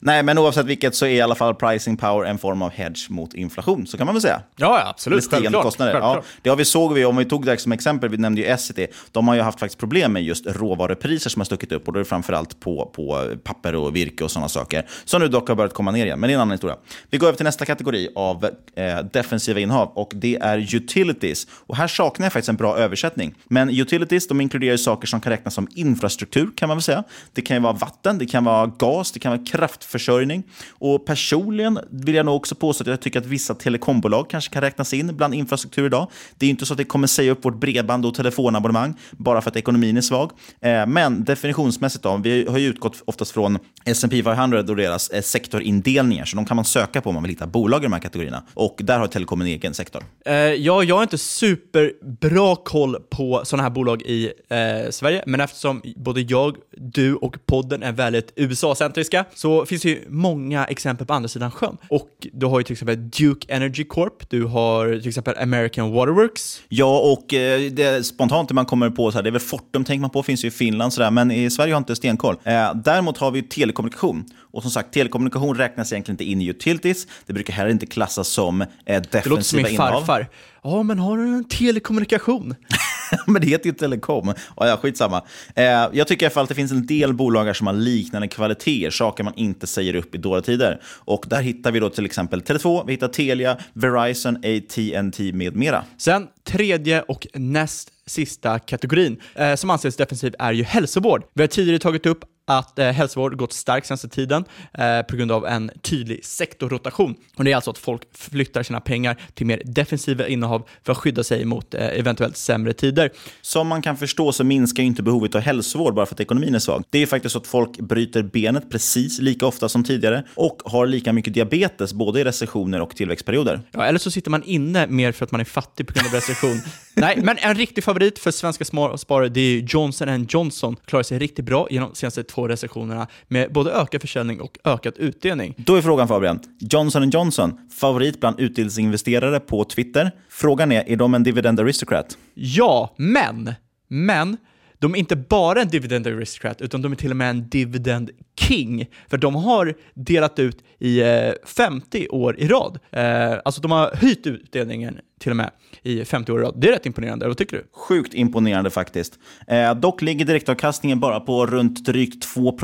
Nej, 0.00 0.22
men 0.22 0.38
oavsett 0.38 0.66
vilket 0.66 0.94
så 0.94 1.06
är 1.06 1.10
i 1.10 1.20
alla 1.20 1.34
fall 1.34 1.54
pricing 1.54 1.96
power 1.96 2.26
en 2.26 2.38
form 2.38 2.62
av 2.62 2.70
hedge 2.70 3.10
mot 3.10 3.34
inflation, 3.34 3.86
så 3.86 3.96
kan 3.96 4.06
man 4.06 4.14
väl 4.14 4.22
säga. 4.22 4.42
Ja, 4.56 4.82
absolut. 4.86 5.16
Med 5.16 5.24
stigande 5.24 5.44
Självklart. 5.44 5.64
kostnader. 5.64 5.92
Självklart. 5.92 6.16
Ja, 6.16 6.22
det 6.42 6.50
har 6.50 6.56
vi 6.56 6.64
såg 6.64 6.94
vi, 6.94 7.04
om 7.04 7.16
vi 7.16 7.24
tog 7.24 7.46
det 7.46 7.58
som 7.58 7.72
exempel, 7.72 8.10
vi 8.10 8.16
nämnde 8.16 8.40
ju 8.40 8.46
Essity, 8.46 8.86
de 9.12 9.28
har 9.28 9.34
ju 9.34 9.40
haft 9.40 9.60
faktiskt 9.60 9.80
problem 9.80 10.12
med 10.12 10.22
just 10.22 10.46
råvarupriser 10.46 11.30
som 11.30 11.40
har 11.40 11.44
stuckit 11.44 11.72
upp, 11.72 11.86
och 11.86 11.92
då 11.92 11.98
är 11.98 12.04
det 12.04 12.08
framförallt 12.08 12.60
på, 12.60 12.90
på 12.94 13.34
papper 13.44 13.74
och 13.74 13.96
virke 13.96 14.24
och 14.24 14.30
sådana 14.30 14.48
saker, 14.48 14.69
som 15.04 15.20
nu 15.20 15.28
dock 15.28 15.48
har 15.48 15.56
börjat 15.56 15.74
komma 15.74 15.90
ner 15.90 16.06
igen, 16.06 16.20
men 16.20 16.28
det 16.28 16.32
är 16.32 16.34
en 16.34 16.40
annan 16.40 16.52
historia. 16.52 16.76
Vi 17.10 17.18
går 17.18 17.26
över 17.26 17.36
till 17.36 17.44
nästa 17.44 17.64
kategori 17.64 18.08
av 18.14 18.44
eh, 18.74 18.98
defensiva 19.12 19.60
innehav, 19.60 19.92
och 19.94 20.12
det 20.14 20.36
är 20.36 20.74
utilities. 20.74 21.46
Och 21.66 21.76
här 21.76 21.88
saknar 21.88 22.26
jag 22.26 22.32
faktiskt 22.32 22.48
en 22.48 22.56
bra 22.56 22.76
översättning. 22.76 23.34
Men 23.48 23.70
utilities, 23.70 24.28
de 24.28 24.40
inkluderar 24.40 24.72
ju 24.72 24.78
saker 24.78 25.06
som 25.06 25.20
kan 25.20 25.32
räknas 25.32 25.54
som 25.54 25.68
infrastruktur, 25.74 26.50
kan 26.56 26.68
man 26.68 26.76
väl 26.76 26.82
säga. 26.82 27.04
Det 27.32 27.42
kan 27.42 27.56
ju 27.56 27.62
vara 27.62 27.72
vatten, 27.72 28.18
det 28.18 28.26
kan 28.26 28.44
vara 28.44 28.66
gas, 28.66 29.12
det 29.12 29.20
kan 29.20 29.32
vara 29.32 29.44
kraftförsörjning. 29.44 30.42
Och 30.70 31.06
personligen 31.06 31.78
vill 31.90 32.14
jag 32.14 32.26
nog 32.26 32.36
också 32.36 32.54
påstå 32.54 32.84
att 32.84 32.88
jag 32.88 33.00
tycker 33.00 33.20
att 33.20 33.26
vissa 33.26 33.54
telekombolag 33.54 34.30
kanske 34.30 34.52
kan 34.52 34.62
räknas 34.62 34.94
in 34.94 35.16
bland 35.16 35.34
infrastruktur 35.34 35.86
idag. 35.86 36.10
Det 36.38 36.44
är 36.44 36.48
ju 36.48 36.50
inte 36.50 36.66
så 36.66 36.74
att 36.74 36.78
det 36.78 36.84
kommer 36.84 37.06
säga 37.06 37.32
upp 37.32 37.44
vårt 37.44 37.60
bredband 37.60 38.06
och 38.06 38.14
telefonabonnemang 38.14 38.94
bara 39.12 39.40
för 39.40 39.50
att 39.50 39.56
ekonomin 39.56 39.96
är 39.96 40.00
svag. 40.00 40.30
Eh, 40.60 40.86
men 40.86 41.24
definitionsmässigt 41.24 42.04
då, 42.04 42.16
vi 42.16 42.46
har 42.48 42.58
ju 42.58 42.68
utgått 42.68 43.02
oftast 43.04 43.30
från 43.30 43.58
S&P 43.84 44.22
500 44.22 44.59
och 44.68 44.76
deras 44.76 45.08
eh, 45.08 45.22
sektorindelningar, 45.22 46.24
så 46.24 46.36
de 46.36 46.44
kan 46.44 46.56
man 46.56 46.64
söka 46.64 47.00
på 47.00 47.08
om 47.08 47.14
man 47.14 47.22
vill 47.22 47.32
hitta 47.32 47.46
bolag 47.46 47.80
i 47.80 47.82
de 47.82 47.92
här 47.92 48.00
kategorierna. 48.00 48.42
Och 48.54 48.80
där 48.82 48.98
har 48.98 49.06
telekom 49.06 49.40
en 49.40 49.46
egen 49.46 49.74
sektor. 49.74 50.02
Eh, 50.24 50.34
ja, 50.34 50.84
jag 50.84 50.96
har 50.96 51.02
inte 51.02 51.18
superbra 51.18 52.56
koll 52.56 52.96
på 53.10 53.40
sådana 53.44 53.62
här 53.62 53.70
bolag 53.70 54.02
i 54.02 54.32
eh, 54.48 54.90
Sverige, 54.90 55.24
men 55.26 55.40
eftersom 55.40 55.82
både 55.96 56.20
jag, 56.20 56.56
du 56.76 57.14
och 57.14 57.36
podden 57.46 57.82
är 57.82 57.92
väldigt 57.92 58.32
USA-centriska 58.36 59.24
så 59.34 59.66
finns 59.66 59.82
det 59.82 59.88
ju 59.88 60.04
många 60.08 60.64
exempel 60.64 61.06
på 61.06 61.14
andra 61.14 61.28
sidan 61.28 61.50
sjön. 61.50 61.76
Och 61.88 62.10
du 62.32 62.46
har 62.46 62.60
ju 62.60 62.64
till 62.64 62.72
exempel 62.72 63.10
Duke 63.10 63.54
Energy 63.54 63.84
Corp, 63.84 64.30
du 64.30 64.44
har 64.44 64.98
till 64.98 65.08
exempel 65.08 65.34
American 65.38 65.92
Waterworks. 65.92 66.60
Ja, 66.68 66.98
och 66.98 67.34
eh, 67.34 67.60
det, 67.70 68.06
spontant 68.06 68.48
det 68.48 68.54
man 68.54 68.66
kommer 68.66 68.90
på, 68.90 69.12
så 69.12 69.18
här, 69.18 69.22
det 69.22 69.28
är 69.28 69.32
väl 69.32 69.40
Fortum 69.40 69.84
tänker 69.84 70.00
man 70.00 70.10
på, 70.10 70.22
finns 70.22 70.44
ju 70.44 70.48
i 70.48 70.50
Finland, 70.50 70.92
så 70.92 71.00
där, 71.00 71.10
men 71.10 71.30
i 71.30 71.50
Sverige 71.50 71.74
har 71.74 71.78
inte 71.78 71.96
stenkoll. 71.96 72.36
Eh, 72.44 72.74
däremot 72.74 73.18
har 73.18 73.30
vi 73.30 73.42
telekommunikation. 73.42 74.24
Och 74.52 74.62
som 74.62 74.70
sagt, 74.70 74.92
telekommunikation 74.92 75.56
räknas 75.56 75.92
egentligen 75.92 76.14
inte 76.14 76.24
in 76.24 76.42
i 76.42 76.46
utilities. 76.46 77.06
Det 77.26 77.32
brukar 77.32 77.52
heller 77.52 77.70
inte 77.70 77.86
klassas 77.86 78.28
som 78.28 78.60
eh, 78.60 78.66
defensiva 78.84 79.20
Det 79.22 79.28
låter 79.28 79.42
som 79.42 79.62
min 79.62 79.76
farfar. 79.76 80.28
Ja, 80.62 80.82
men 80.82 80.98
har 80.98 81.16
du 81.16 81.22
en 81.22 81.44
telekommunikation? 81.44 82.54
men 83.26 83.42
det 83.42 83.48
heter 83.48 83.66
ju 83.66 83.72
telekom. 83.72 84.34
Ja, 84.56 84.68
ja, 84.68 84.76
skitsamma. 84.76 85.22
Eh, 85.54 85.64
jag 85.92 86.06
tycker 86.06 86.22
i 86.22 86.26
alla 86.26 86.34
fall 86.34 86.42
att 86.42 86.48
det 86.48 86.54
finns 86.54 86.72
en 86.72 86.86
del 86.86 87.14
bolag 87.14 87.56
som 87.56 87.66
har 87.66 87.74
liknande 87.74 88.28
kvaliteter, 88.28 88.90
saker 88.90 89.24
man 89.24 89.34
inte 89.36 89.66
säger 89.66 89.94
upp 89.94 90.14
i 90.14 90.18
dåliga 90.18 90.42
tider. 90.42 90.80
Och 90.84 91.24
där 91.28 91.42
hittar 91.42 91.72
vi 91.72 91.80
då 91.80 91.90
till 91.90 92.06
exempel 92.06 92.40
Tele2, 92.40 92.84
vi 92.86 92.92
hittar 92.92 93.08
Telia, 93.08 93.58
Verizon, 93.72 94.36
AT&T 94.36 95.32
med 95.32 95.56
mera. 95.56 95.84
Sen 95.98 96.26
tredje 96.44 97.02
och 97.02 97.26
näst 97.34 97.92
sista 98.06 98.58
kategorin 98.58 99.20
eh, 99.34 99.54
som 99.54 99.70
anses 99.70 99.96
defensiv 99.96 100.34
är 100.38 100.52
ju 100.52 100.62
hälsovård. 100.62 101.24
Vi 101.34 101.42
har 101.42 101.48
tidigare 101.48 101.78
tagit 101.78 102.06
upp 102.06 102.24
att 102.50 102.78
eh, 102.78 102.86
hälsovård 102.86 103.36
gått 103.36 103.52
starkt 103.52 103.86
senaste 103.86 104.08
tiden 104.08 104.44
eh, 104.72 105.02
på 105.02 105.16
grund 105.16 105.32
av 105.32 105.46
en 105.46 105.70
tydlig 105.82 106.24
sektorrotation. 106.24 107.14
Och 107.36 107.44
det 107.44 107.52
är 107.52 107.56
alltså 107.56 107.70
att 107.70 107.78
folk 107.78 108.02
flyttar 108.12 108.62
sina 108.62 108.80
pengar 108.80 109.16
till 109.34 109.46
mer 109.46 109.62
defensiva 109.64 110.28
innehav 110.28 110.68
för 110.84 110.92
att 110.92 110.98
skydda 110.98 111.24
sig 111.24 111.44
mot 111.44 111.74
eh, 111.74 111.86
eventuellt 111.86 112.36
sämre 112.36 112.72
tider. 112.72 113.10
Som 113.42 113.68
man 113.68 113.82
kan 113.82 113.96
förstå 113.96 114.32
så 114.32 114.44
minskar 114.44 114.82
ju 114.82 114.86
inte 114.86 115.02
behovet 115.02 115.34
av 115.34 115.40
hälsovård 115.40 115.94
bara 115.94 116.06
för 116.06 116.14
att 116.14 116.20
ekonomin 116.20 116.54
är 116.54 116.58
svag. 116.58 116.84
Det 116.90 117.02
är 117.02 117.06
faktiskt 117.06 117.32
så 117.32 117.38
att 117.38 117.46
folk 117.46 117.78
bryter 117.78 118.22
benet 118.22 118.70
precis 118.70 119.20
lika 119.20 119.46
ofta 119.46 119.68
som 119.68 119.84
tidigare 119.84 120.24
och 120.34 120.62
har 120.64 120.86
lika 120.86 121.12
mycket 121.12 121.34
diabetes 121.34 121.92
både 121.92 122.20
i 122.20 122.24
recessioner 122.24 122.80
och 122.80 122.96
tillväxtperioder. 122.96 123.60
Ja, 123.72 123.84
eller 123.84 123.98
så 123.98 124.10
sitter 124.10 124.30
man 124.30 124.42
inne 124.42 124.86
mer 124.86 125.12
för 125.12 125.24
att 125.24 125.32
man 125.32 125.40
är 125.40 125.44
fattig 125.44 125.86
på 125.86 125.92
grund 125.92 126.06
av 126.06 126.14
recession. 126.14 126.60
Nej, 126.94 127.18
men 127.22 127.38
en 127.38 127.54
riktig 127.54 127.84
favorit 127.84 128.18
för 128.18 128.30
svenska 128.30 128.64
sparare 128.64 129.28
det 129.28 129.40
är 129.40 129.58
Johnson 129.68 130.26
Johnson. 130.28 130.76
Klarar 130.84 131.02
sig 131.02 131.18
riktigt 131.18 131.44
bra 131.44 131.68
genom 131.70 131.88
de 131.90 131.96
senaste 131.96 132.22
två 132.24 132.39
recessionerna 132.48 133.06
med 133.28 133.52
både 133.52 133.70
ökad 133.70 134.00
försäljning 134.00 134.40
och 134.40 134.58
ökad 134.64 134.94
utdelning. 134.96 135.54
Då 135.56 135.74
är 135.74 135.82
frågan 135.82 136.08
Fabian, 136.08 136.40
Johnson 136.58 137.10
Johnson, 137.10 137.58
favorit 137.80 138.20
bland 138.20 138.40
utdelningsinvesterare 138.40 139.40
på 139.40 139.64
Twitter. 139.64 140.10
Frågan 140.28 140.72
är, 140.72 140.88
är 140.88 140.96
de 140.96 141.14
en 141.14 141.22
dividend 141.22 141.60
aristocrat? 141.60 142.18
Ja, 142.34 142.94
men, 142.96 143.54
men 143.88 144.36
de 144.80 144.94
är 144.94 144.98
inte 144.98 145.16
bara 145.16 145.60
en 145.60 145.68
dividend 145.68 146.06
aristocrat, 146.06 146.60
utan 146.60 146.82
de 146.82 146.92
är 146.92 146.96
till 146.96 147.10
och 147.10 147.16
med 147.16 147.30
en 147.30 147.48
dividend 147.48 148.10
king. 148.40 148.86
För 149.08 149.18
de 149.18 149.34
har 149.34 149.74
delat 149.94 150.38
ut 150.38 150.64
i 150.78 151.00
eh, 151.00 151.32
50 151.46 152.08
år 152.08 152.40
i 152.40 152.48
rad. 152.48 152.78
Eh, 152.90 153.38
alltså 153.44 153.60
de 153.60 153.70
har 153.70 153.94
höjt 153.94 154.26
utdelningen 154.26 154.98
till 155.20 155.30
och 155.30 155.36
med 155.36 155.50
i 155.82 156.04
50 156.04 156.32
år 156.32 156.40
i 156.40 156.44
rad. 156.44 156.54
Det 156.56 156.68
är 156.68 156.72
rätt 156.72 156.86
imponerande, 156.86 157.26
vad 157.26 157.36
tycker 157.36 157.56
du? 157.56 157.66
Sjukt 157.72 158.14
imponerande 158.14 158.70
faktiskt. 158.70 159.18
Eh, 159.46 159.74
dock 159.74 160.02
ligger 160.02 160.24
direktavkastningen 160.24 161.00
bara 161.00 161.20
på 161.20 161.46
runt 161.46 161.84
drygt 161.84 162.22
2 162.22 162.58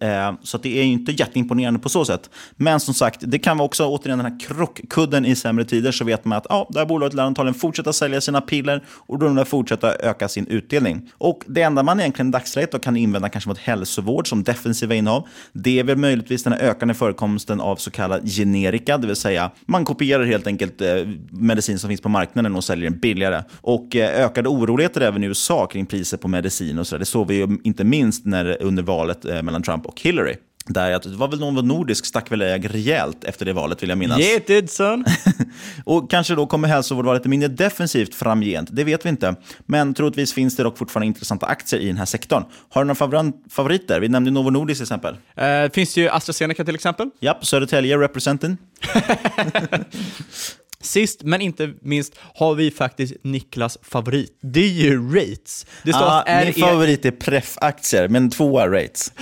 eh, 0.00 0.32
så 0.42 0.58
det 0.58 0.78
är 0.78 0.84
ju 0.84 0.92
inte 0.92 1.12
jätteimponerande 1.12 1.80
på 1.80 1.88
så 1.88 2.04
sätt. 2.04 2.30
Men 2.56 2.80
som 2.80 2.94
sagt, 2.94 3.20
det 3.22 3.38
kan 3.38 3.56
vara 3.56 3.66
också 3.66 3.86
återigen 3.86 4.18
den 4.18 4.32
här 4.32 4.40
krockkudden 4.40 5.26
i 5.26 5.36
sämre 5.36 5.64
tider 5.64 5.92
så 5.92 6.04
vet 6.04 6.24
man 6.24 6.38
att 6.38 6.46
ja, 6.48 6.66
det 6.70 6.78
här 6.78 6.86
bolaget 6.86 7.14
lär 7.14 7.22
antagligen 7.22 7.54
fortsätta 7.54 7.92
sälja 7.92 8.20
sina 8.20 8.40
piller 8.40 8.84
och 8.88 9.18
då 9.18 9.28
lär 9.28 9.44
fortsätta 9.44 9.94
öka 9.94 10.28
sin 10.28 10.46
utdelning. 10.46 11.10
Och 11.18 11.44
det 11.46 11.62
enda 11.62 11.82
man 11.82 12.00
egentligen 12.00 12.28
i 12.28 12.32
dagsläget 12.32 12.82
kan 12.82 12.96
invända 12.96 13.28
kanske 13.28 13.50
mot 13.50 13.58
hälsovård 13.58 14.28
som 14.28 14.42
defensiva 14.42 14.94
innehav, 14.94 15.28
det 15.52 15.78
är 15.78 15.84
väl 15.84 15.96
möjligtvis 15.96 16.44
den 16.44 16.52
här 16.52 16.60
ökande 16.60 16.94
förekomsten 16.94 17.60
av 17.60 17.76
så 17.76 17.90
kallad 17.90 18.28
generika, 18.28 18.98
det 18.98 19.06
vill 19.06 19.16
säga 19.16 19.50
man 19.66 19.84
kopierar 19.84 20.24
helt 20.24 20.46
enkelt 20.46 20.80
eh, 20.80 20.88
medicin 21.30 21.78
som 21.78 21.87
finns 21.88 22.00
på 22.00 22.08
marknaden 22.08 22.56
och 22.56 22.64
säljer 22.64 22.90
den 22.90 22.98
billigare. 22.98 23.42
Och 23.60 23.96
eh, 23.96 24.24
ökade 24.24 24.48
oroligheter 24.48 25.00
även 25.00 25.24
i 25.24 25.26
USA 25.26 25.66
kring 25.66 25.86
priser 25.86 26.16
på 26.16 26.28
medicin 26.28 26.78
och 26.78 26.86
så 26.86 26.94
där. 26.94 26.98
Det 26.98 27.06
såg 27.06 27.28
vi 27.28 27.34
ju 27.34 27.58
inte 27.64 27.84
minst 27.84 28.26
när, 28.26 28.62
under 28.62 28.82
valet 28.82 29.24
eh, 29.24 29.42
mellan 29.42 29.62
Trump 29.62 29.86
och 29.86 30.00
Hillary. 30.00 30.36
Där 30.68 30.90
jag, 30.90 31.02
det 31.02 31.16
var 31.16 31.28
väl 31.28 31.40
någon 31.40 31.68
nordisk 31.68 32.06
stack 32.06 32.32
väl 32.32 32.42
iväg 32.42 32.74
rejält 32.74 33.24
efter 33.24 33.46
det 33.46 33.52
valet 33.52 33.82
vill 33.82 33.88
jag 33.88 33.98
minnas. 33.98 34.20
Yeah 34.20 34.36
it 34.36 34.46
did 34.46 34.70
son! 34.70 35.04
och 35.84 36.10
kanske 36.10 36.34
då 36.34 36.46
kommer 36.46 36.68
hälsovård 36.68 37.04
vara 37.04 37.16
lite 37.16 37.28
mindre 37.28 37.48
defensivt 37.48 38.14
framgent, 38.14 38.68
det 38.72 38.84
vet 38.84 39.04
vi 39.04 39.08
inte. 39.08 39.34
Men 39.66 39.94
troligtvis 39.94 40.32
finns 40.32 40.56
det 40.56 40.62
dock 40.62 40.78
fortfarande 40.78 41.06
intressanta 41.06 41.46
aktier 41.46 41.80
i 41.80 41.86
den 41.86 41.96
här 41.96 42.04
sektorn. 42.04 42.44
Har 42.68 42.82
du 42.82 42.86
några 42.86 42.94
favor 42.94 43.32
favoriter? 43.50 44.00
Vi 44.00 44.08
nämnde 44.08 44.30
Novo 44.30 44.50
Nordisk 44.50 44.78
till 44.78 44.84
exempel. 44.84 45.16
Eh, 45.36 45.72
finns 45.72 45.94
det 45.94 46.00
ju 46.00 46.08
AstraZeneca 46.08 46.64
till 46.64 46.74
exempel. 46.74 47.10
Japp, 47.20 47.46
Södertälje 47.46 47.98
representen. 47.98 48.58
Sist 50.80 51.22
men 51.22 51.40
inte 51.40 51.74
minst 51.80 52.14
har 52.34 52.54
vi 52.54 52.70
faktiskt 52.70 53.14
Niklas 53.22 53.78
favorit. 53.82 54.38
Det 54.40 54.60
är 54.60 54.68
ju 54.68 55.14
rates. 55.14 55.66
Det 55.82 55.92
står 55.92 56.04
ah, 56.04 56.20
att 56.20 56.44
min 56.44 56.54
favorit 56.54 57.04
är 57.04 57.10
pref-aktier, 57.10 58.08
men 58.08 58.30
tvåa 58.30 58.68
rates. 58.68 59.12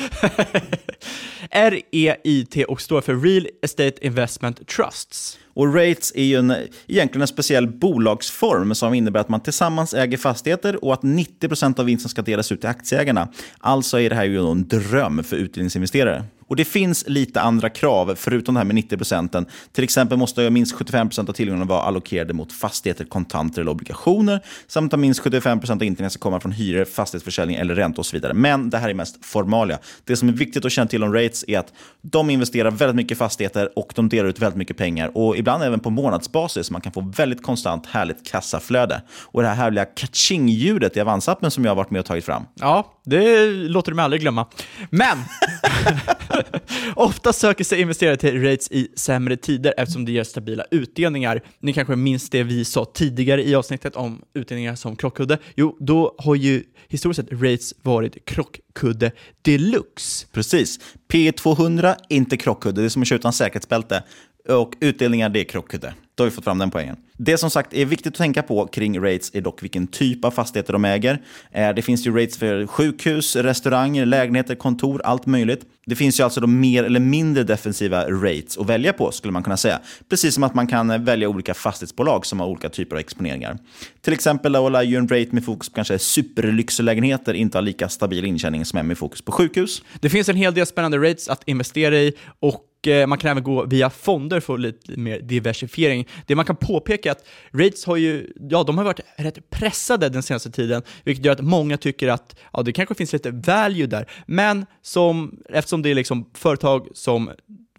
REIT 1.51 2.64
och 2.69 2.81
står 2.81 3.01
för 3.01 3.14
Real 3.14 3.49
Estate 3.62 4.07
Investment 4.07 4.69
Trusts. 4.69 5.38
Och 5.55 5.75
rates 5.75 6.12
är 6.14 6.25
ju 6.25 6.37
en, 6.37 6.55
egentligen 6.87 7.23
en 7.23 7.29
speciell 7.29 7.69
bolagsform 7.69 8.75
som 8.75 8.95
innebär 8.95 9.21
att 9.21 9.29
man 9.29 9.40
tillsammans 9.40 9.95
äger 9.95 10.19
fastigheter 10.19 10.85
och 10.85 10.92
att 10.92 11.03
90% 11.03 11.81
av 11.81 11.87
vinsten 11.87 12.09
ska 12.09 12.23
delas 12.23 12.53
ut 12.53 12.61
till 12.61 12.71
aktieägarna. 12.71 13.29
Alltså 13.59 14.01
är 14.01 14.11
det 14.11 14.16
här 14.16 14.25
ju 14.25 14.51
en 14.51 14.69
dröm 14.69 15.25
för 15.25 15.37
utdelningsinvesterare. 15.37 16.25
Och 16.48 16.56
Det 16.56 16.64
finns 16.64 17.04
lite 17.06 17.40
andra 17.40 17.68
krav 17.68 18.14
förutom 18.16 18.54
det 18.54 18.61
här 18.61 18.64
med 18.64 18.74
90 18.74 18.96
procenten. 18.96 19.46
Till 19.72 19.85
exempel 19.85 20.18
måste 20.18 20.50
minst 20.50 20.74
75 20.74 21.09
procent 21.09 21.28
av 21.28 21.32
tillgångarna 21.32 21.64
vara 21.64 21.82
allokerade 21.82 22.32
mot 22.32 22.52
fastigheter, 22.52 23.04
kontanter 23.04 23.61
eller 23.61 23.70
obligationer. 23.70 24.40
Samt 24.66 24.94
att 24.94 25.00
minst 25.00 25.20
75 25.20 25.61
procent 25.61 25.82
av 25.82 25.87
intäkterna 25.87 26.11
ska 26.11 26.20
komma 26.20 26.40
från 26.40 26.52
hyror, 26.52 26.85
fastighetsförsäljning 26.85 27.56
eller 27.56 27.74
ränta 27.74 28.00
och 28.00 28.06
så 28.06 28.16
vidare. 28.16 28.35
Men 28.35 28.70
det 28.70 28.78
här 28.78 28.88
är 28.88 28.94
mest 28.94 29.24
formalia. 29.24 29.78
Det 30.04 30.16
som 30.16 30.28
är 30.28 30.32
viktigt 30.32 30.64
att 30.64 30.72
känna 30.72 30.88
till 30.88 31.04
om 31.04 31.12
rates 31.12 31.44
är 31.48 31.59
att 31.59 31.72
de 32.02 32.30
investerar 32.30 32.70
väldigt 32.70 32.96
mycket 32.96 33.12
i 33.12 33.18
fastigheter 33.18 33.78
och 33.78 33.92
de 33.94 34.09
delar 34.09 34.28
ut 34.28 34.38
väldigt 34.38 34.59
mycket 34.59 34.76
pengar. 34.76 35.16
Och 35.16 35.37
ibland 35.37 35.62
även 35.62 35.80
på 35.80 35.90
månadsbasis. 35.90 36.70
Man 36.70 36.80
kan 36.80 36.92
få 36.92 37.00
väldigt 37.00 37.42
konstant 37.42 37.87
härligt 37.87 38.30
kassaflöde. 38.30 39.02
Och 39.22 39.42
det 39.42 39.48
här 39.48 39.54
härliga 39.54 39.85
kaching-ljudet 39.85 40.96
i 40.96 41.00
Avanza-appen 41.00 41.50
som 41.50 41.64
jag 41.64 41.70
har 41.70 41.76
varit 41.76 41.90
med 41.90 41.98
och 42.00 42.06
tagit 42.06 42.24
fram. 42.24 42.44
Ja, 42.54 42.92
det 43.04 43.46
låter 43.46 43.90
du 43.90 43.96
mig 43.96 44.04
aldrig 44.04 44.22
glömma. 44.22 44.46
Men 44.90 45.18
Ofta 46.94 47.33
söker 47.33 47.64
sig 47.64 47.81
investerare 47.81 48.16
till 48.16 48.42
rates 48.42 48.70
i 48.70 48.88
sämre 48.96 49.37
tider 49.37 49.75
eftersom 49.77 50.05
det 50.05 50.12
ger 50.12 50.25
stabila 50.25 50.64
utdelningar. 50.70 51.42
Ni 51.61 51.72
kanske 51.72 51.96
minns 51.96 52.31
det 52.31 52.42
vi 52.42 52.64
sa 52.64 52.85
tidigare 52.85 53.42
i 53.42 53.55
avsnittet 53.55 53.96
om 53.96 54.22
utdelningar 54.35 54.75
som 54.75 54.96
krockkudde. 54.96 55.38
Jo, 55.55 55.77
då 55.81 56.14
har 56.18 56.35
ju 56.35 56.62
historiskt 56.88 57.20
sett 57.20 57.42
rates 57.42 57.75
varit 57.83 58.25
krockkudde 58.25 59.12
deluxe. 59.42 60.27
Precis. 60.33 60.81
P200, 61.12 61.94
inte 62.09 62.37
krockkudde. 62.37 62.81
Det 62.81 62.85
är 62.85 62.88
som 62.88 63.03
att 63.03 63.09
köra 63.09 63.18
utan 63.18 63.33
säkerhetsbälte. 63.33 64.03
Och 64.48 64.72
utdelningar, 64.80 65.28
det 65.28 65.40
är 65.40 65.44
krockkudde. 65.44 65.94
Då 66.16 66.24
har 66.24 66.30
vi 66.30 66.35
fått 66.35 66.44
fram 66.44 66.59
den 66.59 66.70
poängen. 66.70 66.96
Det 67.18 67.38
som 67.38 67.50
sagt 67.50 67.74
är 67.74 67.85
viktigt 67.85 68.12
att 68.12 68.18
tänka 68.18 68.42
på 68.42 68.66
kring 68.66 69.00
rates 69.00 69.35
är 69.35 69.40
dock 69.40 69.62
vilken 69.62 69.87
typ 69.87 70.24
av 70.24 70.30
fastigheter 70.30 70.72
de 70.72 70.85
äger. 70.85 71.22
Eh, 71.52 71.74
det 71.74 71.82
finns 71.82 72.06
ju 72.06 72.16
rates 72.16 72.38
för 72.38 72.66
sjukhus, 72.66 73.37
restauranger, 73.37 74.06
lägenheter, 74.06 74.54
kontor, 74.54 75.00
allt 75.04 75.26
möjligt. 75.26 75.64
Det 75.87 75.96
finns 75.96 76.20
ju 76.20 76.24
alltså 76.24 76.40
de 76.40 76.61
mer 76.61 76.85
eller 76.85 77.00
mindre 77.00 77.42
defensiva 77.42 78.11
rates 78.11 78.59
att 78.59 78.66
välja 78.66 78.92
på, 78.92 79.12
skulle 79.12 79.32
man 79.32 79.42
kunna 79.42 79.56
säga. 79.56 79.80
Precis 80.09 80.35
som 80.35 80.42
att 80.42 80.54
man 80.54 80.66
kan 80.66 81.04
välja 81.04 81.28
olika 81.28 81.54
fastighetsbolag 81.54 82.26
som 82.26 82.40
har 82.40 82.47
olika 82.47 82.68
typer 82.68 82.97
av 82.97 83.01
exponeringar. 83.01 83.59
Till 84.01 84.12
exempel 84.12 84.53
då 84.53 84.68
lär 84.68 84.82
ju 84.82 84.97
en 84.97 85.09
rate 85.09 85.28
med 85.30 85.44
fokus 85.44 85.68
på 85.68 85.74
kanske 85.74 85.99
superlyxlägenheter 85.99 87.34
inte 87.34 87.59
ha 87.59 87.62
lika 87.62 87.88
stabil 87.88 88.24
intjäning 88.24 88.64
som 88.64 88.78
en 88.78 88.86
med 88.86 88.99
fokus 88.99 89.22
på 89.22 89.32
sjukhus. 89.32 89.82
Det 90.01 90.11
finns 90.11 90.28
en 90.28 90.36
hel 90.36 90.55
del 90.55 90.66
spännande 90.66 90.99
rates 90.99 91.28
att 91.28 91.42
investera 91.47 91.97
i 91.99 92.12
och 92.40 92.66
Eh, 92.87 93.07
man 93.07 93.18
kan 93.18 93.31
även 93.31 93.43
gå 93.43 93.64
via 93.64 93.91
fonder 93.91 94.41
för 94.41 94.59
lite 94.59 95.01
mer 95.01 95.20
diversifiering. 95.20 96.09
Det 96.27 96.35
man 96.35 96.45
kan 96.45 96.57
påpeka 96.57 97.09
är 97.09 97.12
att 97.12 97.27
rates 97.53 97.85
har 97.85 97.97
ju, 97.97 98.33
ja, 98.51 98.62
de 98.62 98.79
har 98.79 98.85
varit 98.85 99.01
rätt 99.16 99.51
pressade 99.51 100.09
den 100.09 100.22
senaste 100.22 100.51
tiden, 100.51 100.83
vilket 101.05 101.24
gör 101.24 101.33
att 101.33 101.41
många 101.41 101.77
tycker 101.77 102.09
att 102.09 102.37
ja, 102.53 102.62
det 102.62 102.72
kanske 102.72 102.95
finns 102.95 103.12
lite 103.12 103.31
value 103.31 103.87
där. 103.87 104.11
Men 104.27 104.66
som, 104.83 105.41
eftersom 105.49 105.83
det 105.83 105.91
är 105.91 105.95
liksom 105.95 106.31
företag 106.35 106.89
som 106.95 107.31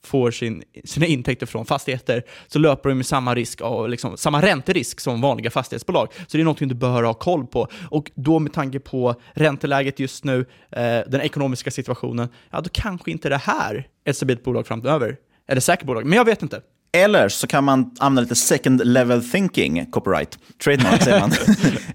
får 0.08 0.32
sin, 0.32 0.64
sina 0.84 1.06
intäkter 1.06 1.46
från 1.46 1.66
fastigheter 1.66 2.24
så 2.48 2.60
löper 2.60 2.90
de 2.90 2.96
med 2.96 3.06
samma 3.06 3.36
risk 3.36 3.62
av, 3.62 3.90
liksom, 3.90 4.18
samma 4.18 4.42
ränterisk 4.42 5.00
som 5.00 5.22
vanliga 5.22 5.52
fastighetsbolag. 5.52 6.08
Så 6.28 6.38
det 6.38 6.42
är 6.42 6.44
någonting 6.44 6.68
du 6.68 6.76
bör 6.76 7.04
ha 7.04 7.14
koll 7.14 7.48
på. 7.48 7.68
Och 7.90 8.12
då 8.16 8.40
med 8.40 8.54
tanke 8.54 8.80
på 8.80 9.16
ränteläget 9.34 10.00
just 10.00 10.24
nu, 10.24 10.46
eh, 10.72 11.00
den 11.08 11.22
ekonomiska 11.22 11.72
situationen, 11.72 12.30
ja 12.52 12.62
då 12.62 12.70
kanske 12.74 13.12
inte 13.12 13.30
det 13.30 13.38
här 13.38 13.90
är 14.06 14.10
ett 14.10 14.18
stabilt 14.18 14.44
bolag 14.44 14.68
framöver. 14.68 15.18
Eller 15.48 15.62
säkert 15.62 15.86
bolag, 15.86 16.06
men 16.06 16.18
jag 16.18 16.26
vet 16.26 16.42
inte. 16.42 16.62
Eller 16.92 17.30
så 17.30 17.48
kan 17.48 17.64
man 17.64 17.92
använda 18.00 18.22
lite 18.22 18.36
second 18.36 18.88
level 18.88 19.30
thinking, 19.30 19.86
copyright, 19.86 20.40
trademark 20.64 21.04
säger 21.04 21.20
man, 21.20 21.32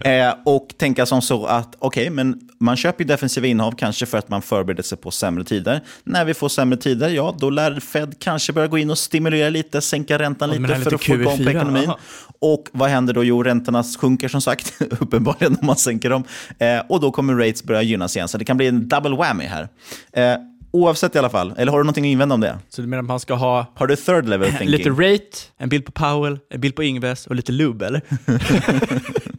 eh, 0.12 0.34
och 0.44 0.74
tänka 0.78 1.06
som 1.06 1.22
så 1.22 1.46
att 1.46 1.76
okej, 1.78 2.10
men 2.10 2.40
man 2.60 2.76
köper 2.76 3.04
ju 3.04 3.08
defensiva 3.08 3.46
innehav 3.46 3.72
kanske 3.72 4.06
för 4.06 4.18
att 4.18 4.28
man 4.28 4.42
förbereder 4.42 4.82
sig 4.82 4.98
på 4.98 5.10
sämre 5.10 5.44
tider. 5.44 5.80
När 6.04 6.24
vi 6.24 6.34
får 6.34 6.48
sämre 6.48 6.78
tider, 6.78 7.08
ja, 7.08 7.34
då 7.38 7.50
lär 7.50 7.80
Fed 7.80 8.14
kanske 8.18 8.52
börja 8.52 8.68
gå 8.68 8.78
in 8.78 8.90
och 8.90 8.98
stimulera 8.98 9.50
lite, 9.50 9.80
sänka 9.80 10.18
räntan 10.18 10.50
lite 10.50 10.62
är 10.62 10.66
för 10.66 10.78
lite 10.78 10.94
att 10.94 11.04
få 11.04 11.14
igång 11.14 11.36
på 11.36 11.42
QE4, 11.42 11.56
ekonomin. 11.56 11.84
aha. 11.84 11.98
Och 12.38 12.68
vad 12.72 12.90
händer 12.90 13.14
då? 13.14 13.24
Jo, 13.24 13.42
räntorna 13.42 13.84
sjunker 14.00 14.28
som 14.28 14.40
sagt, 14.40 14.74
uppenbarligen 15.00 15.56
om 15.60 15.66
man 15.66 15.76
sänker 15.76 16.10
dem. 16.10 16.24
Eh, 16.58 16.78
och 16.88 17.00
då 17.00 17.10
kommer 17.10 17.34
rates 17.34 17.64
börja 17.64 17.82
gynnas 17.82 18.16
igen, 18.16 18.28
så 18.28 18.38
det 18.38 18.44
kan 18.44 18.56
bli 18.56 18.66
en 18.66 18.88
double 18.88 19.16
whammy 19.16 19.44
här. 19.44 19.68
Eh, 20.12 20.36
oavsett 20.72 21.14
i 21.14 21.18
alla 21.18 21.30
fall, 21.30 21.54
eller 21.56 21.72
har 21.72 21.78
du 21.78 21.84
någonting 21.84 22.04
att 22.04 22.08
invända 22.12 22.34
om 22.34 22.40
det? 22.40 22.58
Så 22.68 22.82
du 22.82 22.88
menar 22.88 23.02
att 23.02 23.08
man 23.08 23.20
ska 23.20 23.34
ha 23.34 23.66
Har 23.74 23.86
du 23.86 23.96
third 23.96 24.28
level 24.28 24.48
thinking? 24.58 24.68
lite 24.68 24.90
rate, 24.90 25.36
en 25.58 25.68
bild 25.68 25.84
på 25.84 25.92
Powell, 25.92 26.38
en 26.50 26.60
bild 26.60 26.76
på 26.76 26.82
Ingves 26.82 27.26
och 27.26 27.34
lite 27.34 27.52
lube, 27.52 27.86
eller? 27.86 28.02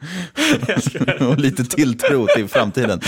och 1.28 1.38
lite 1.38 1.64
tilltro 1.64 2.26
till 2.36 2.48
framtiden. 2.48 3.00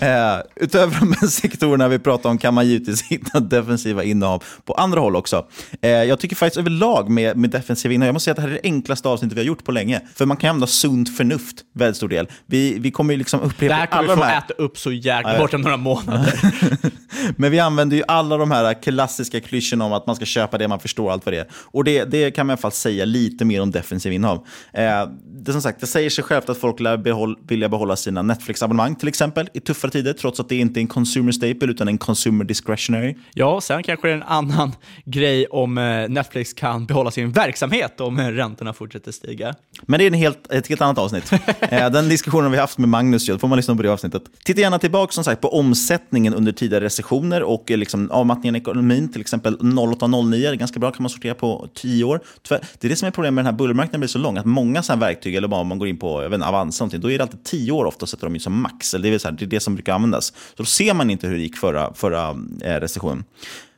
Eh, 0.00 0.36
utöver 0.56 1.00
de 1.00 1.14
här 1.20 1.26
sektorerna 1.26 1.88
vi 1.88 1.98
pratar 1.98 2.30
om 2.30 2.38
kan 2.38 2.54
man 2.54 2.66
givetvis 2.68 3.02
hitta 3.02 3.40
defensiva 3.40 4.04
innehav 4.04 4.44
på 4.64 4.72
andra 4.74 5.00
håll 5.00 5.16
också. 5.16 5.46
Eh, 5.82 5.90
jag 5.90 6.20
tycker 6.20 6.36
faktiskt 6.36 6.58
överlag 6.58 7.10
med, 7.10 7.36
med 7.36 7.50
defensiva 7.50 7.94
innehav, 7.94 8.06
jag 8.06 8.12
måste 8.12 8.24
säga 8.24 8.32
att 8.32 8.36
det 8.36 8.42
här 8.42 8.48
är 8.48 8.54
det 8.54 8.60
enklaste 8.62 9.08
avsnittet 9.08 9.36
vi 9.36 9.40
har 9.40 9.46
gjort 9.46 9.64
på 9.64 9.72
länge. 9.72 10.00
För 10.14 10.26
man 10.26 10.36
kan 10.36 10.50
använda 10.50 10.66
sunt 10.66 11.16
förnuft 11.16 11.56
väldigt 11.74 11.96
stor 11.96 12.08
del. 12.08 12.28
Vi, 12.46 12.78
vi 12.78 12.90
kommer 12.90 13.14
ju 13.14 13.18
liksom 13.18 13.40
upprepa 13.40 13.74
Det 13.74 13.80
här 13.80 13.86
kommer 13.86 14.02
vi 14.02 14.08
alla 14.08 14.16
få 14.16 14.22
de 14.22 14.28
här. 14.28 14.38
äta 14.38 14.54
upp 14.54 14.78
så 14.78 14.92
jäkla 14.92 15.38
bort 15.38 15.54
om 15.54 15.60
några 15.60 15.76
månader. 15.76 16.40
Men 17.36 17.50
vi 17.50 17.58
använder 17.58 17.96
ju 17.96 18.02
alla 18.08 18.36
de 18.36 18.50
här 18.50 18.82
klassiska 18.82 19.40
klyschorna 19.40 19.84
om 19.84 19.92
att 19.92 20.06
man 20.06 20.16
ska 20.16 20.24
köpa 20.24 20.58
det 20.58 20.68
man 20.68 20.80
förstår 20.80 21.12
allt 21.12 21.26
vad 21.26 21.32
det 21.32 21.38
är. 21.38 21.46
Och 21.52 21.84
det, 21.84 22.04
det 22.04 22.30
kan 22.30 22.46
man 22.46 22.50
i 22.50 22.54
alla 22.54 22.60
fall 22.60 22.72
säga 22.72 23.04
lite 23.04 23.44
mer 23.44 23.62
om 23.62 23.70
defensiv 23.70 24.12
innehav. 24.12 24.46
Eh, 24.72 25.08
det 25.44 25.52
som 25.52 25.62
sagt, 25.62 25.80
det 25.80 25.86
säger 25.86 26.10
sig 26.18 26.24
självt 26.24 26.48
att 26.48 26.58
folk 26.58 26.80
lär 26.80 26.96
behåll, 26.96 27.38
vilja 27.48 27.68
behålla 27.68 27.96
sina 27.96 28.22
Netflix-abonnemang 28.22 28.94
till 28.94 29.08
exempel 29.08 29.48
i 29.54 29.60
tuffare 29.60 29.90
tider, 29.90 30.12
trots 30.12 30.40
att 30.40 30.48
det 30.48 30.56
inte 30.56 30.80
är 30.80 30.82
en 30.82 30.88
consumer 30.88 31.32
staple 31.32 31.70
utan 31.70 31.88
en 31.88 31.98
consumer 31.98 32.44
discretionary. 32.44 33.16
Ja, 33.34 33.60
sen 33.60 33.82
kanske 33.82 34.08
det 34.08 34.12
är 34.12 34.16
en 34.16 34.22
annan 34.22 34.72
grej 35.04 35.46
om 35.46 35.78
eh, 35.78 36.08
Netflix 36.08 36.52
kan 36.52 36.86
behålla 36.86 37.10
sin 37.10 37.32
verksamhet 37.32 38.00
om 38.00 38.18
eh, 38.18 38.26
räntorna 38.26 38.72
fortsätter 38.72 39.12
stiga. 39.12 39.54
Men 39.82 39.98
det 39.98 40.04
är 40.04 40.06
en 40.06 40.14
helt, 40.14 40.52
ett 40.52 40.66
helt 40.66 40.80
annat 40.80 40.98
avsnitt. 40.98 41.32
Eh, 41.60 41.90
Den 41.90 42.08
diskussionen 42.08 42.44
har 42.44 42.50
vi 42.50 42.58
haft 42.58 42.78
med 42.78 42.88
Magnus, 42.88 43.26
då 43.26 43.38
får 43.38 43.48
man 43.48 43.56
lyssna 43.56 43.76
på 43.76 43.82
det 43.82 43.92
avsnittet. 43.92 44.22
Titta 44.44 44.60
gärna 44.60 44.78
tillbaka 44.78 45.12
som 45.12 45.24
sagt, 45.24 45.40
på 45.40 45.48
omsättningen 45.48 46.34
under 46.34 46.52
tidigare 46.52 46.84
recessioner 46.84 47.42
och 47.42 47.70
liksom 47.70 48.10
avmattningen 48.10 48.56
i 48.56 48.58
ekonomin, 48.58 49.12
till 49.12 49.20
exempel 49.20 49.56
08-09, 49.56 50.48
är 50.48 50.54
ganska 50.54 50.80
bra, 50.80 50.90
kan 50.90 51.02
man 51.02 51.10
sortera 51.10 51.34
på 51.34 51.68
10 51.74 52.04
år. 52.04 52.20
Det 52.48 52.84
är 52.84 52.88
det 52.88 52.96
som 52.96 53.06
är 53.06 53.10
problemet 53.10 53.34
med 53.34 53.44
den 53.44 53.54
här 53.54 53.58
bullmarknaden 53.58 54.00
blir 54.00 54.08
så 54.08 54.18
lång, 54.18 54.36
att 54.36 54.46
många 54.46 54.82
sådana 54.82 55.06
verktyg, 55.06 55.34
eller 55.34 55.48
bara 55.48 55.60
om 55.60 55.66
man 55.66 55.78
går 55.78 55.88
in 55.88 55.98
på 55.98 56.07
på 56.08 56.22
jag 56.22 56.30
vet, 56.30 56.36
inte, 56.36 56.46
Avanza, 56.48 56.84
någonting, 56.84 57.00
då 57.00 57.10
är 57.10 57.18
det 57.18 57.24
alltid 57.24 57.44
tio 57.44 57.72
år 57.72 57.84
ofta, 57.84 58.06
sätter 58.06 58.26
de 58.26 58.34
in 58.34 58.40
som 58.40 58.62
max. 58.62 58.94
Eller 58.94 59.10
det, 59.10 59.14
är 59.14 59.18
så 59.18 59.28
här, 59.28 59.36
det 59.38 59.44
är 59.44 59.46
det 59.46 59.60
som 59.60 59.74
brukar 59.74 59.94
användas. 59.94 60.26
Så 60.26 60.54
då 60.56 60.64
ser 60.64 60.94
man 60.94 61.10
inte 61.10 61.26
hur 61.26 61.34
det 61.34 61.42
gick 61.42 61.56
förra, 61.56 61.94
förra 61.94 62.30
eh, 62.62 62.80
recessionen. 62.80 63.24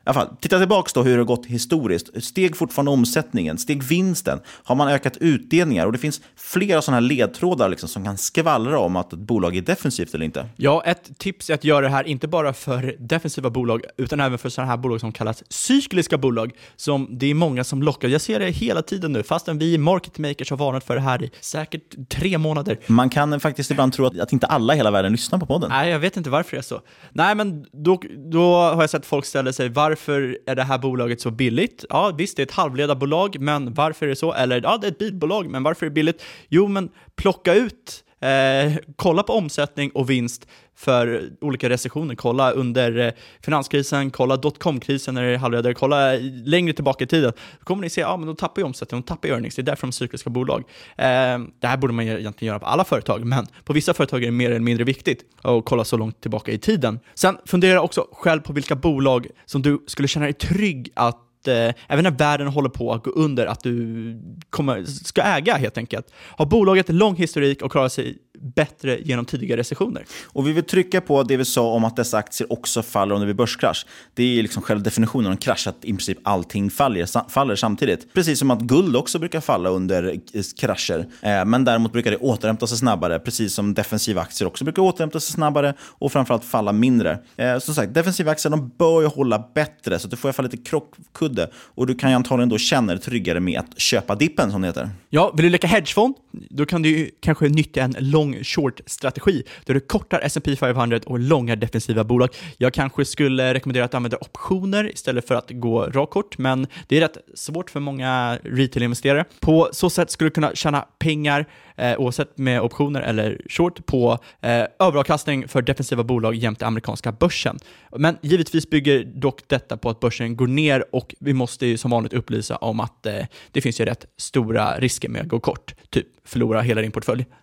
Alla 0.05 0.15
fall, 0.15 0.37
titta 0.41 0.59
tillbaka 0.59 0.91
då 0.95 1.03
hur 1.03 1.13
det 1.13 1.19
har 1.19 1.25
gått 1.25 1.47
historiskt. 1.47 2.25
Steg 2.25 2.57
fortfarande 2.57 2.91
omsättningen? 2.91 3.59
Steg 3.59 3.83
vinsten? 3.83 4.41
Har 4.47 4.75
man 4.75 4.89
ökat 4.89 5.17
utdelningar? 5.17 5.87
Och 5.87 5.93
det 5.93 5.99
finns 5.99 6.21
flera 6.37 6.83
sådana 6.83 6.97
här 6.97 7.09
ledtrådar 7.09 7.69
liksom, 7.69 7.89
som 7.89 8.05
kan 8.05 8.19
skvallra 8.19 8.79
om 8.79 8.97
att 8.97 9.13
ett 9.13 9.19
bolag 9.19 9.57
är 9.57 9.63
defensivt 9.63 10.15
eller 10.15 10.25
inte. 10.25 10.47
Ja, 10.57 10.83
ett 10.87 11.19
tips 11.19 11.51
är 11.51 11.55
att 11.55 11.65
göra 11.65 11.81
det 11.81 11.89
här 11.89 12.05
inte 12.05 12.29
bara 12.29 12.53
för 12.53 12.97
defensiva 12.99 13.51
bolag, 13.51 13.83
utan 13.97 14.21
även 14.21 14.39
för 14.39 14.49
sådana 14.49 14.71
här 14.71 14.77
bolag 14.77 15.01
som 15.01 15.13
kallas 15.13 15.43
cykliska 15.49 16.19
bolag, 16.19 16.53
som 16.77 17.09
det 17.11 17.27
är 17.27 17.35
många 17.35 17.65
som 17.65 17.83
lockar. 17.83 18.09
Jag 18.09 18.21
ser 18.21 18.39
det 18.39 18.51
hela 18.51 18.83
tiden 18.83 19.13
nu, 19.13 19.23
fastän 19.23 19.59
vi 19.59 19.79
market 19.79 20.19
makers 20.19 20.51
har 20.51 20.57
varnat 20.57 20.85
för 20.85 20.95
det 20.95 21.01
här 21.01 21.23
i 21.23 21.31
säkert 21.41 22.09
tre 22.09 22.39
månader. 22.39 22.79
Man 22.87 23.11
kan 23.11 23.41
faktiskt 23.41 23.71
ibland 23.71 23.93
tro 23.93 24.07
att, 24.07 24.21
att 24.21 24.33
inte 24.33 24.47
alla 24.47 24.75
i 24.75 24.77
hela 24.77 24.91
världen 24.91 25.13
lyssnar 25.13 25.39
på 25.39 25.47
podden. 25.47 25.71
Nej, 25.71 25.91
jag 25.91 25.99
vet 25.99 26.17
inte 26.17 26.31
varför 26.31 26.51
det 26.51 26.61
är 26.61 26.63
så. 26.63 26.81
Nej, 27.13 27.35
men 27.35 27.67
då, 27.73 28.01
då 28.33 28.55
har 28.55 28.83
jag 28.83 28.91
sett 28.91 29.07
folk 29.07 29.25
ställa 29.25 29.53
sig, 29.53 29.69
varför 29.69 29.90
varför 29.91 30.39
är 30.47 30.55
det 30.55 30.63
här 30.63 30.79
bolaget 30.79 31.21
så 31.21 31.31
billigt? 31.31 31.85
Ja, 31.89 32.13
visst, 32.19 32.37
det 32.37 32.43
är 32.43 32.47
ett 32.47 32.53
halvledarbolag, 32.53 33.41
men 33.41 33.75
varför 33.75 34.07
är 34.07 34.11
det 34.11 34.17
så? 34.17 34.33
Eller, 34.33 34.61
ja, 34.63 34.79
det 34.81 34.87
är 34.87 34.91
ett 34.91 34.99
bilbolag, 34.99 35.51
men 35.51 35.63
varför 35.63 35.87
är 35.87 35.91
det 35.91 35.95
billigt? 35.95 36.23
Jo, 36.49 36.69
men 36.69 36.91
plocka 37.17 37.55
ut, 37.55 38.05
eh, 38.21 38.73
kolla 38.97 39.23
på 39.23 39.33
omsättning 39.33 39.91
och 39.91 40.11
vinst 40.11 40.47
för 40.77 41.31
olika 41.41 41.69
recessioner. 41.69 42.15
Kolla 42.15 42.51
under 42.51 42.99
eh, 42.99 43.13
finanskrisen, 43.41 44.11
kolla 44.11 44.37
dotcom-krisen 44.37 45.15
när 45.15 45.23
det 45.23 45.35
är 45.35 45.39
halvledare, 45.39 45.75
kolla 45.75 46.13
längre 46.45 46.73
tillbaka 46.73 47.05
i 47.05 47.07
tiden. 47.07 47.33
Då 47.59 47.65
kommer 47.65 47.83
ni 47.83 47.91
se, 47.91 48.01
ja 48.01 48.17
men 48.17 48.27
de 48.27 48.37
tappar 48.37 48.63
ju 48.63 48.67
omsättning, 48.67 49.01
de 49.01 49.07
tappar 49.07 49.29
ju 49.29 49.35
earnings, 49.35 49.55
det 49.55 49.63
är 49.63 49.65
därför 49.65 49.83
de 49.83 49.89
är 49.89 49.93
cykliska 49.93 50.31
bolag. 50.31 50.65
Eh, 50.97 51.39
det 51.61 51.67
här 51.67 51.77
borde 51.77 51.93
man 51.93 52.05
egentligen 52.05 52.49
göra 52.49 52.59
på 52.59 52.67
alla 52.67 52.85
företag, 52.85 53.25
men 53.25 53.47
på 53.65 53.73
vissa 53.73 53.95
företag 53.95 54.23
är 54.23 54.27
det 54.27 54.33
mer 54.33 54.51
eller 54.51 54.61
mindre 54.61 54.85
viktigt 54.85 55.25
att 55.43 55.65
kolla 55.65 55.85
så 55.85 55.97
långt 55.97 56.21
tillbaka 56.21 56.53
i 56.53 56.59
tiden. 56.59 57.01
Sen 57.15 57.39
fundera 57.47 57.83
också 57.83 58.07
själv 58.13 58.41
på 58.41 58.53
vilka 58.53 58.77
bolag 58.77 59.27
som 59.47 59.63
du 59.63 59.85
skulle 59.87 60.09
känna 60.09 60.27
dig 60.27 60.35
trygg 60.35 60.93
att 60.95 61.27
eh, 61.49 61.75
även 61.89 62.05
när 62.05 62.11
världen 62.11 62.47
håller 62.47 62.69
på 62.69 62.93
att 62.93 63.05
gå 63.05 63.11
under, 63.11 63.47
att 63.47 63.63
du 63.63 64.21
kommer, 64.51 64.85
ska 64.85 65.23
äga 65.23 65.55
helt 65.55 65.79
enkelt. 65.79 66.07
Har 66.17 66.47
bolaget 66.47 66.89
lång 66.89 67.17
historik 67.17 67.63
och 67.63 67.73
klarar 67.73 67.89
sig 67.89 68.19
bättre 68.41 69.01
genom 69.01 69.25
tidigare 69.25 69.61
recessioner? 69.61 70.05
Och 70.27 70.49
vi 70.49 70.53
vill 70.53 70.65
trycka 70.65 71.01
på 71.01 71.23
det 71.23 71.37
vi 71.37 71.45
sa 71.45 71.73
om 71.73 71.85
att 71.85 71.97
dessa 71.97 72.19
aktier 72.19 72.53
också 72.53 72.83
faller 72.83 73.15
under 73.15 73.27
vid 73.27 73.37
börskrasch. 73.37 73.87
Det 74.15 74.39
är 74.39 74.43
liksom 74.43 74.63
själva 74.63 74.83
definitionen 74.83 75.27
av 75.27 75.33
en 75.33 75.39
krasch, 75.39 75.67
att 75.67 75.85
i 75.85 75.93
princip 75.93 76.19
allting 76.23 76.71
faller, 76.71 77.31
faller 77.31 77.57
samtidigt. 77.57 78.15
Precis 78.15 78.39
som 78.39 78.51
att 78.51 78.61
guld 78.61 78.97
också 78.97 79.19
brukar 79.19 79.41
falla 79.41 79.71
under 79.71 80.21
krascher. 80.61 81.07
Eh, 81.21 81.45
men 81.45 81.65
däremot 81.65 81.93
brukar 81.93 82.11
det 82.11 82.17
återhämta 82.17 82.67
sig 82.67 82.79
snabbare, 82.79 83.19
precis 83.19 83.55
som 83.55 83.75
defensiva 83.75 84.21
aktier 84.21 84.49
också 84.49 84.65
brukar 84.65 84.83
återhämta 84.83 85.21
sig 85.21 85.33
snabbare 85.35 85.75
och 85.81 86.13
framförallt 86.13 86.45
falla 86.45 86.73
mindre. 86.73 87.19
Eh, 87.37 87.59
som 87.59 87.75
sagt, 87.75 87.95
defensiva 87.95 88.31
aktier 88.31 88.51
de 88.51 88.73
bör 88.79 89.01
ju 89.01 89.07
hålla 89.07 89.45
bättre, 89.55 89.99
så 89.99 90.07
att 90.07 90.11
du 90.11 90.17
får 90.17 90.29
i 90.29 90.31
alla 90.31 90.33
fall 90.33 90.45
lite 90.45 90.57
krockkudde. 90.57 91.51
Och 91.55 91.87
du 91.87 91.95
kan 91.95 92.11
ju 92.11 92.17
antagligen 92.17 92.49
då 92.49 92.59
känna 92.59 92.93
dig 92.93 93.03
tryggare 93.03 93.41
med 93.41 93.61
att 93.61 93.81
köpa 93.81 94.15
dippen, 94.15 94.51
som 94.51 94.61
det 94.61 94.67
heter. 94.67 94.91
Ja, 95.09 95.33
vill 95.37 95.45
du 95.45 95.51
leka 95.51 95.67
hedgefond? 95.67 96.15
Då 96.33 96.67
kan 96.67 96.83
du 96.83 96.89
ju 96.89 97.11
kanske 97.21 97.49
nyttja 97.49 97.83
en 97.83 97.95
long 97.99 98.45
short-strategi 98.45 99.43
där 99.65 99.75
du 99.75 99.81
kortar 99.81 100.21
S&P 100.21 100.57
500 100.57 101.01
och 101.07 101.19
långar 101.19 101.57
defensiva 101.57 102.05
bolag. 102.05 102.29
Jag 102.59 102.75
kanske 102.75 103.05
skulle 103.05 103.55
rekommendera 103.55 103.85
att 103.85 103.95
använda 103.95 104.17
optioner 104.17 104.93
istället 104.93 105.29
för 105.29 105.35
att 105.35 105.51
gå 105.51 105.83
rakt 105.83 106.11
kort, 106.13 106.39
men 106.39 106.67
det 106.89 106.97
är 106.97 107.01
rätt 107.01 107.19
svårt 107.35 107.71
för 107.71 107.81
många 107.81 108.39
retail-investerare. 108.43 109.25
På 109.41 109.69
så 109.73 109.91
sätt 109.91 110.11
skulle 110.11 110.31
du 110.31 110.35
kunna 110.35 110.55
tjäna 110.55 110.87
pengar 110.99 111.47
eh, 111.81 111.99
oavsett 111.99 112.39
med 112.39 112.61
optioner 112.61 113.01
eller 113.01 113.41
short, 113.49 113.87
på 113.87 114.19
eh, 114.41 114.51
överavkastning 114.79 115.49
för 115.49 115.63
defensiva 115.63 116.05
bolag 116.05 116.35
jämte 116.35 116.67
amerikanska 116.67 117.13
börsen. 117.13 117.59
Men 117.97 118.19
givetvis 118.23 118.71
bygger 118.71 119.05
dock 119.05 119.41
detta 119.47 119.77
på 119.77 119.91
att 119.91 120.01
börsen 120.01 120.37
går 120.37 120.47
ner 120.47 120.85
och 120.93 121.15
vi 121.21 121.33
måste 121.33 121.67
ju 121.67 121.77
som 121.77 121.91
vanligt 121.91 122.13
upplysa 122.13 122.57
om 122.57 122.81
att 122.81 123.07
eh, 123.07 123.27
det 123.53 123.61
finns 123.61 123.81
ju 123.81 123.85
rätt 123.85 124.07
stora 124.17 124.79
risker 124.79 125.09
med 125.09 125.23
att 125.23 125.29
gå 125.29 125.41
kort, 125.41 125.75
typ 125.91 126.07
förlora 126.31 126.61
hela 126.61 126.81
din 126.81 126.93
portfölj. 126.93 127.27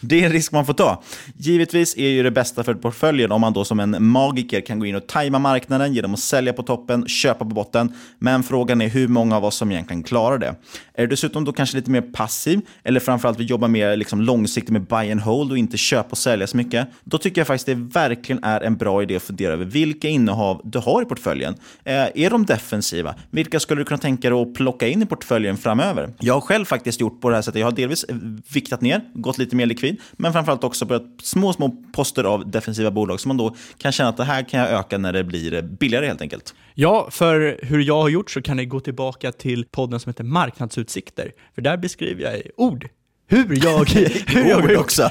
det 0.00 0.20
är 0.20 0.26
en 0.26 0.32
risk 0.32 0.52
man 0.52 0.66
får 0.66 0.72
ta. 0.72 1.02
Givetvis 1.36 1.96
är 1.96 2.08
ju 2.08 2.22
det 2.22 2.30
bästa 2.30 2.64
för 2.64 2.74
portföljen 2.74 3.32
om 3.32 3.40
man 3.40 3.52
då 3.52 3.64
som 3.64 3.80
en 3.80 3.96
magiker 4.00 4.60
kan 4.60 4.78
gå 4.78 4.86
in 4.86 4.96
och 4.96 5.06
tajma 5.06 5.38
marknaden 5.38 5.94
genom 5.94 6.14
att 6.14 6.20
sälja 6.20 6.52
på 6.52 6.62
toppen, 6.62 7.08
köpa 7.08 7.38
på 7.38 7.44
botten. 7.44 7.92
Men 8.18 8.42
frågan 8.42 8.80
är 8.80 8.88
hur 8.88 9.08
många 9.08 9.36
av 9.36 9.44
oss 9.44 9.56
som 9.56 9.72
egentligen 9.72 10.02
klarar 10.02 10.38
det. 10.38 10.54
Är 10.94 11.02
du 11.02 11.06
dessutom 11.06 11.44
då 11.44 11.52
kanske 11.52 11.76
lite 11.76 11.90
mer 11.90 12.00
passiv, 12.00 12.60
eller 12.82 13.00
framförallt 13.00 13.40
vill 13.40 13.50
jobba 13.50 13.68
mer 13.68 13.96
liksom 13.96 14.20
långsiktigt 14.20 14.72
med 14.72 14.82
buy 14.82 15.12
and 15.12 15.20
hold 15.20 15.50
och 15.50 15.58
inte 15.58 15.76
köpa 15.76 16.08
och 16.10 16.18
sälja 16.18 16.46
så 16.46 16.56
mycket, 16.56 16.88
då 17.04 17.18
tycker 17.18 17.40
jag 17.40 17.46
faktiskt 17.46 17.66
det 17.66 17.74
verkligen 17.74 18.44
är 18.44 18.60
en 18.60 18.76
bra 18.76 19.02
idé 19.02 19.16
att 19.16 19.22
fundera 19.22 19.52
över 19.52 19.64
vilka 19.64 20.08
innehav 20.08 20.60
du 20.64 20.78
har 20.78 21.02
i 21.02 21.04
portföljen. 21.04 21.54
Eh, 21.84 21.94
är 21.94 22.30
de 22.30 22.46
defensiva? 22.46 23.14
Vilka 23.30 23.60
skulle 23.60 23.80
du 23.80 23.84
kunna 23.84 23.98
tänka 23.98 24.30
dig 24.30 24.42
att 24.42 24.54
plocka 24.54 24.88
in 24.88 25.02
i 25.02 25.06
portföljen 25.06 25.56
framöver? 25.56 26.14
Jag 26.20 26.34
har 26.34 26.40
själv 26.40 26.64
faktiskt 26.64 27.00
gjort 27.00 27.20
på 27.20 27.28
det 27.28 27.34
här 27.34 27.42
sättet. 27.42 27.60
Jag 27.60 27.66
har 27.66 27.72
delvis 27.72 28.04
eh, 28.04 28.16
viktat 28.52 28.80
ner, 28.80 29.00
gått 29.14 29.38
lite 29.38 29.56
mer 29.56 29.66
likvid, 29.66 30.00
men 30.12 30.32
framförallt 30.32 30.64
också 30.64 30.84
börjat 30.84 31.06
små, 31.22 31.52
små 31.52 31.76
poster 31.92 32.24
av 32.24 32.50
defensiva 32.50 32.90
bolag 32.90 33.20
som 33.20 33.28
man 33.28 33.36
då 33.36 33.56
kan 33.78 33.92
känna 33.92 34.08
att 34.08 34.16
det 34.16 34.24
här 34.24 34.42
kan 34.42 34.60
jag 34.60 34.70
öka 34.70 34.98
när 34.98 35.12
det 35.12 35.24
blir 35.24 35.54
eh, 35.54 35.62
billigare 35.62 36.06
helt 36.06 36.20
enkelt. 36.20 36.54
Ja, 36.74 37.08
för 37.10 37.58
hur 37.62 37.80
jag 37.80 38.02
har 38.02 38.08
gjort 38.08 38.30
så 38.30 38.42
kan 38.42 38.56
ni 38.56 38.66
gå 38.66 38.80
tillbaka 38.80 39.32
till 39.32 39.64
podden 39.64 40.00
som 40.00 40.10
heter 40.10 40.24
Marknadsutsikter, 40.24 41.32
för 41.54 41.62
där 41.62 41.76
beskriver 41.76 42.22
jag 42.22 42.42
ord 42.56 42.88
hur 43.28 43.64
jag, 43.64 43.90
hur 44.26 44.44
jag 44.48 44.70
gjort. 44.70 44.80
också. 44.80 45.10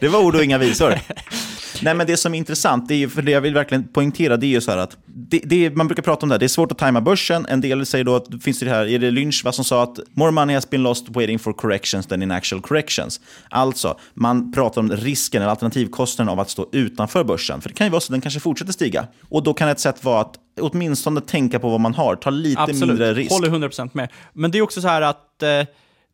Det 0.00 0.08
var 0.08 0.24
ord 0.24 0.36
och 0.36 0.44
inga 0.44 0.58
visor. 0.58 0.94
Nej, 1.82 1.94
men 1.94 2.06
det 2.06 2.16
som 2.16 2.34
är 2.34 2.38
intressant, 2.38 2.88
det 2.88 2.94
är 2.94 2.98
ju, 2.98 3.08
för 3.08 3.22
det 3.22 3.30
jag 3.30 3.40
vill 3.40 3.54
verkligen 3.54 3.88
poängtera, 3.88 4.36
det 4.36 4.46
är 4.46 4.48
ju 4.48 4.60
så 4.60 4.70
här 4.70 4.78
att 4.78 4.96
det, 5.06 5.40
det, 5.44 5.76
man 5.76 5.88
brukar 5.88 6.02
prata 6.02 6.22
om 6.22 6.28
det 6.28 6.34
här, 6.34 6.38
det 6.38 6.46
är 6.46 6.48
svårt 6.48 6.72
att 6.72 6.78
tajma 6.78 7.00
börsen. 7.00 7.46
En 7.48 7.60
del 7.60 7.86
säger 7.86 8.04
då 8.04 8.16
att, 8.16 8.26
finns 8.42 8.60
det 8.60 8.70
här, 8.70 8.86
är 8.86 8.98
det 8.98 9.10
Lynch 9.10 9.42
vad 9.44 9.54
som 9.54 9.64
sa 9.64 9.82
att 9.82 9.98
more 10.12 10.30
money 10.30 10.54
has 10.54 10.70
been 10.70 10.82
lost 10.82 11.08
waiting 11.08 11.38
for 11.38 11.52
corrections 11.52 12.06
than 12.06 12.22
in 12.22 12.30
actual 12.30 12.62
corrections. 12.62 13.20
Alltså, 13.48 13.98
man 14.14 14.52
pratar 14.52 14.80
om 14.80 14.90
risken 14.90 15.42
eller 15.42 15.50
alternativkostnaden 15.50 16.32
av 16.32 16.40
att 16.40 16.50
stå 16.50 16.68
utanför 16.72 17.24
börsen. 17.24 17.60
För 17.60 17.68
det 17.68 17.74
kan 17.74 17.86
ju 17.86 17.90
vara 17.90 18.00
så 18.00 18.12
att 18.12 18.14
den 18.14 18.20
kanske 18.20 18.40
fortsätter 18.40 18.72
stiga. 18.72 19.06
Och 19.28 19.42
då 19.42 19.54
kan 19.54 19.68
ett 19.68 19.80
sätt 19.80 20.04
vara 20.04 20.20
att 20.20 20.34
åtminstone 20.60 21.20
tänka 21.20 21.58
på 21.58 21.68
vad 21.68 21.80
man 21.80 21.94
har, 21.94 22.16
ta 22.16 22.30
lite 22.30 22.60
Absolut. 22.60 22.88
mindre 22.88 23.14
risk. 23.14 23.32
håller 23.32 23.48
100% 23.48 23.90
med. 23.92 24.08
Men 24.32 24.50
det 24.50 24.58
är 24.58 24.62
också 24.62 24.80
så 24.80 24.88
här 24.88 25.02
att 25.02 25.42
eh, 25.42 25.48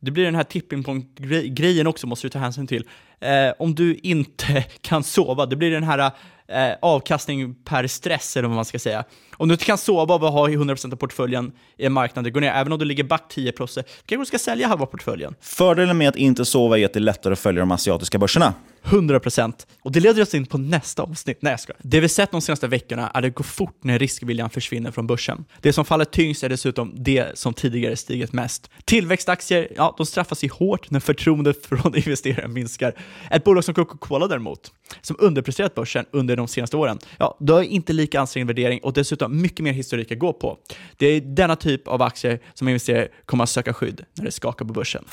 det 0.01 0.11
blir 0.11 0.25
den 0.25 0.35
här 0.35 0.45
tipping 0.45 0.85
point-grejen 0.85 1.87
också, 1.87 2.07
måste 2.07 2.27
du 2.27 2.31
ta 2.31 2.39
hänsyn 2.39 2.67
till. 2.67 2.89
Eh, 3.21 3.53
om 3.59 3.75
du 3.75 3.95
inte 3.95 4.63
kan 4.81 5.03
sova, 5.03 5.47
det 5.47 5.57
blir 5.57 5.71
den 5.71 5.85
här 5.85 6.11
eh, 6.49 6.75
avkastning 6.83 7.55
per 7.55 7.87
stress, 7.87 8.37
eller 8.37 8.49
vad 8.49 8.57
man 8.57 8.65
ska 8.65 8.79
säga. 8.79 9.05
Om 9.39 9.49
du 9.49 9.55
inte 9.55 9.65
kan 9.65 9.79
sova 9.79 10.15
av 10.15 10.25
att 10.25 10.33
ha 10.33 10.49
100% 10.49 10.93
av 10.93 10.97
portföljen 10.97 11.53
i 11.79 11.87
en 11.87 11.93
marknad, 11.93 12.25
det 12.25 12.31
går 12.31 12.41
ner, 12.41 12.53
även 12.53 12.73
om 12.73 12.79
du 12.79 12.85
ligger 12.85 13.05
back 13.05 13.33
10%, 13.35 13.83
kanske 14.07 14.17
du 14.17 14.27
ska 14.27 14.39
sälja 14.39 14.69
halva 14.69 14.87
portföljen. 14.87 15.35
Fördelen 15.41 15.99
med 15.99 16.09
att 16.09 16.17
inte 16.17 16.45
sova 16.45 16.79
är 16.79 16.85
att 16.85 16.93
det 16.93 16.99
är 16.99 17.01
lättare 17.01 17.33
att 17.33 17.39
följa 17.39 17.61
de 17.61 17.73
asiatiska 17.73 18.19
börserna. 18.19 18.55
100%. 18.87 19.53
Och 19.83 19.93
det 19.93 20.01
leder 20.01 20.23
oss 20.23 20.35
in 20.35 20.47
på 20.47 20.59
nästa 20.59 21.03
avsnitt. 21.03 21.39
Nej, 21.41 21.51
jag 21.51 21.61
ska. 21.61 21.73
Det 21.79 22.01
vi 22.01 22.09
sett 22.09 22.31
de 22.31 22.41
senaste 22.41 22.69
veckorna 22.69 23.03
är 23.03 23.19
att 23.19 23.23
det 23.23 23.31
går 23.31 23.45
fort 23.45 23.79
när 23.85 23.99
riskviljan 23.99 24.51
försvinner 24.51 24.91
från 24.91 25.07
börsen. 25.07 25.45
Det 25.61 25.73
som 25.73 25.85
faller 25.85 26.05
tyngst 26.05 26.45
är 26.45 26.49
dessutom 26.49 26.93
det 26.97 27.39
som 27.39 27.55
tidigare 27.55 27.97
stigit 27.97 28.33
mest. 28.33 28.71
Tillväxtaktier, 28.85 29.69
ja, 29.77 29.95
de 29.97 30.07
straffas 30.07 30.45
ju 30.45 30.49
hårt 30.49 30.91
när 30.91 31.01
förtroendet 31.01 31.67
från 31.67 31.97
investerare 31.97 32.49
minskar. 32.49 32.95
Ett 33.31 33.45
bolag 33.45 33.65
som 33.65 33.75
Coca-Cola 33.75 34.27
däremot, 34.27 34.73
som 35.01 35.17
underpresterat 35.19 35.75
börsen 35.75 36.05
under 36.11 36.37
de 36.37 36.49
senaste 36.49 36.77
åren, 36.77 36.99
ja, 37.19 37.37
då 37.41 37.55
har 37.55 37.63
inte 37.63 37.93
lika 37.93 38.21
ansträngd 38.21 38.47
värdering 38.47 38.81
och 38.83 38.93
dessutom 38.93 39.26
mycket 39.29 39.65
mer 39.65 39.73
historik 39.73 40.13
att 40.13 40.19
gå 40.19 40.33
på. 40.33 40.59
Det 40.97 41.07
är 41.07 41.21
denna 41.21 41.57
typ 41.57 41.89
av 41.89 42.03
aktier 42.03 42.41
som 42.55 42.69
investerare 42.69 43.09
kommer 43.27 43.45
att 43.45 43.51
söka 43.51 43.75
skydd 43.75 44.05
när 44.15 44.25
det 44.25 44.33
skakar 44.33 44.65
på 44.65 44.73
börsen. 44.73 45.05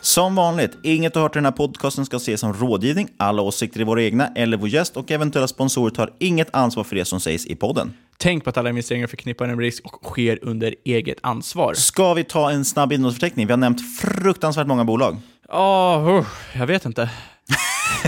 Som 0.00 0.34
vanligt, 0.34 0.78
inget 0.82 1.14
du 1.14 1.20
hört 1.20 1.36
i 1.36 1.38
den 1.38 1.44
här 1.44 1.52
podcasten 1.52 2.06
ska 2.06 2.16
ses 2.16 2.40
som 2.40 2.54
rådgivning. 2.54 3.08
Alla 3.16 3.42
åsikter 3.42 3.80
är 3.80 3.84
våra 3.84 4.02
egna 4.02 4.26
eller 4.26 4.56
vår 4.56 4.68
gäst 4.68 4.96
och 4.96 5.10
eventuella 5.10 5.48
sponsorer 5.48 5.90
tar 5.90 6.12
inget 6.18 6.54
ansvar 6.54 6.84
för 6.84 6.96
det 6.96 7.04
som 7.04 7.20
sägs 7.20 7.46
i 7.46 7.56
podden. 7.56 7.92
Tänk 8.18 8.44
på 8.44 8.50
att 8.50 8.56
alla 8.56 8.68
investeringar 8.68 9.06
förknippar 9.06 9.48
en 9.48 9.60
risk 9.60 9.84
och 9.84 10.04
sker 10.04 10.38
under 10.42 10.74
eget 10.84 11.18
ansvar. 11.20 11.74
Ska 11.74 12.14
vi 12.14 12.24
ta 12.24 12.50
en 12.50 12.64
snabb 12.64 12.92
innehållsförteckning? 12.92 13.46
Vi 13.46 13.52
har 13.52 13.58
nämnt 13.58 13.98
fruktansvärt 13.98 14.66
många 14.66 14.84
bolag. 14.84 15.16
Ja, 15.48 15.96
oh, 15.96 16.26
jag 16.54 16.66
vet 16.66 16.84
inte. 16.84 17.10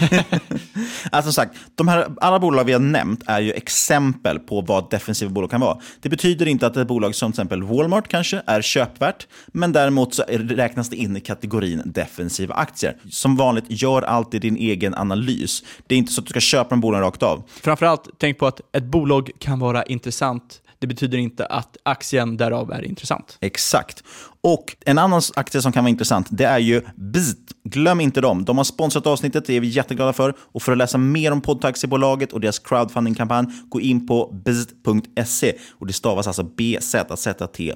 alltså 1.11 1.33
som 1.33 1.33
sagt, 1.33 1.59
de 1.75 1.89
här, 1.89 2.09
alla 2.21 2.39
bolag 2.39 2.65
vi 2.65 2.73
har 2.73 2.81
nämnt 2.81 3.23
är 3.27 3.41
ju 3.41 3.53
exempel 3.53 4.39
på 4.39 4.61
vad 4.61 4.91
defensiva 4.91 5.31
bolag 5.31 5.51
kan 5.51 5.61
vara. 5.61 5.79
Det 6.01 6.09
betyder 6.09 6.49
inte 6.49 6.67
att 6.67 6.77
ett 6.77 6.89
bolag 6.89 7.15
som 7.15 7.33
till 7.33 7.41
exempel 7.41 7.63
Walmart 7.63 8.09
kanske 8.09 8.43
är 8.47 8.63
köpvärt, 8.63 9.27
men 9.47 9.73
däremot 9.73 10.15
så 10.15 10.23
räknas 10.29 10.89
det 10.89 10.97
in 10.97 11.17
i 11.17 11.21
kategorin 11.21 11.83
defensiva 11.85 12.55
aktier. 12.55 12.97
Som 13.11 13.37
vanligt, 13.37 13.65
gör 13.69 14.03
alltid 14.03 14.41
din 14.41 14.57
egen 14.57 14.95
analys. 14.95 15.63
Det 15.87 15.95
är 15.95 15.99
inte 15.99 16.13
så 16.13 16.21
att 16.21 16.27
du 16.27 16.31
ska 16.31 16.41
köpa 16.41 16.75
en 16.75 16.81
bolag 16.81 17.03
rakt 17.03 17.23
av. 17.23 17.43
Framförallt, 17.63 18.09
tänk 18.19 18.39
på 18.39 18.47
att 18.47 18.61
ett 18.73 18.85
bolag 18.85 19.31
kan 19.39 19.59
vara 19.59 19.83
intressant 19.83 20.63
det 20.83 20.87
betyder 20.87 21.19
inte 21.19 21.47
att 21.47 21.77
aktien 21.83 22.37
därav 22.37 22.73
är 22.73 22.85
intressant. 22.85 23.39
Exakt. 23.41 24.05
Och 24.45 24.77
en 24.87 24.99
annan 24.99 25.23
aktie 25.37 25.63
som 25.63 25.73
kan 25.73 25.85
vara 25.85 25.91
intressant, 25.91 26.27
det 26.31 26.45
är 26.45 26.59
ju 26.59 26.81
Beat. 26.97 27.37
Glöm 27.65 28.01
inte 28.01 28.21
dem. 28.21 28.45
De 28.45 28.57
har 28.57 28.65
sponsrat 28.65 29.07
avsnittet, 29.07 29.45
det 29.47 29.57
är 29.57 29.61
vi 29.61 29.67
jätteglada 29.67 30.13
för. 30.13 30.35
Och 30.39 30.63
för 30.63 30.73
att 30.73 30.79
läsa 30.79 30.99
mer 30.99 31.33
om 31.33 31.41
poddtaxibolaget 31.41 32.33
och 32.33 32.41
deras 32.41 32.59
crowdfundingkampanj, 32.59 33.47
gå 33.69 33.81
in 33.81 34.07
på 34.07 34.41
beat.se. 34.45 35.53
Och 35.79 35.87
det 35.87 35.93
stavas 35.93 36.27
alltså 36.27 36.43
bzzt.se. 36.43 37.75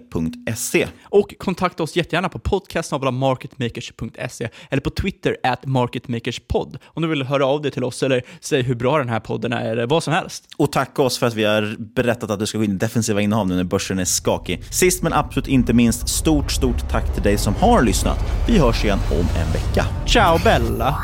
Och 1.03 1.35
kontakta 1.39 1.83
oss 1.83 1.97
jättegärna 1.97 2.29
på 2.29 2.39
podcastmarketmakers.se 2.39 4.49
eller 4.71 4.81
på 4.81 4.91
Twitter 4.91 5.37
at 5.43 5.67
marketmakerspod 5.67 6.79
om 6.85 7.03
du 7.03 7.09
vill 7.09 7.23
höra 7.23 7.47
av 7.47 7.63
dig 7.63 7.71
till 7.71 7.85
oss 7.85 8.03
eller 8.03 8.23
säga 8.41 8.63
hur 8.63 8.75
bra 8.75 8.99
den 8.99 9.09
här 9.09 9.21
podden 9.21 9.53
är 9.53 9.73
eller 9.73 9.87
vad 9.87 10.03
som 10.03 10.13
helst. 10.13 10.49
Och 10.57 10.73
tacka 10.73 11.03
oss 11.03 11.19
för 11.19 11.27
att 11.27 11.35
vi 11.35 11.45
har 11.45 11.77
berättat 11.79 12.31
att 12.31 12.39
du 12.39 12.47
ska 12.47 12.59
gå 12.59 12.65
in 12.65 12.73
i 12.73 12.75
defensiva 12.75 13.21
innehav 13.21 13.47
nu 13.47 13.57
när 13.57 13.65
börsen 13.65 13.99
är 13.99 14.05
skakig. 14.05 14.65
Sist 14.71 15.03
men 15.03 15.13
absolut 15.13 15.49
inte 15.49 15.73
minst, 15.73 16.09
stort, 16.09 16.56
stort 16.57 16.89
tack 16.91 17.15
till 17.15 17.23
dig 17.23 17.39
som 17.39 17.55
har 17.55 17.83
lyssnat. 17.83 18.19
Vi 18.47 18.59
hörs 18.59 18.85
igen 18.85 18.99
om 19.11 19.27
en 19.41 19.53
vecka. 19.53 19.85
Ciao 20.07 20.39
Bella! 20.45 20.95